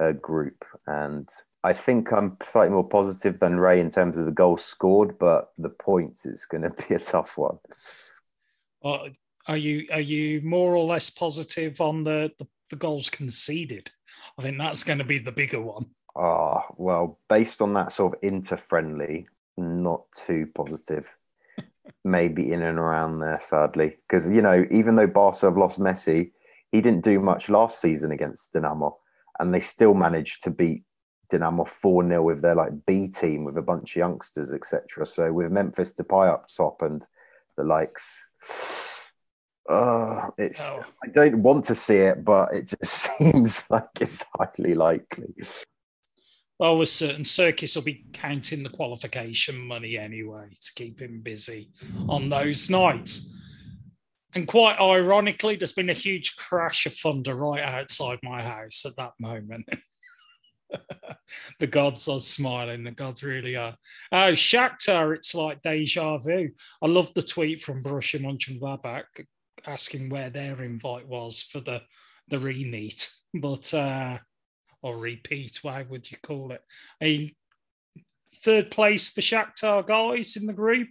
uh, 0.00 0.12
group, 0.12 0.64
and 0.86 1.28
I 1.64 1.72
think 1.72 2.12
I'm 2.12 2.36
slightly 2.44 2.72
more 2.72 2.88
positive 2.88 3.38
than 3.38 3.60
Rey 3.60 3.80
in 3.80 3.90
terms 3.90 4.18
of 4.18 4.26
the 4.26 4.32
goals 4.32 4.64
scored, 4.64 5.18
but 5.18 5.52
the 5.58 5.68
points 5.68 6.26
is 6.26 6.44
going 6.44 6.62
to 6.70 6.88
be 6.88 6.94
a 6.94 6.98
tough 6.98 7.38
one. 7.38 7.58
Well, 8.82 9.08
are 9.48 9.56
you 9.56 9.86
are 9.92 10.00
you 10.00 10.40
more 10.42 10.74
or 10.74 10.84
less 10.84 11.10
positive 11.10 11.80
on 11.80 12.04
the, 12.04 12.32
the, 12.38 12.46
the 12.70 12.76
goals 12.76 13.08
conceded? 13.08 13.90
I 14.38 14.42
think 14.42 14.58
that's 14.58 14.84
going 14.84 14.98
to 14.98 15.04
be 15.04 15.18
the 15.18 15.32
bigger 15.32 15.60
one. 15.60 15.86
Ah, 16.16 16.20
oh, 16.20 16.62
well, 16.76 17.18
based 17.28 17.62
on 17.62 17.72
that 17.74 17.92
sort 17.92 18.14
of 18.14 18.18
inter 18.22 18.56
friendly, 18.56 19.26
not 19.56 20.02
too 20.12 20.48
positive. 20.54 21.14
Maybe 22.04 22.52
in 22.52 22.62
and 22.62 22.78
around 22.78 23.20
there, 23.20 23.40
sadly, 23.40 23.96
because 24.08 24.30
you 24.30 24.42
know, 24.42 24.66
even 24.70 24.96
though 24.96 25.06
Barca 25.06 25.46
have 25.46 25.56
lost 25.56 25.80
Messi, 25.80 26.32
he 26.70 26.80
didn't 26.80 27.04
do 27.04 27.20
much 27.20 27.48
last 27.48 27.80
season 27.80 28.10
against 28.10 28.54
Dinamo, 28.54 28.94
and 29.38 29.54
they 29.54 29.60
still 29.60 29.94
managed 29.94 30.42
to 30.44 30.50
beat 30.50 30.84
Dinamo 31.30 31.66
4 31.66 32.06
0 32.08 32.22
with 32.22 32.42
their 32.42 32.54
like 32.54 32.72
B 32.86 33.08
team 33.08 33.44
with 33.44 33.56
a 33.56 33.62
bunch 33.62 33.96
of 33.96 34.00
youngsters, 34.00 34.52
etc. 34.52 35.06
So 35.06 35.32
with 35.32 35.52
Memphis 35.52 35.94
Depay 35.94 36.28
up 36.28 36.46
top 36.48 36.82
and 36.82 37.06
the 37.56 37.64
likes, 37.64 38.30
uh, 39.68 40.28
it's, 40.38 40.60
oh. 40.60 40.84
I 41.04 41.08
don't 41.08 41.42
want 41.42 41.64
to 41.66 41.74
see 41.74 41.96
it, 41.96 42.24
but 42.24 42.52
it 42.52 42.68
just 42.68 43.16
seems 43.18 43.64
like 43.70 43.88
it's 44.00 44.24
highly 44.36 44.74
likely. 44.74 45.34
Well, 46.58 46.78
with 46.78 46.90
certain 46.90 47.24
Surkis 47.24 47.74
will 47.74 47.82
be 47.82 48.04
counting 48.12 48.62
the 48.62 48.68
qualification 48.68 49.58
money 49.58 49.98
anyway 49.98 50.50
to 50.60 50.72
keep 50.76 51.00
him 51.00 51.20
busy 51.20 51.70
on 52.08 52.28
those 52.28 52.70
nights. 52.70 53.34
And 54.34 54.46
quite 54.46 54.80
ironically, 54.80 55.56
there's 55.56 55.72
been 55.72 55.90
a 55.90 55.94
huge 55.94 56.36
crash 56.36 56.86
of 56.86 56.94
thunder 56.94 57.34
right 57.34 57.62
outside 57.62 58.18
my 58.22 58.42
house 58.42 58.86
at 58.86 58.96
that 58.96 59.12
moment. 59.18 59.68
the 61.60 61.66
gods 61.66 62.08
are 62.08 62.20
smiling. 62.20 62.84
The 62.84 62.90
gods 62.90 63.22
really 63.22 63.56
are. 63.56 63.76
Oh, 64.10 64.32
Shakhtar, 64.32 65.14
it's 65.14 65.34
like 65.34 65.62
deja 65.62 66.18
vu. 66.18 66.50
I 66.80 66.86
love 66.86 67.12
the 67.14 67.22
tweet 67.22 67.62
from 67.62 67.82
Borussia 67.82 68.20
Mönchengladbach 68.20 69.26
asking 69.66 70.08
where 70.08 70.30
their 70.30 70.62
invite 70.62 71.06
was 71.06 71.42
for 71.42 71.60
the 71.60 71.82
the 72.28 72.38
re-meet, 72.38 73.10
but 73.34 73.72
uh, 73.74 74.18
or 74.82 74.96
repeat, 74.96 75.58
why 75.62 75.82
would 75.82 76.10
you 76.10 76.16
call 76.22 76.52
it? 76.52 76.62
A 77.02 77.32
third 78.42 78.70
place 78.70 79.08
for 79.08 79.20
Shakhtar 79.20 79.86
guys 79.86 80.36
in 80.36 80.46
the 80.46 80.52
group. 80.52 80.88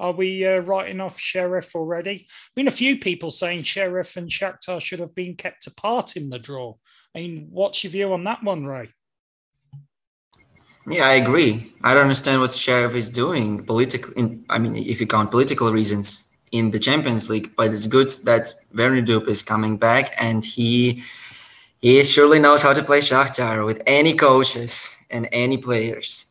Are 0.00 0.12
we 0.12 0.44
uh, 0.44 0.58
writing 0.58 1.00
off 1.00 1.18
Sheriff 1.18 1.74
already? 1.76 2.26
Been 2.56 2.68
a 2.68 2.72
few 2.72 2.98
people 2.98 3.30
saying 3.30 3.62
Sheriff 3.62 4.16
and 4.16 4.28
Shakhtar 4.28 4.80
should 4.80 5.00
have 5.00 5.14
been 5.14 5.36
kept 5.36 5.66
apart 5.66 6.16
in 6.16 6.30
the 6.30 6.38
draw. 6.38 6.74
I 7.14 7.20
mean, 7.20 7.48
what's 7.50 7.84
your 7.84 7.92
view 7.92 8.12
on 8.12 8.24
that 8.24 8.42
one, 8.42 8.66
Rey? 8.66 8.88
Yeah, 10.88 11.06
I 11.06 11.14
agree. 11.14 11.72
I 11.82 11.94
don't 11.94 12.02
understand 12.02 12.40
what 12.40 12.52
Sheriff 12.52 12.94
is 12.94 13.08
doing 13.08 13.64
politically. 13.64 14.40
I 14.50 14.58
mean, 14.58 14.76
if 14.76 15.00
you 15.00 15.06
count 15.06 15.30
political 15.30 15.72
reasons 15.72 16.28
in 16.52 16.70
the 16.70 16.78
Champions 16.78 17.28
League, 17.30 17.50
but 17.56 17.66
it's 17.72 17.86
good 17.86 18.10
that 18.24 18.52
Vernydub 18.74 19.28
is 19.28 19.42
coming 19.42 19.76
back 19.76 20.14
and 20.18 20.44
he 20.44 21.02
he 21.80 22.02
surely 22.04 22.38
knows 22.38 22.62
how 22.62 22.72
to 22.72 22.82
play 22.82 23.00
Shakhtar 23.00 23.64
with 23.66 23.82
any 23.86 24.14
coaches 24.14 24.98
and 25.10 25.28
any 25.32 25.56
players. 25.58 26.26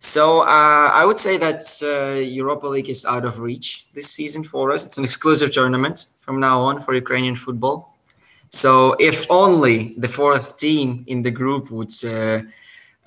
So 0.00 0.40
uh, 0.42 0.90
I 1.00 1.04
would 1.04 1.18
say 1.18 1.38
that 1.38 1.62
uh, 1.82 2.20
Europa 2.20 2.66
League 2.66 2.88
is 2.90 3.04
out 3.04 3.24
of 3.24 3.40
reach 3.40 3.88
this 3.94 4.10
season 4.10 4.44
for 4.44 4.70
us. 4.72 4.84
It's 4.84 4.98
an 4.98 5.04
exclusive 5.04 5.50
tournament 5.52 6.06
from 6.20 6.40
now 6.40 6.60
on 6.60 6.80
for 6.80 6.94
Ukrainian 6.94 7.36
football. 7.36 7.94
So 8.50 8.94
if 8.98 9.26
only 9.30 9.94
the 9.98 10.08
fourth 10.08 10.56
team 10.56 11.04
in 11.06 11.22
the 11.22 11.30
group 11.30 11.70
would 11.70 11.92
uh, 12.04 12.42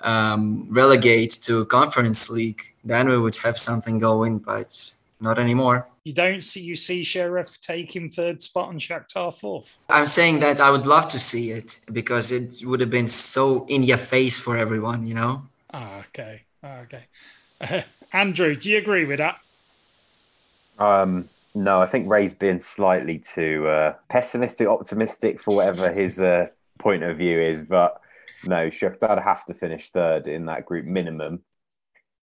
um, 0.02 0.66
relegate 0.70 1.38
to 1.42 1.64
Conference 1.66 2.30
League, 2.30 2.62
then 2.84 3.08
we 3.08 3.18
would 3.18 3.36
have 3.36 3.58
something 3.58 3.98
going, 3.98 4.38
but 4.38 4.90
not 5.20 5.38
anymore. 5.38 5.86
You 6.04 6.12
don't 6.12 6.42
see 6.42 6.60
you 6.60 6.74
see 6.74 7.04
Sheriff 7.04 7.60
taking 7.60 8.10
third 8.10 8.42
spot 8.42 8.70
and 8.70 8.80
Shakhtar 8.80 9.32
fourth. 9.32 9.78
I'm 9.88 10.08
saying 10.08 10.40
that 10.40 10.60
I 10.60 10.70
would 10.70 10.86
love 10.86 11.08
to 11.10 11.18
see 11.18 11.52
it 11.52 11.78
because 11.92 12.32
it 12.32 12.60
would 12.64 12.80
have 12.80 12.90
been 12.90 13.08
so 13.08 13.64
in 13.66 13.84
your 13.84 13.98
face 13.98 14.36
for 14.36 14.56
everyone, 14.56 15.06
you 15.06 15.14
know. 15.14 15.42
Ah, 15.72 16.00
okay, 16.08 16.42
ah, 16.64 16.80
okay. 16.80 17.04
Uh, 17.60 17.82
Andrew, 18.12 18.56
do 18.56 18.68
you 18.68 18.78
agree 18.78 19.04
with 19.04 19.18
that? 19.18 19.38
Um, 20.78 21.28
no, 21.54 21.80
I 21.80 21.86
think 21.86 22.10
Rey's 22.10 22.34
being 22.34 22.58
slightly 22.58 23.18
too 23.18 23.68
uh, 23.68 23.94
pessimistic, 24.08 24.66
optimistic 24.66 25.40
for 25.40 25.56
whatever 25.56 25.92
his 25.92 26.18
uh, 26.18 26.48
point 26.78 27.04
of 27.04 27.16
view 27.16 27.40
is. 27.40 27.62
But 27.62 28.01
no, 28.44 28.68
Shakhtar 28.68 29.22
have 29.22 29.44
to 29.46 29.54
finish 29.54 29.90
third 29.90 30.28
in 30.28 30.46
that 30.46 30.66
group 30.66 30.84
minimum. 30.84 31.42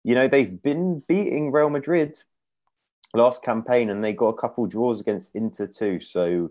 You 0.05 0.14
know, 0.14 0.29
they've 0.29 0.61
been 0.62 1.01
beating 1.07 1.53
Real 1.53 1.71
Madrid 1.71 2.19
last 3.14 3.43
campaign 3.43 3.91
and 3.91 4.03
they 4.03 4.12
got 4.12 4.29
a 4.29 4.37
couple 4.37 4.66
draws 4.66 5.01
against 5.01 5.35
Inter 5.35 5.66
too. 5.66 6.01
So 6.01 6.51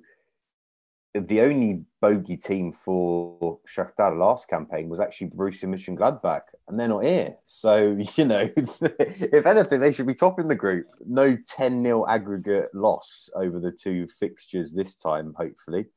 the 1.14 1.42
only 1.42 1.84
bogey 2.02 2.38
team 2.38 2.72
for 2.72 3.60
Shakhtar 3.68 4.18
last 4.18 4.50
campaign 4.50 4.90
was 4.90 5.00
actually 5.00 5.28
Borussia 5.28 5.64
Mönchengladbach, 5.64 5.88
and 5.88 5.98
Gladbach, 5.98 6.42
and 6.68 6.80
they're 6.80 6.88
not 6.88 7.04
here. 7.04 7.38
So, 7.46 7.98
you 8.16 8.26
know, 8.26 8.50
if 8.56 9.46
anything, 9.46 9.80
they 9.80 9.94
should 9.94 10.08
be 10.08 10.14
topping 10.14 10.48
the 10.48 10.56
group. 10.56 10.88
No 11.06 11.38
10 11.48 11.84
0 11.84 12.06
aggregate 12.08 12.74
loss 12.74 13.30
over 13.36 13.60
the 13.60 13.72
two 13.72 14.08
fixtures 14.20 14.74
this 14.74 14.98
time, 14.98 15.34
hopefully. 15.38 15.88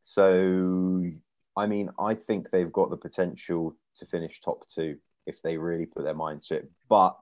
So, 0.00 1.10
I 1.58 1.66
mean, 1.66 1.90
I 1.98 2.14
think 2.14 2.50
they've 2.50 2.72
got 2.72 2.88
the 2.88 2.96
potential 2.96 3.76
to 3.96 4.06
finish 4.06 4.40
top 4.40 4.68
two 4.68 4.98
if 5.26 5.42
they 5.42 5.56
really 5.56 5.86
put 5.86 6.04
their 6.04 6.14
mind 6.14 6.42
to 6.42 6.54
it. 6.54 6.70
But 6.88 7.18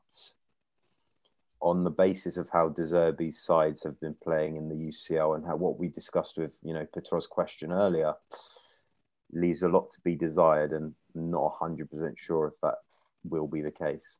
on 1.62 1.84
the 1.84 1.90
basis 1.90 2.36
of 2.36 2.50
how 2.52 2.68
De 2.68 2.82
Zerbi's 2.82 3.42
sides 3.42 3.82
have 3.82 3.98
been 3.98 4.14
playing 4.22 4.56
in 4.58 4.68
the 4.68 4.74
UCL 4.74 5.36
and 5.36 5.46
how 5.46 5.56
what 5.56 5.78
we 5.78 5.88
discussed 5.88 6.36
with 6.36 6.52
you 6.62 6.74
know 6.74 6.86
Petro's 6.92 7.26
question 7.26 7.72
earlier 7.72 8.12
leaves 9.32 9.62
a 9.62 9.68
lot 9.68 9.90
to 9.90 10.00
be 10.04 10.14
desired 10.14 10.72
and 10.72 10.94
not 11.14 11.58
100% 11.58 12.18
sure 12.18 12.46
if 12.46 12.60
that 12.62 12.76
will 13.24 13.48
be 13.48 13.62
the 13.62 13.72
case. 13.72 14.16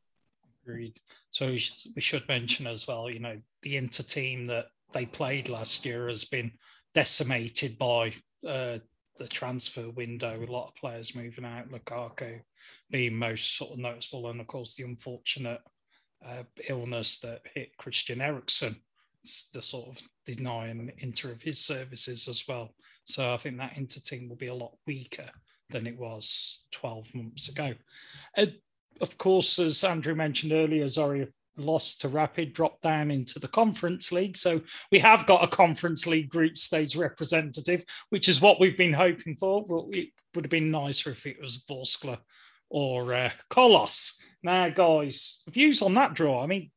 Agreed. 0.65 0.99
So 1.29 1.47
we 1.47 2.01
should 2.01 2.27
mention 2.27 2.65
as 2.65 2.87
well, 2.87 3.09
you 3.09 3.19
know, 3.19 3.39
the 3.61 3.77
Inter 3.77 4.03
team 4.03 4.47
that 4.47 4.65
they 4.91 5.05
played 5.05 5.47
last 5.47 5.85
year 5.85 6.09
has 6.09 6.25
been 6.25 6.51
decimated 6.93 7.77
by 7.77 8.11
uh, 8.45 8.79
the 9.17 9.27
transfer 9.27 9.89
window. 9.89 10.43
A 10.43 10.51
lot 10.51 10.69
of 10.69 10.75
players 10.75 11.15
moving 11.15 11.45
out, 11.45 11.69
Lukaku 11.69 12.41
being 12.89 13.15
most 13.15 13.57
sort 13.57 13.71
of 13.71 13.79
noticeable, 13.79 14.29
and 14.29 14.39
of 14.39 14.47
course 14.47 14.75
the 14.75 14.83
unfortunate 14.83 15.61
uh, 16.25 16.43
illness 16.69 17.19
that 17.19 17.41
hit 17.53 17.77
Christian 17.77 18.21
Eriksen, 18.21 18.75
the 19.53 19.61
sort 19.61 19.89
of 19.89 20.01
denying 20.25 20.91
Inter 20.99 21.31
of 21.31 21.41
his 21.41 21.59
services 21.59 22.27
as 22.27 22.43
well. 22.47 22.73
So 23.03 23.33
I 23.33 23.37
think 23.37 23.57
that 23.57 23.77
Inter 23.77 24.01
team 24.03 24.29
will 24.29 24.35
be 24.35 24.47
a 24.47 24.55
lot 24.55 24.77
weaker 24.85 25.29
than 25.69 25.87
it 25.87 25.97
was 25.97 26.65
12 26.71 27.15
months 27.15 27.49
ago. 27.49 27.73
Uh, 28.37 28.47
of 29.01 29.17
course, 29.17 29.59
as 29.59 29.83
Andrew 29.83 30.15
mentioned 30.15 30.53
earlier, 30.53 30.85
Zorya 30.85 31.27
lost 31.57 32.01
to 32.01 32.07
Rapid, 32.07 32.53
dropped 32.53 32.83
down 32.83 33.11
into 33.11 33.39
the 33.39 33.47
Conference 33.47 34.11
League. 34.11 34.37
So 34.37 34.61
we 34.91 34.99
have 34.99 35.25
got 35.25 35.43
a 35.43 35.47
Conference 35.47 36.07
League 36.07 36.29
group 36.29 36.57
stage 36.57 36.95
representative, 36.95 37.83
which 38.09 38.29
is 38.29 38.41
what 38.41 38.59
we've 38.59 38.77
been 38.77 38.93
hoping 38.93 39.35
for. 39.35 39.65
But 39.65 39.85
it 39.97 40.09
would 40.35 40.45
have 40.45 40.51
been 40.51 40.71
nicer 40.71 41.11
if 41.11 41.25
it 41.25 41.41
was 41.41 41.65
Vorskla 41.69 42.19
or 42.69 43.13
uh, 43.13 43.31
Kolos. 43.49 44.25
Now, 44.43 44.69
guys, 44.69 45.43
views 45.49 45.81
on 45.81 45.93
that 45.95 46.13
draw. 46.13 46.43
I 46.43 46.47
mean, 46.47 46.71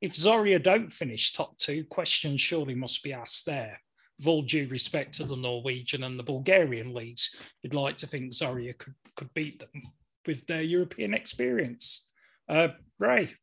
if 0.00 0.14
Zorya 0.14 0.62
don't 0.62 0.92
finish 0.92 1.32
top 1.32 1.58
two, 1.58 1.84
questions 1.84 2.40
surely 2.40 2.74
must 2.74 3.02
be 3.02 3.12
asked 3.12 3.46
there. 3.46 3.80
With 4.18 4.26
all 4.26 4.42
due 4.42 4.68
respect 4.68 5.14
to 5.14 5.24
the 5.24 5.36
Norwegian 5.36 6.04
and 6.04 6.18
the 6.18 6.22
Bulgarian 6.22 6.92
leagues, 6.94 7.34
you'd 7.62 7.74
like 7.74 7.96
to 7.98 8.06
think 8.06 8.32
Zorya 8.32 8.76
could, 8.76 8.94
could 9.16 9.32
beat 9.34 9.58
them 9.60 9.82
with 10.26 10.46
their 10.46 10.62
European 10.62 11.14
experience. 11.14 12.10
Uh, 12.48 12.68
Ray. 12.98 13.34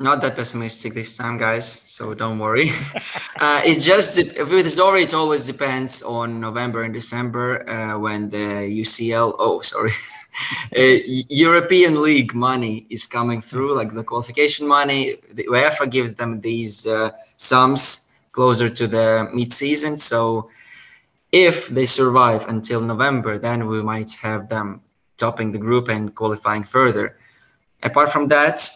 Not 0.00 0.22
that 0.22 0.34
pessimistic 0.34 0.94
this 0.94 1.14
time, 1.14 1.36
guys. 1.36 1.82
So 1.84 2.14
don't 2.14 2.38
worry. 2.38 2.70
uh, 3.40 3.60
it 3.66 3.80
just 3.80 4.16
with 4.16 4.66
Zorya, 4.66 5.02
it 5.02 5.12
always 5.12 5.44
depends 5.44 6.02
on 6.02 6.40
November 6.40 6.84
and 6.84 6.94
December 6.94 7.68
uh, 7.68 7.98
when 7.98 8.30
the 8.30 8.64
UCL. 8.80 9.36
Oh, 9.38 9.60
sorry. 9.60 9.92
uh, 10.76 10.98
European 11.28 12.00
League 12.00 12.34
money 12.34 12.86
is 12.88 13.06
coming 13.06 13.42
through, 13.42 13.74
like 13.74 13.92
the 13.92 14.02
qualification 14.02 14.66
money. 14.66 15.16
The 15.34 15.44
UEFA 15.44 15.90
gives 15.90 16.14
them 16.14 16.40
these 16.40 16.86
uh, 16.86 17.10
sums 17.36 18.08
closer 18.32 18.70
to 18.70 18.86
the 18.86 19.28
mid-season. 19.34 19.98
So 19.98 20.48
if 21.30 21.68
they 21.68 21.84
survive 21.84 22.48
until 22.48 22.80
November, 22.80 23.36
then 23.36 23.66
we 23.66 23.82
might 23.82 24.12
have 24.14 24.48
them 24.48 24.80
topping 25.18 25.52
the 25.52 25.58
group 25.58 25.88
and 25.88 26.14
qualifying 26.14 26.64
further. 26.64 27.18
Apart 27.82 28.10
from 28.10 28.28
that, 28.28 28.66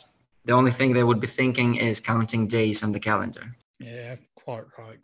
the 0.45 0.53
only 0.53 0.70
thing 0.70 0.92
they 0.92 1.05
would 1.05 1.20
be 1.20 1.26
thinking 1.26 1.76
is 1.76 2.01
counting 2.01 2.47
days 2.47 2.82
on 2.82 2.92
the 2.92 3.01
calendar. 3.01 3.57
Yeah, 3.80 4.16
quite 4.36 4.64
right. 4.78 4.99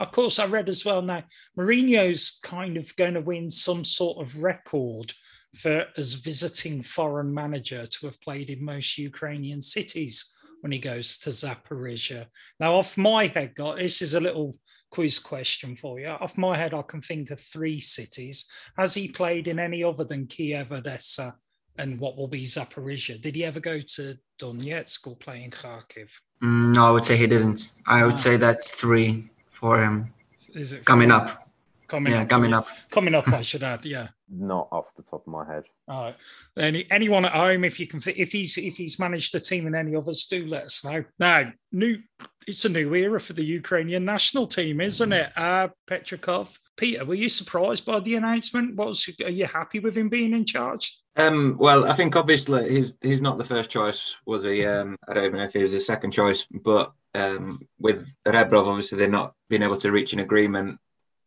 Of 0.00 0.10
course, 0.10 0.38
I 0.38 0.46
read 0.46 0.68
as 0.68 0.84
well 0.84 1.02
now 1.02 1.24
Mourinho's 1.56 2.40
kind 2.42 2.76
of 2.76 2.94
going 2.96 3.14
to 3.14 3.20
win 3.20 3.50
some 3.50 3.84
sort 3.84 4.18
of 4.26 4.42
record 4.42 5.12
for 5.54 5.86
as 5.96 6.14
visiting 6.14 6.82
foreign 6.82 7.32
manager 7.32 7.86
to 7.86 8.06
have 8.06 8.20
played 8.20 8.50
in 8.50 8.64
most 8.64 8.98
Ukrainian 8.98 9.62
cities 9.62 10.36
when 10.60 10.72
he 10.72 10.78
goes 10.78 11.18
to 11.18 11.30
Zaporizhia. 11.30 12.26
Now, 12.60 12.74
off 12.74 12.96
my 12.96 13.26
head, 13.26 13.54
God, 13.54 13.78
this 13.78 14.02
is 14.02 14.14
a 14.14 14.20
little 14.20 14.56
quiz 14.90 15.18
question 15.18 15.76
for 15.76 16.00
you. 16.00 16.08
Off 16.08 16.36
my 16.36 16.56
head, 16.56 16.74
I 16.74 16.82
can 16.82 17.00
think 17.00 17.30
of 17.30 17.40
three 17.40 17.80
cities. 17.80 18.50
Has 18.76 18.94
he 18.94 19.08
played 19.08 19.48
in 19.48 19.58
any 19.58 19.82
other 19.84 20.04
than 20.04 20.26
Kiev, 20.26 20.72
Odessa, 20.72 21.34
and 21.78 21.98
what 21.98 22.16
will 22.16 22.28
be 22.28 22.44
Zaporizhia? 22.44 23.20
Did 23.20 23.36
he 23.36 23.44
ever 23.44 23.60
go 23.60 23.80
to 23.80 24.16
Donetsk 24.38 25.06
or 25.06 25.16
play 25.16 25.44
in 25.44 25.50
Kharkiv? 25.50 26.20
Mm, 26.42 26.74
no, 26.74 26.86
I 26.86 26.90
would 26.90 27.04
say 27.04 27.16
he 27.16 27.26
didn't. 27.26 27.70
I 27.86 28.04
would 28.04 28.14
ah. 28.14 28.16
say 28.16 28.36
that's 28.36 28.70
three 28.70 29.28
for 29.50 29.82
him. 29.82 30.12
Is 30.54 30.72
it 30.72 30.84
coming 30.84 31.10
up? 31.10 31.45
Coming 31.86 32.12
yeah, 32.12 32.22
up, 32.22 32.28
coming 32.28 32.52
up. 32.52 32.68
Coming 32.90 33.14
up, 33.14 33.28
I 33.28 33.42
should 33.42 33.62
add. 33.62 33.84
Yeah. 33.84 34.08
Not 34.28 34.68
off 34.72 34.94
the 34.94 35.02
top 35.02 35.22
of 35.26 35.32
my 35.32 35.46
head. 35.46 35.64
All 35.88 36.04
right. 36.04 36.16
Any 36.58 36.90
anyone 36.90 37.24
at 37.24 37.32
home, 37.32 37.64
if 37.64 37.78
you 37.78 37.86
can, 37.86 38.02
if 38.16 38.32
he's 38.32 38.58
if 38.58 38.76
he's 38.76 38.98
managed 38.98 39.32
the 39.32 39.40
team 39.40 39.66
and 39.66 39.76
any 39.76 39.94
others, 39.94 40.26
do 40.28 40.46
let 40.46 40.64
us 40.64 40.84
know. 40.84 41.04
Now, 41.18 41.52
new, 41.70 41.98
it's 42.46 42.64
a 42.64 42.68
new 42.68 42.92
era 42.94 43.20
for 43.20 43.34
the 43.34 43.44
Ukrainian 43.44 44.04
national 44.04 44.48
team, 44.48 44.80
isn't 44.80 45.12
it? 45.12 45.32
Uh, 45.36 45.68
Petrakov. 45.88 46.58
Peter, 46.76 47.04
were 47.04 47.14
you 47.14 47.28
surprised 47.28 47.86
by 47.86 48.00
the 48.00 48.16
announcement? 48.16 48.74
Was 48.76 49.08
are 49.24 49.30
you 49.30 49.46
happy 49.46 49.78
with 49.78 49.96
him 49.96 50.08
being 50.08 50.32
in 50.32 50.44
charge? 50.44 51.00
Um, 51.16 51.56
well, 51.58 51.86
I 51.86 51.94
think 51.94 52.16
obviously 52.16 52.68
he's 52.68 52.94
he's 53.00 53.22
not 53.22 53.38
the 53.38 53.44
first 53.44 53.70
choice, 53.70 54.14
was 54.26 54.44
he? 54.44 54.66
Um, 54.66 54.96
I 55.08 55.14
don't 55.14 55.24
even 55.24 55.38
know 55.38 55.44
if 55.44 55.52
he 55.52 55.62
was 55.62 55.72
his 55.72 55.86
second 55.86 56.10
choice, 56.10 56.44
but 56.50 56.92
um, 57.14 57.60
with 57.78 58.12
Rebrov, 58.26 58.66
obviously 58.66 58.98
they're 58.98 59.08
not 59.08 59.32
being 59.48 59.62
able 59.62 59.78
to 59.78 59.90
reach 59.92 60.12
an 60.12 60.20
agreement 60.20 60.78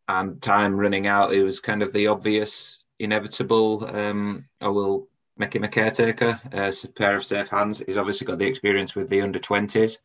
and 0.10 0.42
time 0.42 0.78
running 0.78 1.06
out, 1.06 1.34
it 1.34 1.44
was 1.44 1.60
kind 1.60 1.84
of 1.84 1.94
the 1.94 2.08
obvious, 2.08 2.84
inevitable. 2.98 3.86
Um, 3.86 4.46
I 4.60 4.68
will 4.68 5.08
make 5.38 5.56
him 5.56 5.64
a 5.64 5.70
caretaker, 5.70 6.42
uh, 6.52 6.72
a 6.84 6.88
pair 6.90 7.16
of 7.16 7.24
safe 7.24 7.48
hands. 7.48 7.84
He's 7.86 7.96
obviously 7.96 8.26
got 8.26 8.40
the 8.40 8.48
experience 8.48 8.96
with 8.96 9.08
the 9.08 9.22
under 9.22 9.40
20s. 9.40 9.98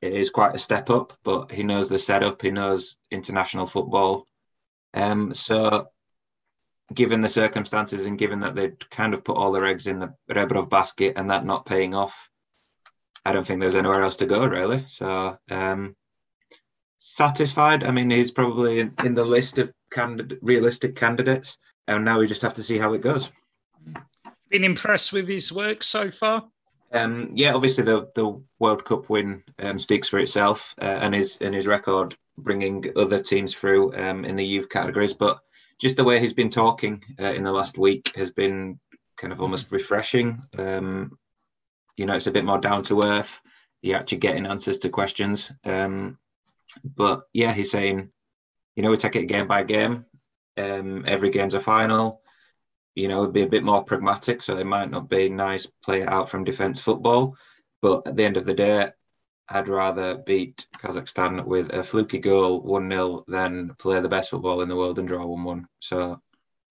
It 0.00 0.12
is 0.12 0.30
quite 0.30 0.54
a 0.54 0.58
step 0.58 0.88
up, 0.88 1.18
but 1.24 1.50
he 1.50 1.64
knows 1.64 1.88
the 1.88 1.98
setup, 1.98 2.40
he 2.40 2.52
knows 2.52 2.96
international 3.10 3.66
football. 3.66 4.26
Um, 4.94 5.34
so 5.34 5.88
given 6.94 7.20
the 7.20 7.28
circumstances 7.28 8.06
and 8.06 8.18
given 8.18 8.38
that 8.40 8.54
they'd 8.54 8.88
kind 8.90 9.14
of 9.14 9.24
put 9.24 9.36
all 9.36 9.52
their 9.52 9.66
eggs 9.66 9.88
in 9.88 9.98
the 9.98 10.14
Rebrov 10.30 10.70
basket 10.70 11.14
and 11.16 11.28
that 11.30 11.44
not 11.44 11.66
paying 11.66 11.92
off, 11.92 12.30
I 13.24 13.32
don't 13.32 13.46
think 13.46 13.60
there's 13.60 13.74
anywhere 13.74 14.02
else 14.02 14.16
to 14.16 14.26
go 14.26 14.46
really. 14.46 14.84
So 14.86 15.38
um, 15.50 15.96
satisfied. 17.00 17.82
I 17.82 17.90
mean, 17.90 18.10
he's 18.10 18.30
probably 18.30 18.78
in, 18.78 18.94
in 19.04 19.14
the 19.14 19.24
list 19.24 19.58
of 19.58 19.72
candid- 19.90 20.38
realistic 20.40 20.94
candidates, 20.94 21.58
and 21.88 22.04
now 22.04 22.20
we 22.20 22.28
just 22.28 22.42
have 22.42 22.54
to 22.54 22.62
see 22.62 22.78
how 22.78 22.92
it 22.92 23.00
goes. 23.00 23.32
Been 24.48 24.64
impressed 24.64 25.12
with 25.12 25.26
his 25.26 25.52
work 25.52 25.82
so 25.82 26.10
far? 26.10 26.48
Um, 26.92 27.30
yeah, 27.34 27.54
obviously 27.54 27.84
the 27.84 28.08
the 28.14 28.40
World 28.58 28.84
Cup 28.84 29.08
win 29.08 29.42
um, 29.60 29.78
speaks 29.78 30.08
for 30.08 30.18
itself, 30.18 30.74
uh, 30.80 30.84
and 30.84 31.14
his 31.14 31.38
and 31.40 31.54
his 31.54 31.66
record 31.66 32.16
bringing 32.36 32.84
other 32.96 33.22
teams 33.22 33.54
through 33.54 33.94
um, 33.96 34.24
in 34.24 34.36
the 34.36 34.46
youth 34.46 34.68
categories. 34.68 35.12
But 35.12 35.38
just 35.78 35.96
the 35.96 36.04
way 36.04 36.20
he's 36.20 36.32
been 36.32 36.50
talking 36.50 37.02
uh, 37.18 37.32
in 37.32 37.44
the 37.44 37.52
last 37.52 37.78
week 37.78 38.12
has 38.16 38.30
been 38.30 38.80
kind 39.16 39.32
of 39.32 39.40
almost 39.40 39.70
refreshing. 39.70 40.42
Um, 40.58 41.16
you 41.96 42.06
know, 42.06 42.16
it's 42.16 42.26
a 42.26 42.32
bit 42.32 42.44
more 42.44 42.58
down 42.58 42.82
to 42.84 43.02
earth. 43.02 43.40
You're 43.82 43.98
actually 43.98 44.18
getting 44.18 44.46
answers 44.46 44.78
to 44.78 44.88
questions. 44.88 45.52
Um, 45.64 46.18
but 46.84 47.22
yeah, 47.32 47.52
he's 47.52 47.70
saying, 47.70 48.10
you 48.76 48.82
know, 48.82 48.90
we 48.90 48.96
take 48.96 49.16
it 49.16 49.26
game 49.26 49.46
by 49.46 49.62
game. 49.62 50.04
Um, 50.56 51.04
every 51.06 51.30
game's 51.30 51.54
a 51.54 51.60
final. 51.60 52.22
You 52.94 53.08
know, 53.08 53.22
it'd 53.22 53.34
be 53.34 53.42
a 53.42 53.48
bit 53.48 53.64
more 53.64 53.84
pragmatic. 53.84 54.42
So 54.42 54.58
it 54.58 54.66
might 54.66 54.90
not 54.90 55.08
be 55.08 55.28
nice 55.28 55.66
play 55.84 56.04
out 56.04 56.28
from 56.28 56.44
defence 56.44 56.80
football, 56.80 57.36
but 57.82 58.06
at 58.06 58.16
the 58.16 58.24
end 58.24 58.36
of 58.36 58.44
the 58.44 58.54
day, 58.54 58.90
I'd 59.48 59.68
rather 59.68 60.16
beat 60.16 60.66
Kazakhstan 60.78 61.44
with 61.44 61.72
a 61.72 61.82
fluky 61.82 62.18
goal, 62.18 62.62
1 62.62 62.88
0, 62.88 63.24
than 63.26 63.74
play 63.78 64.00
the 64.00 64.08
best 64.08 64.30
football 64.30 64.62
in 64.62 64.68
the 64.68 64.76
world 64.76 64.98
and 64.98 65.08
draw 65.08 65.26
1 65.26 65.42
1. 65.42 65.66
So 65.80 66.20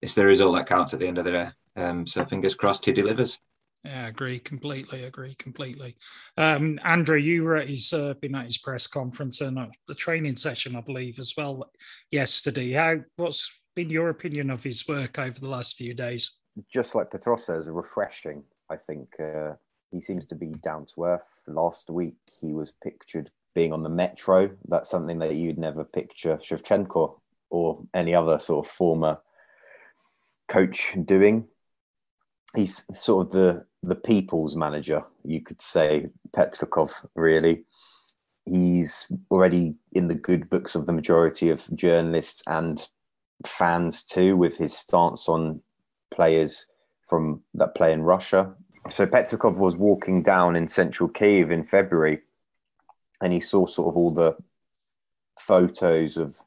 it's 0.02 0.16
the 0.16 0.26
result 0.26 0.56
that 0.56 0.68
counts 0.68 0.94
at 0.94 1.00
the 1.00 1.08
end 1.08 1.18
of 1.18 1.26
the 1.26 1.32
day. 1.32 1.50
Um, 1.76 2.08
so 2.08 2.24
fingers 2.26 2.56
crossed 2.56 2.86
he 2.86 2.94
delivers. 2.94 3.38
Yeah, 3.86 4.08
agree 4.08 4.40
completely. 4.40 5.06
Agree 5.06 5.36
completely. 5.36 5.96
Um, 6.38 6.80
Andrew, 6.84 7.18
you 7.18 7.44
were 7.44 7.56
at 7.56 7.70
his 7.70 7.94
uh, 7.94 8.14
been 8.16 8.36
at 8.36 8.46
his 8.46 8.58
press 8.58 8.88
conference 8.88 9.40
and 9.40 9.58
uh, 9.58 9.68
the 9.88 9.96
training 9.96 10.36
session, 10.36 10.76
I 10.76 10.82
believe, 10.82 11.18
as 11.18 11.34
well 11.38 11.72
yesterday. 12.12 12.74
How 12.74 12.98
what's 13.16 13.64
been 13.76 13.90
your 13.90 14.10
opinion 14.10 14.50
of 14.50 14.64
his 14.64 14.86
work 14.88 15.18
over 15.18 15.40
the 15.40 15.48
last 15.48 15.78
few 15.78 15.94
days? 15.94 16.42
Just 16.70 16.94
like 16.94 17.10
Petros 17.10 17.46
says, 17.46 17.68
refreshing. 17.68 18.44
I 18.70 18.76
think 18.76 19.08
uh, 19.18 19.54
he 19.92 20.02
seems 20.02 20.26
to 20.28 20.36
be 20.36 20.48
down 20.62 20.86
to 20.94 21.06
earth. 21.06 21.42
Last 21.48 21.90
week, 21.90 22.18
he 22.42 22.54
was 22.54 22.74
pictured 22.84 23.32
being 23.56 23.72
on 23.72 23.82
the 23.82 23.90
metro. 23.90 24.52
That's 24.68 24.90
something 24.90 25.20
that 25.20 25.36
you'd 25.36 25.58
never 25.58 25.86
picture 25.86 26.38
Shevchenko 26.38 27.20
or 27.50 27.84
any 27.94 28.14
other 28.14 28.40
sort 28.40 28.66
of 28.66 28.72
former 28.72 29.20
coach 30.50 30.96
doing. 31.06 31.48
He's 32.56 32.84
sort 32.94 33.28
of 33.28 33.32
the 33.32 33.66
the 33.82 33.96
people's 33.96 34.56
manager, 34.56 35.04
you 35.24 35.42
could 35.42 35.62
say, 35.62 36.10
Petrakov, 36.36 36.92
really. 37.16 37.64
He's 38.46 39.12
already 39.30 39.76
in 39.92 40.08
the 40.08 40.16
good 40.16 40.50
books 40.50 40.76
of 40.76 40.86
the 40.86 40.94
majority 40.94 41.50
of 41.50 41.68
journalists 41.76 42.42
and 42.48 42.88
fans 43.46 44.04
too, 44.04 44.36
with 44.36 44.58
his 44.58 44.76
stance 44.76 45.30
on 45.30 45.62
players 46.12 46.66
from 47.08 47.42
that 47.54 47.76
play 47.76 47.94
in 47.94 48.02
Russia. 48.02 48.54
So 48.90 49.06
Petrakov 49.06 49.58
was 49.58 49.78
walking 49.78 50.24
down 50.24 50.56
in 50.56 50.68
central 50.68 51.10
Kiev 51.10 51.52
in 51.52 51.64
February 51.64 52.22
and 53.22 53.34
he 53.34 53.40
saw 53.40 53.66
sort 53.66 53.90
of 53.90 53.98
all 53.98 54.12
the 54.12 54.36
photos 55.40 56.18
of 56.18 56.38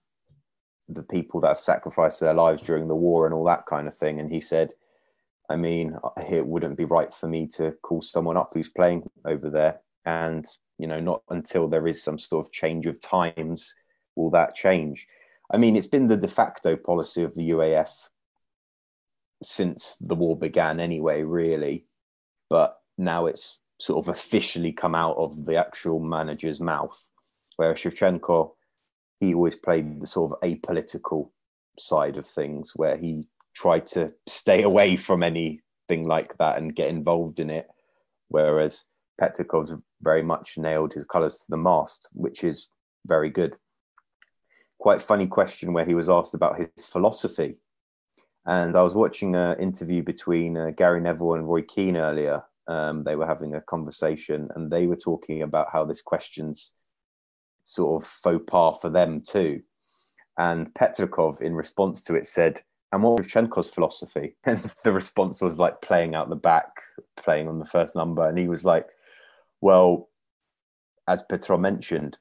the 0.88 1.02
people 1.02 1.40
that 1.40 1.48
have 1.48 1.58
sacrificed 1.58 2.20
their 2.20 2.34
lives 2.34 2.62
during 2.62 2.88
the 2.88 2.96
war 2.96 3.26
and 3.26 3.34
all 3.34 3.44
that 3.44 3.66
kind 3.66 3.88
of 3.88 3.94
thing. 3.94 4.20
And 4.20 4.30
he 4.30 4.40
said, 4.40 4.72
I 5.52 5.56
mean, 5.56 5.98
it 6.30 6.46
wouldn't 6.46 6.78
be 6.78 6.86
right 6.86 7.12
for 7.12 7.28
me 7.28 7.46
to 7.56 7.72
call 7.82 8.00
someone 8.00 8.38
up 8.38 8.52
who's 8.54 8.70
playing 8.70 9.08
over 9.26 9.50
there. 9.50 9.80
And, 10.06 10.46
you 10.78 10.86
know, 10.86 10.98
not 10.98 11.22
until 11.28 11.68
there 11.68 11.86
is 11.86 12.02
some 12.02 12.18
sort 12.18 12.46
of 12.46 12.52
change 12.52 12.86
of 12.86 13.00
times 13.00 13.74
will 14.16 14.30
that 14.30 14.54
change. 14.54 15.06
I 15.50 15.58
mean, 15.58 15.76
it's 15.76 15.86
been 15.86 16.08
the 16.08 16.16
de 16.16 16.28
facto 16.28 16.74
policy 16.74 17.22
of 17.22 17.34
the 17.34 17.50
UAF 17.50 17.90
since 19.42 19.96
the 20.00 20.14
war 20.14 20.38
began, 20.38 20.80
anyway, 20.80 21.22
really. 21.22 21.84
But 22.48 22.74
now 22.96 23.26
it's 23.26 23.58
sort 23.78 24.02
of 24.02 24.08
officially 24.08 24.72
come 24.72 24.94
out 24.94 25.18
of 25.18 25.44
the 25.44 25.56
actual 25.56 26.00
manager's 26.00 26.60
mouth. 26.60 26.98
Whereas 27.56 27.78
Shevchenko, 27.78 28.52
he 29.20 29.34
always 29.34 29.56
played 29.56 30.00
the 30.00 30.06
sort 30.06 30.32
of 30.32 30.40
apolitical 30.40 31.30
side 31.78 32.16
of 32.16 32.24
things 32.24 32.72
where 32.74 32.96
he 32.96 33.24
try 33.54 33.80
to 33.80 34.12
stay 34.26 34.62
away 34.62 34.96
from 34.96 35.22
anything 35.22 36.04
like 36.04 36.36
that 36.38 36.58
and 36.58 36.74
get 36.74 36.88
involved 36.88 37.38
in 37.38 37.50
it. 37.50 37.68
Whereas 38.28 38.84
Petrakov's 39.20 39.84
very 40.00 40.22
much 40.22 40.56
nailed 40.56 40.94
his 40.94 41.04
colours 41.04 41.38
to 41.40 41.46
the 41.50 41.56
mast, 41.56 42.08
which 42.12 42.44
is 42.44 42.68
very 43.06 43.30
good. 43.30 43.56
Quite 44.78 45.02
funny 45.02 45.26
question 45.26 45.72
where 45.72 45.84
he 45.84 45.94
was 45.94 46.08
asked 46.08 46.34
about 46.34 46.58
his 46.58 46.86
philosophy. 46.86 47.56
And 48.44 48.74
I 48.76 48.82
was 48.82 48.94
watching 48.94 49.36
an 49.36 49.60
interview 49.60 50.02
between 50.02 50.56
uh, 50.56 50.70
Gary 50.76 51.00
Neville 51.00 51.34
and 51.34 51.48
Roy 51.48 51.62
Keane 51.62 51.96
earlier. 51.96 52.42
Um, 52.66 53.04
they 53.04 53.14
were 53.14 53.26
having 53.26 53.54
a 53.54 53.60
conversation 53.60 54.48
and 54.54 54.70
they 54.70 54.86
were 54.86 54.96
talking 54.96 55.42
about 55.42 55.68
how 55.72 55.84
this 55.84 56.02
question's 56.02 56.72
sort 57.64 58.02
of 58.02 58.08
faux 58.08 58.44
pas 58.46 58.78
for 58.80 58.90
them 58.90 59.20
too. 59.20 59.62
And 60.38 60.72
Petrakov, 60.74 61.40
in 61.40 61.54
response 61.54 62.02
to 62.04 62.14
it, 62.14 62.26
said, 62.26 62.62
and 62.92 63.02
what 63.02 63.18
was 63.18 63.26
Shevchenko's 63.26 63.70
philosophy? 63.70 64.36
And 64.44 64.70
the 64.84 64.92
response 64.92 65.40
was 65.40 65.58
like 65.58 65.80
playing 65.80 66.14
out 66.14 66.28
the 66.28 66.36
back, 66.36 66.68
playing 67.16 67.48
on 67.48 67.58
the 67.58 67.64
first 67.64 67.96
number. 67.96 68.28
And 68.28 68.38
he 68.38 68.48
was 68.48 68.64
like, 68.64 68.86
well, 69.60 70.10
as 71.08 71.22
Petro 71.22 71.56
mentioned, 71.56 72.18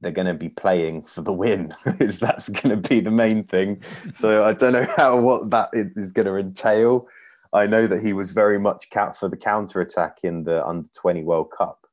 they're 0.00 0.10
going 0.12 0.26
to 0.26 0.34
be 0.34 0.48
playing 0.48 1.04
for 1.04 1.22
the 1.22 1.32
win. 1.32 1.74
is 2.00 2.18
that's 2.18 2.48
going 2.48 2.80
to 2.80 2.88
be 2.88 3.00
the 3.00 3.10
main 3.10 3.44
thing. 3.44 3.82
so 4.12 4.44
I 4.44 4.52
don't 4.52 4.72
know 4.72 4.88
how 4.96 5.18
what 5.18 5.50
that 5.50 5.70
is 5.72 6.12
going 6.12 6.26
to 6.26 6.36
entail. 6.36 7.08
I 7.52 7.66
know 7.66 7.86
that 7.86 8.04
he 8.04 8.12
was 8.12 8.32
very 8.32 8.58
much 8.58 8.90
cap 8.90 9.16
for 9.16 9.28
the 9.28 9.36
counter 9.36 9.80
attack 9.80 10.18
in 10.24 10.44
the 10.44 10.66
under 10.66 10.88
20 10.94 11.22
World 11.22 11.52
Cup. 11.56 11.86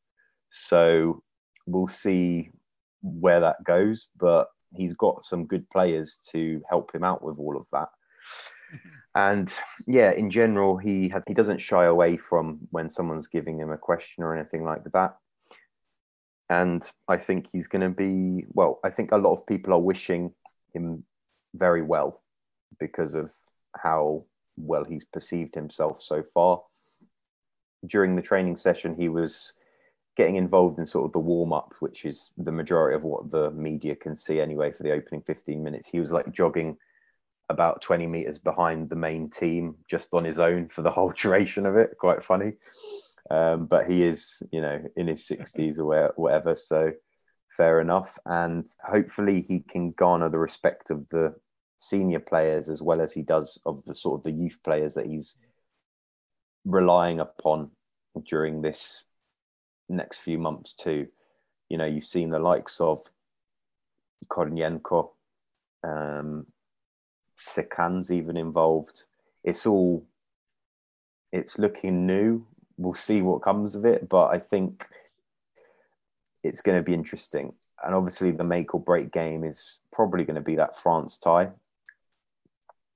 So 0.52 1.24
we'll 1.68 1.88
see 1.88 2.50
where 3.02 3.40
that 3.40 3.64
goes. 3.64 4.08
But 4.18 4.48
he's 4.76 4.94
got 4.94 5.26
some 5.26 5.46
good 5.46 5.70
players 5.70 6.18
to 6.32 6.62
help 6.70 6.94
him 6.94 7.04
out 7.04 7.24
with 7.24 7.38
all 7.40 7.58
of 7.58 7.66
that. 7.72 7.90
And 9.16 9.54
yeah, 9.86 10.12
in 10.12 10.32
general, 10.32 10.78
he 10.78 11.10
had, 11.10 11.24
he 11.28 11.34
doesn't 11.34 11.60
shy 11.60 11.86
away 11.86 12.18
from 12.18 12.60
when 12.72 12.90
someone's 12.90 13.28
giving 13.28 13.60
him 13.60 13.72
a 13.72 13.78
question 13.78 14.24
or 14.24 14.36
anything 14.36 14.64
like 14.64 14.84
that. 14.94 15.18
And 16.50 16.84
I 17.08 17.18
think 17.18 17.48
he's 17.52 17.68
going 17.68 17.82
to 17.82 17.90
be 17.90 18.46
well. 18.50 18.80
I 18.84 18.90
think 18.90 19.12
a 19.12 19.18
lot 19.18 19.34
of 19.34 19.46
people 19.46 19.74
are 19.74 19.80
wishing 19.80 20.34
him 20.74 21.06
very 21.54 21.84
well 21.84 22.22
because 22.80 23.14
of 23.14 23.32
how 23.76 24.26
well 24.58 24.84
he's 24.84 25.06
perceived 25.06 25.56
himself 25.56 26.02
so 26.02 26.24
far. 26.24 26.62
During 27.86 28.16
the 28.16 28.22
training 28.22 28.56
session, 28.56 28.96
he 28.96 29.10
was 29.10 29.54
getting 30.16 30.36
involved 30.36 30.80
in 30.80 30.86
sort 30.86 31.06
of 31.06 31.12
the 31.12 31.20
warm 31.20 31.54
up, 31.54 31.74
which 31.80 32.06
is 32.06 32.32
the 32.38 32.52
majority 32.52 32.96
of 32.96 33.04
what 33.04 33.32
the 33.32 33.52
media 33.52 33.96
can 33.96 34.16
see 34.16 34.40
anyway 34.40 34.72
for 34.72 34.84
the 34.84 34.92
opening 34.92 35.22
15 35.22 35.64
minutes. 35.64 35.88
He 35.88 36.00
was 36.00 36.12
like 36.12 36.32
jogging 36.32 36.78
about 37.50 37.82
20 37.82 38.08
meters 38.08 38.40
behind 38.40 38.90
the 38.90 38.96
main 38.96 39.30
team 39.30 39.76
just 39.90 40.14
on 40.14 40.24
his 40.24 40.40
own 40.40 40.70
for 40.70 40.82
the 40.82 40.92
whole 40.92 41.12
duration 41.18 41.66
of 41.66 41.76
it. 41.76 41.98
Quite 42.00 42.24
funny. 42.24 42.54
Um, 43.32 43.66
but 43.66 43.90
he 43.90 44.04
is, 44.04 44.44
you 44.52 44.62
know, 44.62 44.84
in 44.96 45.08
his 45.08 45.26
60s 45.28 45.80
or 45.80 46.14
whatever. 46.16 46.56
So 46.56 46.92
fair 47.50 47.82
enough. 47.82 48.20
And 48.26 48.68
hopefully 48.84 49.42
he 49.42 49.62
can 49.62 49.92
garner 49.92 50.30
the 50.30 50.38
respect 50.38 50.92
of 50.92 51.08
the 51.10 51.36
senior 51.78 52.20
players 52.20 52.70
as 52.70 52.82
well 52.82 53.02
as 53.02 53.14
he 53.14 53.22
does 53.22 53.60
of 53.66 53.84
the 53.86 53.96
sort 53.96 54.20
of 54.20 54.24
the 54.24 54.32
youth 54.32 54.60
players 54.64 54.94
that 54.94 55.06
he's 55.06 55.36
relying 56.66 57.20
upon 57.20 57.72
during 58.26 58.62
this 58.62 59.04
next 59.90 60.20
few 60.20 60.38
months 60.38 60.74
too. 60.74 61.08
You 61.70 61.78
know, 61.78 61.86
you've 61.86 62.06
seen 62.06 62.30
the 62.30 62.40
likes 62.40 62.80
of 62.80 63.10
Kornienko, 64.30 65.10
um, 65.84 66.48
Sikan's 67.40 68.12
even 68.12 68.38
involved. 68.38 69.04
It's 69.44 69.66
all, 69.66 70.06
it's 71.32 71.60
looking 71.60 72.06
new. 72.06 72.46
We'll 72.78 72.94
see 72.94 73.22
what 73.22 73.42
comes 73.42 73.76
of 73.76 73.86
it, 73.86 74.08
but 74.10 74.28
I 74.28 74.40
think 74.40 74.88
it's 76.44 76.62
going 76.62 76.78
to 76.78 76.84
be 76.84 76.94
interesting. 76.94 77.54
And 77.84 77.94
obviously, 77.94 78.32
the 78.32 78.44
make 78.44 78.74
or 78.74 78.80
break 78.80 79.12
game 79.12 79.44
is 79.44 79.80
probably 79.92 80.24
going 80.24 80.36
to 80.36 80.42
be 80.42 80.56
that 80.56 80.78
France 80.82 81.18
tie 81.18 81.50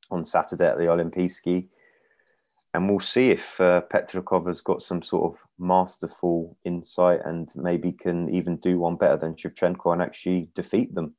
on 0.09 0.23
Saturday 0.23 0.65
at 0.65 0.77
the 0.77 0.85
Olympijski 0.85 1.67
and 2.77 2.87
we'll 2.87 2.99
see 2.99 3.31
if 3.31 3.59
uh, 3.59 3.81
Petrakov 3.91 4.45
has 4.45 4.61
got 4.61 4.83
some 4.83 5.01
sort 5.01 5.33
of 5.33 5.39
masterful 5.57 6.55
insight 6.63 7.21
and 7.25 7.49
maybe 7.55 7.91
can 7.91 8.29
even 8.29 8.57
do 8.57 8.77
one 8.77 8.97
better 8.97 9.17
than 9.17 9.33
Shevchenko 9.33 9.93
and 9.93 10.01
actually 10.03 10.49
defeat 10.53 10.93
them. 10.93 11.15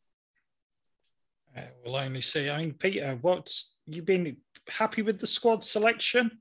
Uh, 1.57 1.63
we'll 1.85 1.97
only 1.97 2.21
see. 2.21 2.49
I 2.49 2.59
mean, 2.59 2.75
Peter, 2.75 3.19
what's 3.23 3.75
you 3.89 4.03
been 4.03 4.37
happy 4.69 5.03
with 5.03 5.19
the 5.19 5.27
squad 5.27 5.65
selection? 5.65 6.39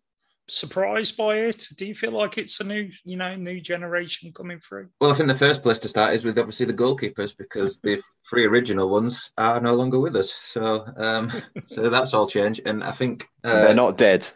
Surprised 0.47 1.17
by 1.17 1.37
it? 1.37 1.65
Do 1.75 1.87
you 1.87 1.95
feel 1.95 2.11
like 2.11 2.37
it's 2.37 2.59
a 2.59 2.63
new, 2.63 2.91
you 3.03 3.17
know, 3.17 3.35
new 3.35 3.59
generation 3.59 4.31
coming 4.31 4.59
through? 4.59 4.89
Well, 5.01 5.11
I 5.11 5.15
think 5.15 5.29
the 5.29 5.35
first 5.35 5.63
place 5.63 5.79
to 5.79 5.89
start 5.89 6.13
is 6.13 6.25
with 6.25 6.37
obviously 6.37 6.67
the 6.67 6.73
goalkeepers 6.75 7.35
because 7.35 7.79
the 7.79 7.99
three 8.29 8.45
original 8.45 8.87
ones 8.87 9.31
are 9.35 9.59
no 9.59 9.73
longer 9.73 9.99
with 9.99 10.15
us. 10.15 10.31
So, 10.45 10.85
um, 10.95 11.31
so 11.65 11.89
that's 11.89 12.13
all 12.13 12.29
changed, 12.29 12.61
and 12.67 12.83
I 12.83 12.91
think 12.91 13.27
uh, 13.43 13.63
They're 13.63 13.73
not 13.73 13.97
dead. 13.97 14.27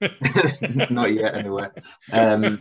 not 0.90 1.12
yet 1.12 1.34
anyway. 1.34 1.68
Um, 2.12 2.60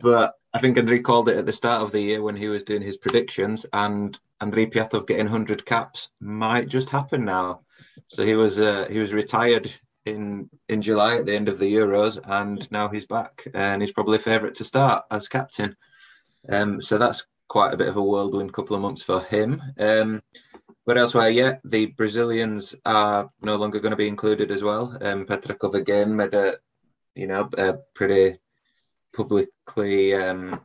but 0.00 0.34
I 0.52 0.58
think 0.58 0.76
Andrei 0.76 1.00
called 1.00 1.28
it 1.28 1.36
at 1.36 1.46
the 1.46 1.52
start 1.52 1.82
of 1.82 1.92
the 1.92 2.00
year 2.00 2.22
when 2.22 2.36
he 2.36 2.48
was 2.48 2.62
doing 2.62 2.82
his 2.82 2.96
predictions, 2.96 3.64
and 3.72 4.18
Andrei 4.40 4.66
Piatov 4.66 5.06
getting 5.06 5.26
100 5.26 5.64
caps 5.64 6.08
might 6.20 6.68
just 6.68 6.90
happen 6.90 7.24
now. 7.24 7.60
So 8.08 8.24
he 8.24 8.34
was 8.34 8.58
uh, 8.58 8.86
he 8.90 8.98
was 8.98 9.12
retired 9.12 9.72
in 10.04 10.50
in 10.68 10.82
July 10.82 11.16
at 11.16 11.26
the 11.26 11.34
end 11.34 11.48
of 11.48 11.58
the 11.58 11.72
Euros, 11.72 12.18
and 12.24 12.70
now 12.70 12.88
he's 12.88 13.06
back, 13.06 13.46
and 13.54 13.80
he's 13.80 13.92
probably 13.92 14.18
favourite 14.18 14.54
to 14.56 14.64
start 14.64 15.04
as 15.10 15.28
captain. 15.28 15.76
Um, 16.48 16.80
so 16.80 16.98
that's 16.98 17.24
quite 17.48 17.74
a 17.74 17.76
bit 17.76 17.88
of 17.88 17.96
a 17.96 18.02
whirlwind 18.02 18.52
couple 18.52 18.74
of 18.74 18.82
months 18.82 19.02
for 19.02 19.20
him. 19.20 19.62
Um, 19.78 20.22
but 20.84 20.98
elsewhere, 20.98 21.30
yeah, 21.30 21.54
the 21.64 21.86
Brazilians 21.86 22.74
are 22.84 23.30
no 23.40 23.56
longer 23.56 23.80
going 23.80 23.90
to 23.90 23.96
be 23.96 24.08
included 24.08 24.50
as 24.50 24.62
well. 24.62 24.96
Um, 25.00 25.26
again 25.74 26.16
made 26.16 26.34
a, 26.34 26.56
you 27.14 27.26
know, 27.26 27.48
a 27.56 27.74
pretty 27.94 28.38
publicly 29.14 30.14
um, 30.14 30.60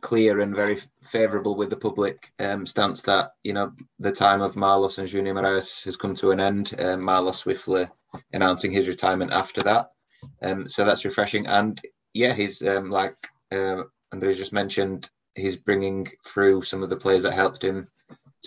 clear 0.00 0.40
and 0.40 0.54
very 0.54 0.78
favourable 1.02 1.56
with 1.56 1.70
the 1.70 1.76
public 1.76 2.32
um, 2.38 2.66
stance 2.66 3.00
that 3.02 3.32
you 3.42 3.52
know 3.52 3.72
the 3.98 4.12
time 4.12 4.42
of 4.42 4.54
Marlos 4.54 4.98
and 4.98 5.08
Junior 5.08 5.34
Moraes 5.34 5.84
has 5.84 5.96
come 5.96 6.14
to 6.16 6.30
an 6.30 6.40
end. 6.40 6.74
Um, 6.78 7.00
Marlos 7.00 7.36
swiftly 7.36 7.88
announcing 8.32 8.70
his 8.70 8.88
retirement 8.88 9.32
after 9.32 9.62
that, 9.62 9.90
um, 10.42 10.68
so 10.68 10.84
that's 10.84 11.04
refreshing. 11.04 11.46
And 11.46 11.80
yeah, 12.12 12.34
he's 12.34 12.62
um, 12.62 12.90
like 12.90 13.16
uh, 13.50 13.82
Andrea 14.12 14.34
just 14.34 14.52
mentioned, 14.52 15.08
he's 15.34 15.56
bringing 15.56 16.08
through 16.24 16.62
some 16.62 16.82
of 16.82 16.90
the 16.90 16.96
players 16.96 17.22
that 17.22 17.34
helped 17.34 17.64
him 17.64 17.88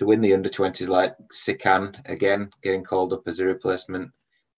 to 0.01 0.07
win 0.07 0.19
the 0.19 0.33
under 0.33 0.49
20s, 0.49 0.87
like 0.87 1.15
Sikan 1.31 1.95
again 2.09 2.49
getting 2.63 2.83
called 2.83 3.13
up 3.13 3.27
as 3.27 3.39
a 3.39 3.45
replacement 3.45 4.09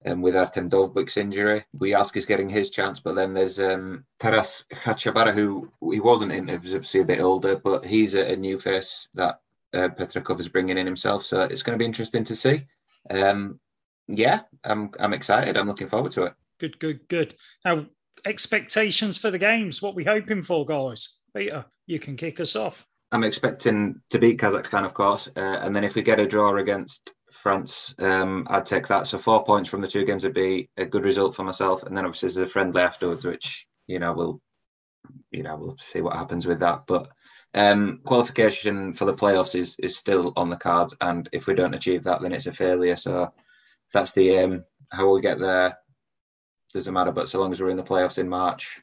um, 0.06 0.22
with 0.22 0.38
Artem 0.38 0.70
Dovbyk's 0.70 1.18
injury. 1.18 1.66
Buyalskyy's 1.78 2.20
is 2.20 2.26
getting 2.26 2.48
his 2.48 2.70
chance, 2.70 3.02
but 3.02 3.16
then 3.16 3.34
there's 3.34 3.60
um, 3.60 4.06
Taras 4.20 4.64
Kacharaba, 4.72 5.34
who 5.34 5.70
he 5.92 6.00
wasn't 6.00 6.32
in, 6.32 6.48
he 6.48 6.56
was 6.56 6.74
obviously 6.74 7.02
a 7.02 7.06
bit 7.06 7.20
older, 7.20 7.58
but 7.58 7.84
he's 7.84 8.16
a, 8.16 8.32
a 8.32 8.38
new 8.38 8.58
face 8.58 9.10
that 9.16 9.42
uh, 9.74 9.90
Petrakov 9.90 10.40
is 10.40 10.48
bringing 10.48 10.78
in 10.78 10.86
himself. 10.86 11.26
So 11.26 11.42
it's 11.42 11.62
going 11.62 11.78
to 11.78 11.82
be 11.82 11.88
interesting 11.88 12.24
to 12.24 12.38
see. 12.38 12.66
Um, 13.10 13.60
yeah, 14.08 14.44
I'm, 14.64 14.92
I'm 14.98 15.12
excited. 15.12 15.58
I'm 15.58 15.68
looking 15.68 15.88
forward 15.88 16.14
to 16.14 16.24
it. 16.24 16.36
Good, 16.58 16.80
good, 16.80 17.06
good. 17.10 17.36
Now, 17.66 17.88
expectations 18.24 19.18
for 19.18 19.30
the 19.30 19.40
games. 19.40 19.82
What 19.82 19.96
we 19.96 20.06
hoping 20.06 20.42
for, 20.42 20.66
guys? 20.66 21.20
Peter, 21.36 21.66
you 21.86 22.00
can 22.00 22.16
kick 22.16 22.40
us 22.40 22.56
off. 22.56 22.88
I'm 23.14 23.24
expecting 23.24 24.02
to 24.10 24.18
beat 24.18 24.40
Kazakhstan, 24.40 24.86
of 24.86 24.96
course, 24.96 25.30
uh, 25.38 25.60
and 25.62 25.76
then 25.76 25.84
if 25.84 25.94
we 25.94 26.02
get 26.02 26.20
a 26.20 26.26
draw 26.26 26.58
against 26.58 27.14
France, 27.32 27.94
um, 28.00 28.48
I'd 28.50 28.66
take 28.66 28.88
that. 28.88 29.06
So 29.06 29.20
four 29.20 29.44
points 29.46 29.70
from 29.70 29.82
the 29.82 29.88
two 29.88 30.04
games 30.04 30.24
would 30.24 30.34
be 30.34 30.68
a 30.78 30.86
good 30.86 31.06
result 31.06 31.36
for 31.36 31.44
myself, 31.44 31.84
and 31.84 31.96
then 31.96 32.06
obviously 32.06 32.30
there's 32.30 32.50
a 32.50 32.52
friendly 32.52 32.82
afterwards, 32.82 33.24
which 33.24 33.68
you 33.86 34.00
know 34.00 34.14
we'll, 34.14 34.42
you 35.30 35.44
know, 35.44 35.56
we'll 35.56 35.78
see 35.78 36.02
what 36.02 36.16
happens 36.16 36.48
with 36.48 36.60
that. 36.62 36.86
But 36.88 37.10
um, 37.54 38.00
qualification 38.04 38.94
for 38.94 39.06
the 39.06 39.14
playoffs 39.14 39.54
is 39.54 39.76
is 39.78 39.96
still 39.96 40.34
on 40.36 40.50
the 40.50 40.58
cards, 40.58 40.96
and 41.00 41.30
if 41.32 41.46
we 41.46 41.54
don't 41.54 41.76
achieve 41.76 42.02
that, 42.06 42.20
then 42.24 42.34
it's 42.34 42.48
a 42.48 42.52
failure. 42.52 42.96
So 42.96 43.32
that's 43.94 44.14
the 44.14 44.32
aim. 44.32 44.64
How 44.92 45.14
we 45.14 45.22
get 45.22 45.38
there 45.38 45.78
doesn't 46.74 46.94
matter, 46.94 47.12
but 47.12 47.30
so 47.30 47.40
long 47.40 47.54
as 47.54 47.62
we're 47.62 47.70
in 47.70 47.78
the 47.78 47.84
playoffs 47.84 48.18
in 48.18 48.28
March, 48.28 48.82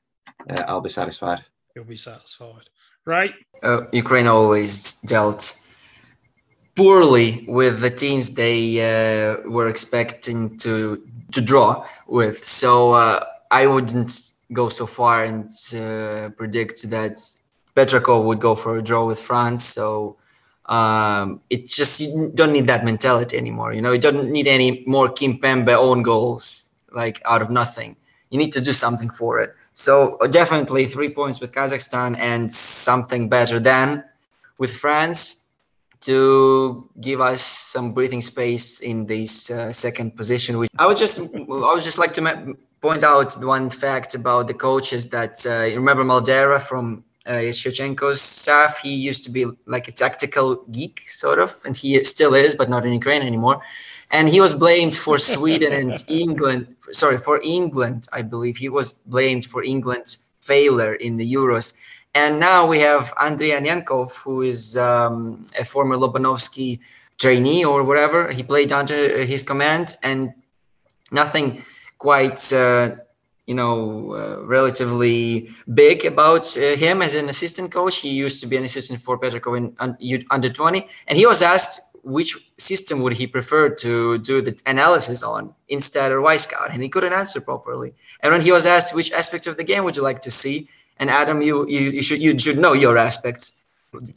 uh, 0.49 0.63
I'll 0.69 0.81
be 0.81 0.89
satisfied. 0.89 1.45
You'll 1.75 1.85
be 1.85 1.97
satisfied, 1.97 2.71
right? 3.05 3.35
uh, 3.63 3.83
Ukraine 3.93 4.27
always 4.27 4.95
dealt 5.03 5.59
poorly 6.77 7.45
with 7.49 7.81
the 7.81 7.91
teams 7.91 8.31
they 8.31 8.81
uh, 8.81 9.49
were 9.49 9.69
expecting 9.69 10.57
to 10.59 11.03
to 11.33 11.41
draw 11.41 11.87
with. 12.07 12.45
So 12.45 12.93
uh, 12.93 13.25
I 13.51 13.67
wouldn't 13.67 14.33
go 14.53 14.69
so 14.69 14.87
far 14.87 15.25
and 15.25 15.51
uh, 15.75 16.31
predict 16.37 16.91
that 16.91 17.21
Petrakov 17.77 18.25
would 18.25 18.41
go 18.41 18.55
for 18.57 18.79
a 18.79 18.83
draw 18.83 19.05
with 19.05 19.19
France. 19.19 19.65
So 19.65 20.17
um, 20.67 21.41
it's 21.51 21.75
just 21.77 22.01
you 22.01 22.33
don't 22.35 22.53
need 22.53 22.67
that 22.67 22.85
mentality 22.85 23.37
anymore. 23.37 23.73
You 23.73 23.83
know, 23.83 23.93
you 23.93 24.01
don't 24.01 24.31
need 24.31 24.49
any 24.49 24.83
more 24.87 25.09
Kimpembe 25.09 25.75
own 25.77 26.03
goals 26.03 26.71
like 26.93 27.21
out 27.25 27.43
of 27.43 27.51
nothing. 27.51 27.97
You 28.31 28.39
need 28.39 28.53
to 28.53 28.61
do 28.61 28.73
something 28.73 29.11
for 29.11 29.41
it. 29.41 29.55
So 29.75 30.17
uh, 30.17 30.27
definitely 30.27 30.87
three 30.87 31.11
points 31.11 31.41
with 31.41 31.53
Kazakhstan 31.53 32.17
and 32.19 32.53
something 32.53 33.29
better 33.29 33.61
than 33.61 34.05
with 34.59 34.77
France 34.77 35.47
to 36.03 36.89
give 37.01 37.21
us 37.21 37.43
some 37.43 37.93
breathing 37.93 38.21
space 38.23 38.81
in 38.81 39.07
this 39.07 39.51
uh, 39.51 39.71
second 39.71 40.17
position. 40.17 40.59
Which 40.59 40.71
I 40.79 40.87
would 40.87 40.97
just 40.97 41.21
I 41.21 41.73
would 41.75 41.83
just 41.83 41.99
like 41.99 42.15
to 42.15 42.23
ma- 42.23 42.55
point 42.81 43.05
out 43.05 43.35
one 43.43 43.69
fact 43.71 44.15
about 44.15 44.47
the 44.47 44.55
coaches 44.55 45.11
that 45.11 45.45
uh, 45.47 45.65
you 45.65 45.77
remember 45.77 46.05
Maldera 46.05 46.61
from 46.61 47.05
Shevchenko's 47.53 48.21
staff. 48.21 48.79
He 48.79 48.95
used 48.95 49.25
to 49.25 49.31
be 49.31 49.47
like 49.67 49.89
a 49.89 49.93
tactical 49.93 50.65
geek, 50.71 51.09
sort 51.09 51.39
of, 51.39 51.55
and 51.65 51.77
he 51.77 52.03
still 52.05 52.35
is, 52.35 52.55
but 52.55 52.69
not 52.69 52.85
in 52.87 52.93
Ukraine 52.93 53.23
anymore 53.23 53.63
and 54.11 54.29
he 54.29 54.41
was 54.41 54.53
blamed 54.55 54.97
for 54.97 55.19
Sweden 55.35 55.73
and 55.73 56.03
England. 56.09 56.75
Sorry, 56.93 57.19
for 57.19 57.41
England, 57.43 58.09
I 58.13 58.23
believe 58.23 58.57
he 58.57 58.69
was 58.69 58.93
blamed 58.93 59.47
for 59.47 59.63
England's 59.63 60.27
failure 60.41 60.95
in 60.95 61.17
the 61.17 61.33
Euros. 61.33 61.73
And 62.15 62.41
now 62.41 62.67
we 62.67 62.81
have 62.81 63.15
Andriy 63.17 63.53
Anyankov, 63.59 64.17
who 64.17 64.43
is 64.43 64.77
um, 64.77 65.47
a 65.59 65.65
former 65.65 65.97
Lobanovsky 65.97 66.81
trainee 67.19 67.65
or 67.65 67.85
whatever. 67.85 68.33
He 68.33 68.43
played 68.43 68.73
under 68.73 69.25
his 69.25 69.45
command, 69.45 69.97
and 70.03 70.33
nothing 71.13 71.63
quite, 71.99 72.53
uh, 72.53 72.97
you 73.51 73.57
know, 73.57 74.15
uh, 74.15 74.47
relatively 74.47 75.51
big 75.75 76.05
about 76.05 76.45
uh, 76.57 76.61
him 76.85 77.03
as 77.03 77.15
an 77.17 77.29
assistant 77.29 77.73
coach. 77.73 77.97
He 77.97 78.11
used 78.11 78.39
to 78.43 78.47
be 78.47 78.57
an 78.57 78.63
assistant 78.63 79.01
for 79.01 79.19
Petrakov 79.19 79.55
in 79.59 80.25
under 80.31 80.49
20, 80.49 80.87
and 81.09 81.19
he 81.19 81.27
was 81.27 81.43
asked 81.43 81.81
which 82.05 82.33
system 82.59 82.97
would 83.03 83.15
he 83.21 83.27
prefer 83.27 83.69
to 83.87 84.19
do 84.19 84.41
the 84.41 84.55
analysis 84.67 85.25
on, 85.25 85.53
Instat 85.69 86.11
or 86.13 86.21
Wyscout, 86.29 86.69
and 86.73 86.81
he 86.81 86.89
couldn't 86.89 87.13
answer 87.13 87.41
properly. 87.41 87.93
And 88.21 88.31
when 88.33 88.41
he 88.41 88.53
was 88.53 88.67
asked 88.67 88.95
which 88.95 89.11
aspects 89.11 89.49
of 89.49 89.57
the 89.57 89.65
game 89.65 89.83
would 89.83 89.97
you 89.97 90.05
like 90.11 90.21
to 90.29 90.31
see, 90.31 90.69
and 91.01 91.11
Adam, 91.11 91.43
you 91.43 91.67
you, 91.75 91.83
you 91.97 92.03
should 92.03 92.23
you 92.23 92.39
should 92.39 92.59
know 92.65 92.75
your 92.85 92.97
aspects, 93.09 93.45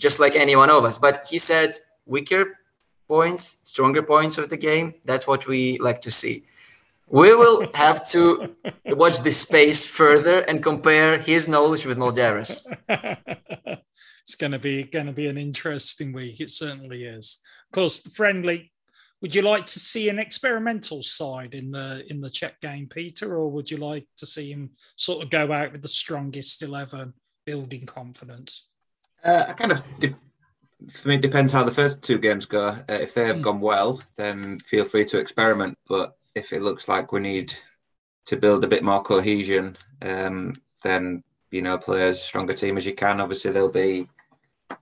just 0.06 0.18
like 0.24 0.36
any 0.36 0.56
one 0.64 0.70
of 0.70 0.86
us. 0.90 1.00
But 1.00 1.16
he 1.32 1.40
said 1.40 1.70
weaker 2.06 2.44
points, 3.08 3.44
stronger 3.64 4.04
points 4.04 4.38
of 4.38 4.46
the 4.52 4.60
game. 4.70 4.94
That's 5.10 5.26
what 5.26 5.48
we 5.48 5.60
like 5.88 6.02
to 6.02 6.12
see. 6.22 6.36
We 7.08 7.36
will 7.36 7.68
have 7.74 8.04
to 8.12 8.56
watch 8.88 9.20
this 9.20 9.40
space 9.40 9.86
further 9.86 10.40
and 10.42 10.64
compare 10.64 11.18
his 11.20 11.48
knowledge 11.48 11.86
with 11.86 11.98
Maldera's. 11.98 12.68
it's 14.24 14.36
going 14.36 14.54
to 14.54 14.60
be 14.60 14.84
going 14.84 15.06
to 15.06 15.12
be 15.12 15.28
an 15.28 15.38
interesting 15.38 16.14
week. 16.14 16.40
It 16.40 16.52
certainly 16.52 17.04
is 17.06 17.42
Of 17.68 17.76
course, 17.76 18.00
the 18.00 18.10
friendly. 18.10 18.72
Would 19.22 19.36
you 19.36 19.42
like 19.42 19.66
to 19.68 19.80
see 19.80 20.10
an 20.10 20.20
experimental 20.20 21.02
side 21.02 21.56
in 21.56 21.72
the 21.72 22.04
in 22.10 22.20
the 22.20 22.30
Czech 22.30 22.60
game, 22.62 22.88
Peter, 22.88 23.36
or 23.36 23.50
would 23.52 23.70
you 23.72 23.78
like 23.78 24.06
to 24.18 24.26
see 24.26 24.52
him 24.52 24.72
sort 24.98 25.24
of 25.24 25.30
go 25.30 25.52
out 25.52 25.72
with 25.72 25.82
the 25.82 25.88
strongest 25.88 26.62
eleven, 26.62 27.14
building 27.46 27.86
confidence? 27.86 28.70
Uh, 29.24 29.46
I 29.48 29.54
kind 29.54 29.72
of. 29.72 29.84
For 30.92 31.08
me, 31.08 31.16
it 31.16 31.22
depends 31.22 31.54
how 31.54 31.64
the 31.64 31.72
first 31.72 32.02
two 32.02 32.18
games 32.18 32.46
go. 32.46 32.68
Uh, 32.68 32.84
if 32.90 33.14
they 33.14 33.26
have 33.26 33.38
mm. 33.38 33.44
gone 33.44 33.62
well, 33.62 34.02
then 34.18 34.60
feel 34.60 34.84
free 34.84 35.06
to 35.06 35.18
experiment. 35.18 35.78
But 35.88 36.18
if 36.36 36.54
it 36.54 36.62
looks 36.62 36.88
like 36.88 37.12
we 37.12 37.20
need 37.20 37.54
to 38.26 38.38
build 38.38 38.64
a 38.64 38.68
bit 38.68 38.84
more 38.84 39.04
cohesion, 39.04 39.78
um, 40.02 40.56
then 40.84 41.24
you 41.52 41.62
know 41.62 41.78
play 41.78 42.08
as 42.08 42.22
strong 42.22 42.50
a 42.50 42.54
team 42.54 42.78
as 42.78 42.86
you 42.86 42.94
can. 42.94 43.20
Obviously, 43.20 43.52
there'll 43.52 43.70
be 43.70 44.08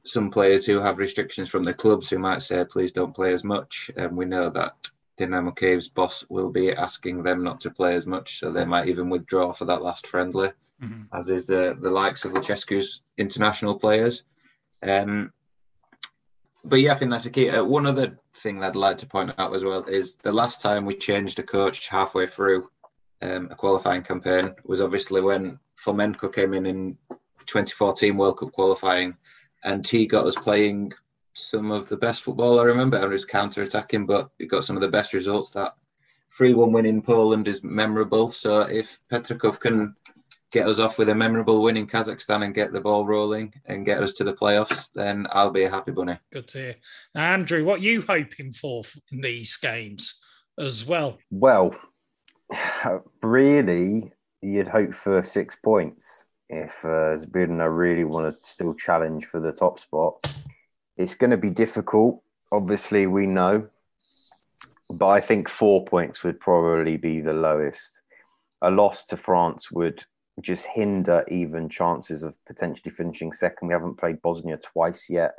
some 0.06 0.30
players 0.30 0.66
who 0.66 0.80
have 0.80 0.98
restrictions 0.98 1.50
from 1.50 1.64
the 1.64 1.74
clubs 1.74 2.10
who 2.10 2.18
might 2.18 2.42
say, 2.42 2.64
please 2.66 2.92
don't 2.92 3.16
play 3.16 3.34
as 3.34 3.44
much. 3.44 3.92
And 3.98 4.16
we 4.16 4.26
know 4.26 4.50
that 4.50 4.74
Dynamo 5.18 5.52
Kiev's 5.52 5.90
boss 5.90 6.24
will 6.30 6.50
be 6.50 6.72
asking 6.72 7.24
them 7.24 7.44
not 7.44 7.60
to 7.62 7.72
play 7.72 7.96
as 7.96 8.08
much, 8.08 8.40
so 8.40 8.52
they 8.52 8.66
might 8.66 8.88
even 8.88 9.10
withdraw 9.10 9.52
for 9.52 9.66
that 9.66 9.82
last 9.82 10.08
friendly, 10.08 10.52
mm-hmm. 10.82 11.04
as 11.14 11.30
is 11.30 11.48
the, 11.48 11.78
the 11.82 11.92
likes 11.92 12.26
of 12.26 12.34
Lucescu's 12.34 13.02
international 13.18 13.78
players. 13.78 14.24
Um, 14.82 15.32
but 16.64 16.80
yeah, 16.80 16.94
I 16.94 16.96
think 16.96 17.12
that's 17.12 17.26
a 17.26 17.30
key. 17.30 17.50
Uh, 17.50 17.64
one 17.64 17.86
other 17.86 18.18
thing 18.36 18.64
I'd 18.64 18.76
like 18.76 18.98
to 18.98 19.06
point 19.06 19.34
out 19.38 19.56
as 19.56 19.64
well 19.64 19.84
is 19.86 20.16
the 20.16 20.32
last 20.32 20.62
time 20.62 20.86
we 20.86 20.96
changed 20.96 21.40
a 21.40 21.44
coach 21.44 21.88
halfway 21.90 22.28
through 22.28 22.70
um, 23.22 23.50
a 23.52 23.56
qualifying 23.56 24.04
campaign 24.04 24.56
was 24.66 24.82
obviously 24.82 25.22
when 25.22 25.60
Fomenko 25.84 26.34
came 26.34 26.54
in 26.54 26.66
in 26.66 26.98
2014 27.46 28.18
World 28.18 28.40
Cup 28.40 28.52
qualifying 28.52 29.16
and 29.64 29.88
he 29.88 30.08
got 30.08 30.26
us 30.26 30.36
playing 30.36 30.94
some 31.34 31.72
of 31.72 31.88
the 31.90 31.98
best 31.98 32.24
football 32.24 32.60
I 32.60 32.64
remember. 32.64 33.00
I 33.00 33.06
was 33.06 33.26
counter 33.26 33.64
attacking, 33.64 34.06
but 34.06 34.30
it 34.40 34.48
got 34.48 34.64
some 34.64 34.76
of 34.76 34.82
the 34.82 34.90
best 34.90 35.14
results. 35.14 35.50
That 35.52 35.76
3 36.36 36.54
1 36.54 36.72
win 36.72 36.86
in 36.86 37.02
Poland 37.02 37.48
is 37.48 37.64
memorable. 37.64 38.32
So 38.32 38.62
if 38.62 39.00
Petrakov 39.12 39.60
can 39.60 39.96
get 40.52 40.68
us 40.68 40.80
off 40.80 40.98
with 40.98 41.10
a 41.10 41.16
memorable 41.16 41.62
win 41.62 41.78
in 41.78 41.88
Kazakhstan 41.88 42.44
and 42.44 42.54
get 42.54 42.74
the 42.74 42.82
ball 42.82 43.06
rolling 43.06 43.54
and 43.66 43.86
get 43.86 44.04
us 44.04 44.14
to 44.14 44.24
the 44.24 44.34
playoffs, 44.34 44.90
then 44.94 45.26
I'll 45.32 45.52
be 45.52 45.64
a 45.64 45.70
happy 45.70 45.92
bunny. 45.92 46.18
Good 46.32 46.48
to 46.50 46.58
hear. 46.58 46.76
Now, 47.16 47.32
Andrew, 47.34 47.64
what 47.64 47.80
are 47.80 47.84
you 47.84 48.02
hoping 48.02 48.52
for 48.52 48.84
in 49.12 49.22
these 49.22 49.56
games 49.58 50.24
as 50.60 50.86
well? 50.86 51.18
Well, 51.32 51.74
really, 53.22 54.12
you'd 54.42 54.68
hope 54.68 54.94
for 54.94 55.24
six 55.24 55.56
points 55.56 56.26
if 56.50 56.84
uh, 56.84 57.16
Zbirna 57.16 57.76
really 57.76 58.04
want 58.04 58.38
to 58.38 58.46
still 58.46 58.74
challenge 58.74 59.26
for 59.26 59.40
the 59.40 59.54
top 59.54 59.80
spot. 59.80 60.28
It's 60.98 61.16
going 61.16 61.32
to 61.32 61.38
be 61.38 61.50
difficult, 61.50 62.22
obviously, 62.52 63.08
we 63.08 63.26
know, 63.26 63.70
but 64.90 65.08
I 65.08 65.22
think 65.22 65.48
four 65.48 65.86
points 65.86 66.24
would 66.24 66.42
probably 66.42 66.98
be 66.98 67.22
the 67.22 67.34
lowest. 67.34 68.02
A 68.62 68.70
loss 68.70 69.06
to 69.06 69.18
France 69.18 69.72
would 69.72 70.04
just 70.40 70.66
hinder 70.68 71.26
even 71.28 71.68
chances 71.70 72.24
of 72.24 72.38
potentially 72.46 72.92
finishing 72.92 73.34
second. 73.34 73.68
We 73.68 73.74
haven't 73.74 73.98
played 73.98 74.22
Bosnia 74.22 74.58
twice 74.58 75.10
yet. 75.10 75.36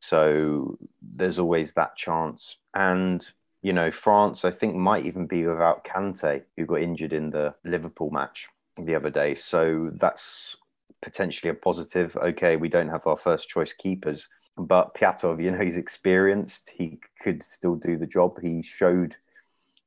So 0.00 0.78
there's 1.02 1.38
always 1.38 1.72
that 1.72 1.96
chance. 1.96 2.56
And, 2.74 3.26
you 3.62 3.72
know, 3.72 3.90
France, 3.90 4.44
I 4.44 4.50
think, 4.50 4.76
might 4.76 5.06
even 5.06 5.26
be 5.26 5.46
without 5.46 5.84
Kante, 5.84 6.42
who 6.56 6.66
got 6.66 6.82
injured 6.82 7.12
in 7.12 7.30
the 7.30 7.54
Liverpool 7.64 8.10
match 8.10 8.48
the 8.76 8.94
other 8.94 9.10
day. 9.10 9.34
So 9.34 9.90
that's 9.94 10.56
potentially 11.02 11.50
a 11.50 11.54
positive. 11.54 12.16
Okay, 12.16 12.56
we 12.56 12.68
don't 12.68 12.88
have 12.88 13.06
our 13.06 13.16
first 13.16 13.48
choice 13.48 13.72
keepers, 13.72 14.28
but 14.58 14.94
Pyatov, 14.94 15.42
you 15.42 15.50
know, 15.50 15.64
he's 15.64 15.76
experienced. 15.76 16.70
He 16.76 17.00
could 17.20 17.42
still 17.42 17.74
do 17.74 17.96
the 17.96 18.06
job. 18.06 18.40
He 18.40 18.62
showed 18.62 19.16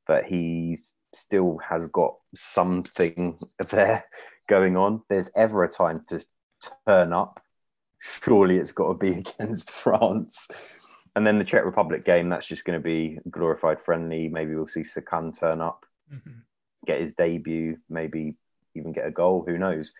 that 0.07 0.26
he 0.26 0.80
still 1.14 1.60
has 1.70 1.88
got 1.88 2.16
something 2.36 3.39
there 3.72 4.05
going 4.47 4.78
on. 4.78 5.01
There's 5.10 5.30
ever 5.36 5.64
a 5.64 5.70
time 5.70 6.03
to 6.07 6.24
turn 6.88 7.14
up. 7.14 7.39
Surely 7.99 8.57
it's 8.57 8.72
got 8.72 8.88
to 8.88 8.93
be 8.93 9.12
against 9.39 9.72
France. 9.72 10.47
And 11.16 11.26
then 11.26 11.38
the 11.38 11.43
Czech 11.43 11.66
Republic 11.66 12.05
game, 12.05 12.30
that's 12.30 12.47
just 12.47 12.66
going 12.66 12.80
to 12.80 12.84
be 12.84 13.20
glorified 13.30 13.82
friendly. 13.82 14.28
Maybe 14.28 14.55
we'll 14.55 14.68
see 14.68 14.82
Sikan 14.82 15.38
turn 15.38 15.60
up, 15.60 15.86
mm-hmm. 16.14 16.39
get 16.86 17.01
his 17.01 17.14
debut, 17.14 17.78
maybe 17.89 18.36
even 18.76 18.91
get 18.91 19.07
a 19.07 19.12
goal. 19.12 19.43
Who 19.45 19.57
knows? 19.57 19.91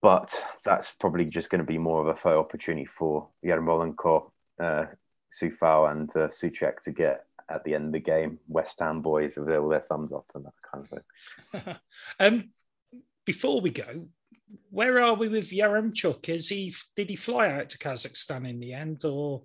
But 0.00 0.34
that's 0.64 0.92
probably 0.92 1.26
just 1.26 1.50
going 1.50 1.60
to 1.60 1.64
be 1.64 1.78
more 1.78 2.00
of 2.00 2.08
a 2.08 2.16
fair 2.16 2.36
opportunity 2.36 2.86
for 2.86 3.28
Yarmolenko, 3.44 4.30
uh, 4.60 4.86
Coufal, 5.40 5.92
and 5.92 6.10
uh, 6.16 6.28
Soucek 6.28 6.80
to 6.80 6.90
get 6.90 7.26
at 7.52 7.64
the 7.64 7.74
end 7.74 7.86
of 7.86 7.92
the 7.92 8.00
game, 8.00 8.38
West 8.48 8.80
Ham 8.80 9.02
boys 9.02 9.36
with 9.36 9.50
all 9.50 9.68
their 9.68 9.80
thumbs 9.80 10.12
up 10.12 10.26
and 10.34 10.44
that 10.44 10.52
kind 10.72 10.84
of 10.84 11.62
thing. 11.62 11.76
um, 12.20 12.50
before 13.24 13.60
we 13.60 13.70
go, 13.70 14.06
where 14.70 15.02
are 15.02 15.14
we 15.14 15.28
with 15.28 15.50
Yaremchuk? 15.50 16.28
Is 16.28 16.48
he 16.48 16.74
did 16.96 17.10
he 17.10 17.16
fly 17.16 17.50
out 17.50 17.68
to 17.70 17.78
Kazakhstan 17.78 18.48
in 18.48 18.60
the 18.60 18.72
end, 18.72 19.04
or 19.04 19.42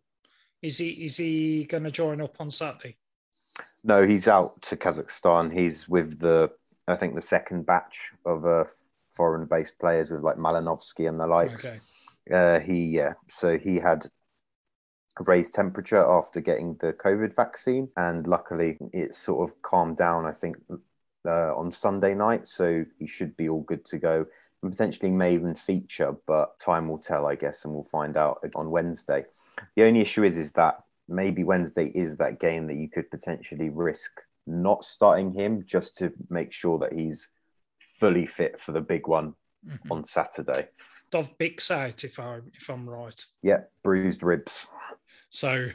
is 0.61 0.77
he 0.77 0.89
is 1.05 1.17
he 1.17 1.65
going 1.65 1.83
to 1.83 1.91
join 1.91 2.21
up 2.21 2.35
on 2.39 2.51
Saturday? 2.51 2.97
No, 3.83 4.05
he's 4.05 4.27
out 4.27 4.61
to 4.63 4.75
Kazakhstan. 4.75 5.51
He's 5.53 5.87
with 5.87 6.19
the 6.19 6.51
I 6.87 6.95
think 6.95 7.15
the 7.15 7.21
second 7.21 7.65
batch 7.65 8.11
of 8.25 8.45
uh, 8.45 8.65
foreign-based 9.11 9.77
players 9.79 10.11
with 10.11 10.21
like 10.21 10.37
Malinovsky 10.37 11.07
and 11.07 11.19
the 11.19 11.27
likes. 11.27 11.65
Okay. 11.65 11.79
Uh, 12.31 12.59
he 12.59 12.85
yeah, 12.85 13.13
so 13.27 13.57
he 13.57 13.77
had 13.77 14.05
raised 15.25 15.53
temperature 15.53 16.03
after 16.03 16.41
getting 16.41 16.75
the 16.81 16.93
COVID 16.93 17.35
vaccine, 17.35 17.89
and 17.97 18.27
luckily 18.27 18.77
it's 18.93 19.17
sort 19.17 19.49
of 19.49 19.61
calmed 19.61 19.97
down. 19.97 20.25
I 20.25 20.31
think 20.31 20.57
uh, 21.25 21.55
on 21.55 21.71
Sunday 21.71 22.15
night, 22.15 22.47
so 22.47 22.85
he 22.99 23.07
should 23.07 23.35
be 23.37 23.49
all 23.49 23.61
good 23.61 23.85
to 23.85 23.97
go. 23.97 24.25
And 24.63 24.71
potentially 24.71 25.11
may 25.11 25.35
even 25.35 25.53
feature, 25.53 26.15
but 26.25 26.57
time 26.59 26.87
will 26.87 26.97
tell, 26.97 27.27
I 27.27 27.35
guess, 27.35 27.63
and 27.63 27.73
we'll 27.73 27.83
find 27.83 28.17
out 28.17 28.43
on 28.55 28.71
Wednesday. 28.71 29.25
The 29.75 29.83
only 29.83 30.01
issue 30.01 30.23
is, 30.23 30.35
is 30.35 30.51
that 30.53 30.83
maybe 31.07 31.43
Wednesday 31.43 31.91
is 31.93 32.17
that 32.17 32.39
game 32.39 32.65
that 32.67 32.75
you 32.75 32.89
could 32.89 33.09
potentially 33.11 33.69
risk 33.69 34.21
not 34.47 34.83
starting 34.83 35.33
him 35.33 35.63
just 35.65 35.95
to 35.97 36.11
make 36.29 36.53
sure 36.53 36.79
that 36.79 36.93
he's 36.93 37.29
fully 37.99 38.25
fit 38.25 38.59
for 38.59 38.71
the 38.71 38.81
big 38.81 39.07
one 39.07 39.35
mm-hmm. 39.67 39.91
on 39.91 40.05
Saturday. 40.05 40.67
Dov 41.11 41.29
out 41.71 42.03
if 42.03 42.19
I 42.19 42.39
if 42.53 42.69
I'm 42.69 42.89
right. 42.89 43.25
Yeah, 43.41 43.61
bruised 43.83 44.23
ribs. 44.23 44.65
So 45.29 45.69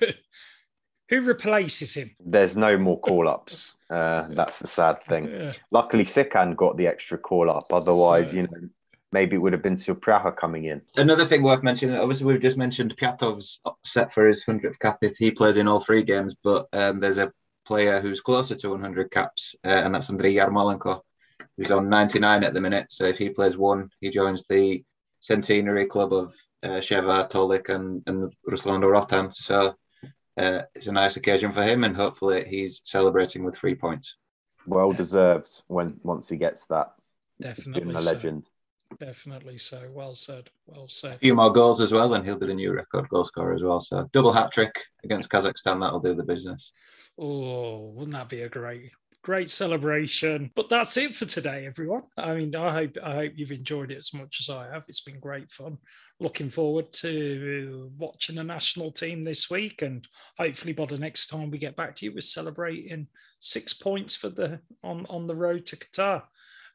who 1.08 1.20
replaces 1.22 1.94
him? 1.94 2.10
There's 2.20 2.56
no 2.56 2.76
more 2.78 2.98
call 3.00 3.28
ups. 3.28 3.74
uh, 3.90 4.26
that's 4.30 4.58
the 4.58 4.66
sad 4.66 5.04
thing. 5.04 5.28
Yeah. 5.28 5.52
Luckily, 5.70 6.04
Sikan 6.04 6.56
got 6.56 6.76
the 6.76 6.86
extra 6.86 7.18
call 7.18 7.50
up. 7.50 7.72
Otherwise, 7.72 8.30
so... 8.30 8.36
you 8.36 8.42
know, 8.42 8.68
maybe 9.12 9.36
it 9.36 9.38
would 9.40 9.52
have 9.52 9.62
been 9.62 9.76
Supraha 9.76 10.34
coming 10.36 10.64
in. 10.64 10.82
Another 10.96 11.26
thing 11.26 11.42
worth 11.42 11.62
mentioning, 11.62 11.96
obviously, 11.96 12.26
we've 12.26 12.40
just 12.40 12.56
mentioned 12.56 12.96
Piatov's 12.96 13.60
set 13.84 14.12
for 14.12 14.26
his 14.26 14.44
100th 14.44 14.78
cap 14.78 14.98
if 15.02 15.16
he 15.18 15.30
plays 15.30 15.58
in 15.58 15.68
all 15.68 15.80
three 15.80 16.02
games, 16.02 16.34
but 16.42 16.66
um, 16.72 16.98
there's 16.98 17.18
a 17.18 17.32
player 17.64 18.00
who's 18.00 18.20
closer 18.20 18.54
to 18.54 18.70
100 18.70 19.10
caps, 19.10 19.54
uh, 19.64 19.68
and 19.68 19.94
that's 19.94 20.10
Andrei 20.10 20.34
Yarmolenko, 20.34 21.00
who's 21.56 21.70
on 21.70 21.88
99 21.88 22.42
at 22.42 22.54
the 22.54 22.60
minute. 22.60 22.86
So 22.90 23.04
if 23.04 23.18
he 23.18 23.28
plays 23.30 23.56
one, 23.56 23.90
he 24.00 24.10
joins 24.10 24.44
the 24.44 24.82
centenary 25.22 25.86
club 25.86 26.12
of 26.12 26.34
uh, 26.64 26.80
Sheva, 26.80 27.30
Tolik, 27.30 27.68
and, 27.68 28.02
and 28.06 28.34
Ruslan 28.48 28.82
Rotan. 28.82 29.32
So 29.34 29.76
uh, 30.36 30.62
it's 30.74 30.88
a 30.88 30.92
nice 30.92 31.16
occasion 31.16 31.52
for 31.52 31.62
him, 31.62 31.84
and 31.84 31.96
hopefully 31.96 32.44
he's 32.44 32.80
celebrating 32.84 33.44
with 33.44 33.56
three 33.56 33.76
points. 33.76 34.16
Well 34.66 34.92
deserved 34.92 35.62
when 35.68 36.00
once 36.02 36.28
he 36.28 36.36
gets 36.36 36.66
that. 36.66 36.92
Definitely 37.40 37.94
a 37.94 37.98
legend. 37.98 38.48
Definitely 38.98 39.58
so. 39.58 39.80
Well 39.94 40.14
said. 40.14 40.50
Well 40.66 40.88
said. 40.88 41.14
A 41.14 41.18
few 41.18 41.34
more 41.34 41.52
goals 41.52 41.80
as 41.80 41.92
well, 41.92 42.14
and 42.14 42.24
he'll 42.24 42.36
be 42.36 42.46
the 42.46 42.54
new 42.54 42.72
record 42.72 43.08
goal 43.08 43.24
scorer 43.24 43.54
as 43.54 43.62
well. 43.62 43.80
So 43.80 44.08
double 44.12 44.32
hat 44.32 44.52
trick 44.52 44.74
against 45.04 45.30
Kazakhstan. 45.30 45.80
That'll 45.80 46.00
do 46.00 46.14
the 46.14 46.24
business. 46.24 46.72
Oh, 47.16 47.92
wouldn't 47.92 48.14
that 48.14 48.28
be 48.28 48.42
a 48.42 48.48
great 48.48 48.90
great 49.22 49.50
celebration. 49.50 50.50
But 50.54 50.68
that's 50.68 50.96
it 50.96 51.12
for 51.12 51.24
today, 51.24 51.66
everyone. 51.66 52.02
I 52.16 52.34
mean, 52.34 52.54
I 52.54 52.72
hope 52.72 52.96
I 53.02 53.14
hope 53.14 53.32
you've 53.36 53.52
enjoyed 53.52 53.90
it 53.90 53.98
as 53.98 54.12
much 54.12 54.38
as 54.40 54.50
I 54.50 54.68
have. 54.70 54.84
It's 54.88 55.00
been 55.00 55.20
great 55.20 55.50
fun. 55.50 55.78
Looking 56.20 56.48
forward 56.48 56.92
to 56.94 57.90
watching 57.96 58.36
the 58.36 58.44
national 58.44 58.92
team 58.92 59.22
this 59.22 59.50
week, 59.50 59.82
and 59.82 60.06
hopefully 60.38 60.72
by 60.72 60.86
the 60.86 60.98
next 60.98 61.28
time 61.28 61.50
we 61.50 61.58
get 61.58 61.76
back 61.76 61.94
to 61.96 62.06
you, 62.06 62.12
we're 62.12 62.20
celebrating 62.20 63.06
six 63.38 63.72
points 63.72 64.16
for 64.16 64.28
the 64.28 64.60
on 64.82 65.06
on 65.08 65.26
the 65.26 65.36
road 65.36 65.66
to 65.66 65.76
Qatar. 65.76 66.22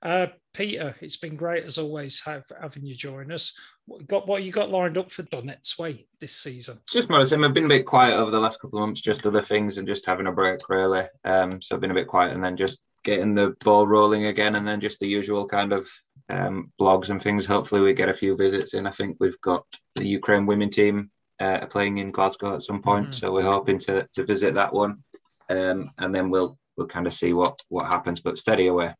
Uh, 0.01 0.27
Peter, 0.53 0.95
it's 1.01 1.17
been 1.17 1.35
great 1.35 1.65
as 1.65 1.77
always 1.77 2.23
have, 2.25 2.43
having 2.61 2.85
you 2.85 2.95
join 2.95 3.31
us. 3.31 3.59
What, 3.85 4.07
got 4.07 4.27
what 4.27 4.43
you 4.43 4.51
got 4.51 4.69
lined 4.69 4.97
up 4.97 5.11
for 5.11 5.23
Donetsk 5.23 5.79
Way 5.79 6.07
this 6.19 6.35
season? 6.35 6.77
Just 6.91 7.09
more 7.09 7.19
I've 7.19 7.29
been 7.29 7.65
a 7.65 7.67
bit 7.69 7.85
quiet 7.85 8.15
over 8.15 8.31
the 8.31 8.39
last 8.39 8.59
couple 8.59 8.79
of 8.79 8.87
months, 8.87 9.01
just 9.01 9.25
other 9.25 9.41
things 9.41 9.77
and 9.77 9.87
just 9.87 10.05
having 10.05 10.27
a 10.27 10.31
break 10.31 10.59
really. 10.69 11.05
Um, 11.23 11.61
so 11.61 11.75
I've 11.75 11.81
been 11.81 11.91
a 11.91 11.95
bit 11.95 12.07
quiet 12.07 12.33
and 12.33 12.43
then 12.43 12.57
just 12.57 12.79
getting 13.03 13.33
the 13.33 13.55
ball 13.63 13.87
rolling 13.87 14.25
again, 14.25 14.55
and 14.55 14.67
then 14.67 14.81
just 14.81 14.99
the 14.99 15.07
usual 15.07 15.47
kind 15.47 15.73
of 15.73 15.87
um, 16.29 16.71
blogs 16.79 17.09
and 17.09 17.21
things. 17.21 17.45
Hopefully, 17.45 17.81
we 17.81 17.93
get 17.93 18.09
a 18.09 18.13
few 18.13 18.35
visits 18.35 18.73
in. 18.73 18.85
I 18.85 18.91
think 18.91 19.17
we've 19.19 19.39
got 19.41 19.65
the 19.95 20.05
Ukraine 20.05 20.45
women 20.45 20.69
team 20.69 21.09
uh, 21.39 21.65
playing 21.67 21.99
in 21.99 22.11
Glasgow 22.11 22.55
at 22.55 22.63
some 22.63 22.81
point, 22.81 23.09
mm. 23.09 23.13
so 23.15 23.31
we're 23.31 23.43
hoping 23.43 23.79
to 23.79 24.07
to 24.13 24.25
visit 24.25 24.55
that 24.55 24.73
one, 24.73 25.03
um, 25.49 25.89
and 25.97 26.13
then 26.13 26.29
we'll 26.29 26.57
we'll 26.75 26.87
kind 26.87 27.07
of 27.07 27.13
see 27.13 27.33
what 27.33 27.61
what 27.69 27.87
happens. 27.87 28.19
But 28.19 28.37
steady 28.37 28.67
away. 28.67 28.93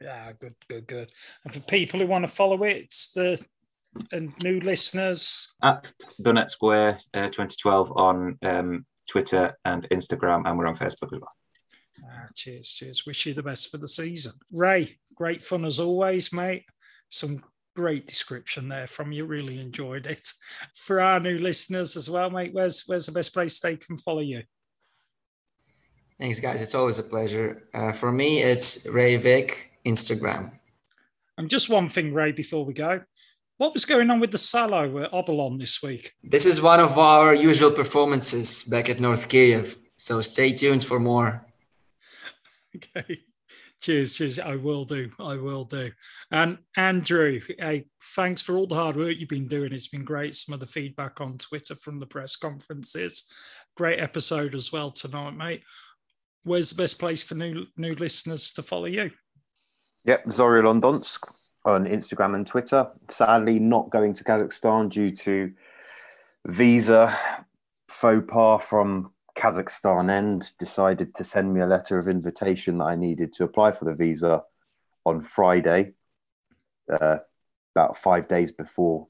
Yeah, 0.00 0.32
good, 0.38 0.54
good, 0.68 0.86
good. 0.86 1.10
And 1.44 1.52
for 1.52 1.60
people 1.60 2.00
who 2.00 2.06
want 2.06 2.24
to 2.24 2.28
follow 2.28 2.62
it, 2.64 2.76
it's 2.76 3.12
the 3.12 3.40
and 4.12 4.32
new 4.42 4.60
listeners 4.60 5.54
at 5.62 5.90
Donetsk 6.20 6.50
Square 6.50 7.00
uh, 7.14 7.26
2012 7.26 7.92
on 7.96 8.38
um, 8.42 8.86
Twitter 9.08 9.54
and 9.64 9.88
Instagram, 9.90 10.42
and 10.46 10.58
we're 10.58 10.66
on 10.66 10.76
Facebook 10.76 11.12
as 11.14 11.20
well. 11.20 11.32
Ah, 12.04 12.26
cheers, 12.34 12.72
cheers. 12.72 13.06
Wish 13.06 13.26
you 13.26 13.34
the 13.34 13.42
best 13.42 13.70
for 13.70 13.78
the 13.78 13.88
season, 13.88 14.32
Rey. 14.52 14.98
Great 15.14 15.42
fun 15.42 15.64
as 15.64 15.80
always, 15.80 16.32
mate. 16.32 16.64
Some 17.08 17.42
great 17.74 18.06
description 18.06 18.68
there 18.68 18.86
from 18.86 19.12
you. 19.12 19.24
Really 19.24 19.60
enjoyed 19.60 20.06
it. 20.06 20.30
For 20.74 21.00
our 21.00 21.20
new 21.20 21.38
listeners 21.38 21.96
as 21.96 22.10
well, 22.10 22.30
mate. 22.30 22.52
Where's 22.52 22.84
where's 22.86 23.06
the 23.06 23.12
best 23.12 23.32
place 23.32 23.60
they 23.60 23.76
can 23.76 23.96
follow 23.98 24.20
you? 24.20 24.42
Thanks, 26.18 26.40
guys. 26.40 26.62
It's 26.62 26.74
always 26.74 26.98
a 26.98 27.02
pleasure. 27.02 27.68
Uh, 27.74 27.92
for 27.92 28.10
me, 28.10 28.42
it's 28.42 28.86
Ray 28.86 29.16
Vic 29.16 29.72
Instagram. 29.86 30.52
And 31.38 31.50
just 31.50 31.70
one 31.70 31.88
thing, 31.88 32.12
Rey, 32.12 32.32
before 32.32 32.64
we 32.64 32.74
go. 32.74 33.02
What 33.58 33.72
was 33.72 33.86
going 33.86 34.10
on 34.10 34.20
with 34.20 34.32
the 34.32 34.38
Salo 34.38 34.98
at 34.98 35.12
Obolon 35.12 35.58
this 35.58 35.82
week? 35.82 36.10
This 36.22 36.44
is 36.44 36.60
one 36.60 36.80
of 36.80 36.98
our 36.98 37.34
usual 37.34 37.70
performances 37.70 38.62
back 38.64 38.90
at 38.90 39.00
North 39.00 39.28
Kiev. 39.28 39.76
So 39.96 40.20
stay 40.20 40.52
tuned 40.52 40.84
for 40.84 41.00
more. 41.00 41.44
Okay. 42.76 43.22
Cheers, 43.80 44.16
cheers. 44.16 44.38
I 44.38 44.56
will 44.56 44.84
do. 44.84 45.10
I 45.18 45.36
will 45.36 45.64
do. 45.64 45.90
And 46.30 46.58
Andrew, 46.76 47.40
hey, 47.58 47.86
thanks 48.14 48.42
for 48.42 48.56
all 48.56 48.66
the 48.66 48.74
hard 48.74 48.96
work 48.96 49.16
you've 49.16 49.30
been 49.30 49.48
doing. 49.48 49.72
It's 49.72 49.88
been 49.88 50.04
great. 50.04 50.34
Some 50.34 50.52
of 50.52 50.60
the 50.60 50.66
feedback 50.66 51.20
on 51.20 51.38
Twitter 51.38 51.74
from 51.74 51.98
the 51.98 52.06
press 52.06 52.36
conferences. 52.36 53.32
Great 53.76 53.98
episode 53.98 54.54
as 54.54 54.72
well 54.72 54.90
tonight, 54.90 55.36
mate. 55.36 55.62
Where's 56.44 56.70
the 56.70 56.82
best 56.82 56.98
place 56.98 57.22
for 57.22 57.34
new 57.34 57.66
new 57.76 57.94
listeners 57.94 58.52
to 58.52 58.62
follow 58.62 58.86
you? 58.86 59.10
Yep, 60.06 60.26
Zorya 60.26 60.62
Londonsk 60.62 61.18
on 61.64 61.84
Instagram 61.84 62.36
and 62.36 62.46
Twitter. 62.46 62.88
Sadly, 63.08 63.58
not 63.58 63.90
going 63.90 64.14
to 64.14 64.22
Kazakhstan 64.22 64.88
due 64.88 65.10
to 65.10 65.52
visa 66.46 67.18
faux 67.88 68.24
pas 68.28 68.64
from 68.64 69.10
Kazakhstan 69.36 70.08
end 70.08 70.52
decided 70.60 71.12
to 71.16 71.24
send 71.24 71.52
me 71.52 71.60
a 71.60 71.66
letter 71.66 71.98
of 71.98 72.06
invitation 72.06 72.78
that 72.78 72.84
I 72.84 72.94
needed 72.94 73.32
to 73.32 73.42
apply 73.42 73.72
for 73.72 73.84
the 73.84 73.94
visa 73.94 74.44
on 75.04 75.20
Friday, 75.20 75.94
uh, 76.88 77.18
about 77.74 77.96
five 77.96 78.28
days 78.28 78.52
before 78.52 79.08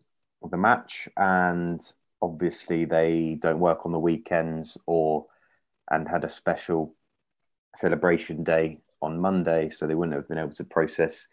the 0.51 0.57
match. 0.57 1.11
And 1.19 1.79
obviously, 2.23 2.87
they 2.87 3.37
don't 3.39 3.61
work 3.61 3.85
on 3.85 3.93
the 3.93 3.99
weekends 3.99 4.79
or 4.87 5.27
and 5.91 6.09
had 6.09 6.25
a 6.25 6.31
special 6.31 6.95
celebration 7.75 8.45
day 8.45 8.79
on 9.03 9.21
Monday, 9.21 9.69
so 9.69 9.87
they 9.87 9.95
wouldn't 9.95 10.17
have 10.17 10.29
been 10.29 10.39
able 10.39 10.55
to 10.55 10.65
process 10.65 11.27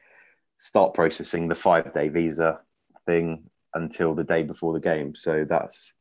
start 0.60 0.94
processing 0.94 1.48
the 1.50 1.56
five 1.56 1.94
day 1.94 2.08
visa 2.08 2.60
thing 3.06 3.44
until 3.74 4.16
the 4.16 4.24
day 4.24 4.44
before 4.44 4.74
the 4.74 4.80
game. 4.80 5.14
So 5.14 5.46
that's 5.48 5.92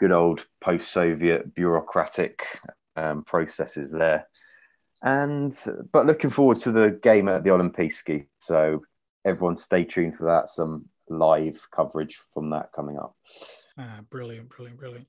good 0.00 0.12
old 0.12 0.46
post-Soviet 0.62 1.54
bureaucratic 1.54 2.42
um, 2.96 3.22
processes 3.22 3.92
there. 3.92 4.26
And 5.02 5.52
but 5.92 6.06
looking 6.06 6.30
forward 6.30 6.58
to 6.58 6.72
the 6.72 6.98
game 7.02 7.28
at 7.28 7.44
the 7.44 7.50
Olympijski. 7.50 8.28
So 8.38 8.82
everyone 9.24 9.56
stay 9.56 9.84
tuned 9.84 10.14
for 10.16 10.24
that. 10.24 10.48
Some 10.48 10.86
live 11.08 11.66
coverage 11.70 12.18
from 12.32 12.50
that 12.50 12.72
coming 12.72 12.96
up. 12.96 13.14
Ah, 13.78 14.00
brilliant, 14.10 14.50
brilliant, 14.50 14.78
brilliant. 14.78 15.06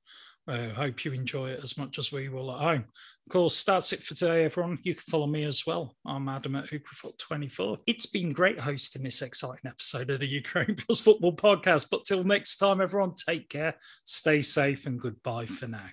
I 0.47 0.59
uh, 0.59 0.70
hope 0.74 1.05
you 1.05 1.14
enjoy 1.14 1.49
it 1.49 1.64
as 1.64 1.78
much 1.78 1.97
as 1.97 2.11
we 2.11 2.30
will 2.30 2.51
at 2.51 2.59
home. 2.59 2.86
Of 3.26 3.32
course, 3.32 3.64
that's 3.64 3.93
it 3.93 4.01
for 4.01 4.14
today, 4.14 4.45
everyone. 4.45 4.78
You 4.84 4.95
can 4.95 5.03
follow 5.09 5.28
me 5.28 5.45
as 5.45 5.66
well. 5.66 5.95
I'm 6.05 6.28
Adam 6.28 6.55
at 6.55 6.66
Hookerfoot24. 6.66 7.78
It's 7.88 8.05
been 8.05 8.32
great 8.32 8.59
hosting 8.59 9.03
this 9.03 9.22
exciting 9.22 9.66
episode 9.70 10.09
of 10.09 10.20
the 10.20 10.28
Ukraine 10.28 10.76
Plus 10.76 10.99
Football 10.99 11.36
Podcast. 11.36 11.88
But 11.89 12.05
till 12.05 12.24
next 12.24 12.57
time, 12.57 12.82
everyone, 12.82 13.14
take 13.16 13.49
care, 13.49 13.76
stay 14.03 14.41
safe, 14.41 14.86
and 14.86 14.99
goodbye 14.99 15.45
for 15.45 15.68
now. 15.68 15.89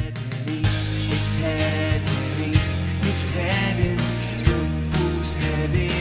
Look 0.00 0.16
who's 4.96 5.34
heading 5.34 5.99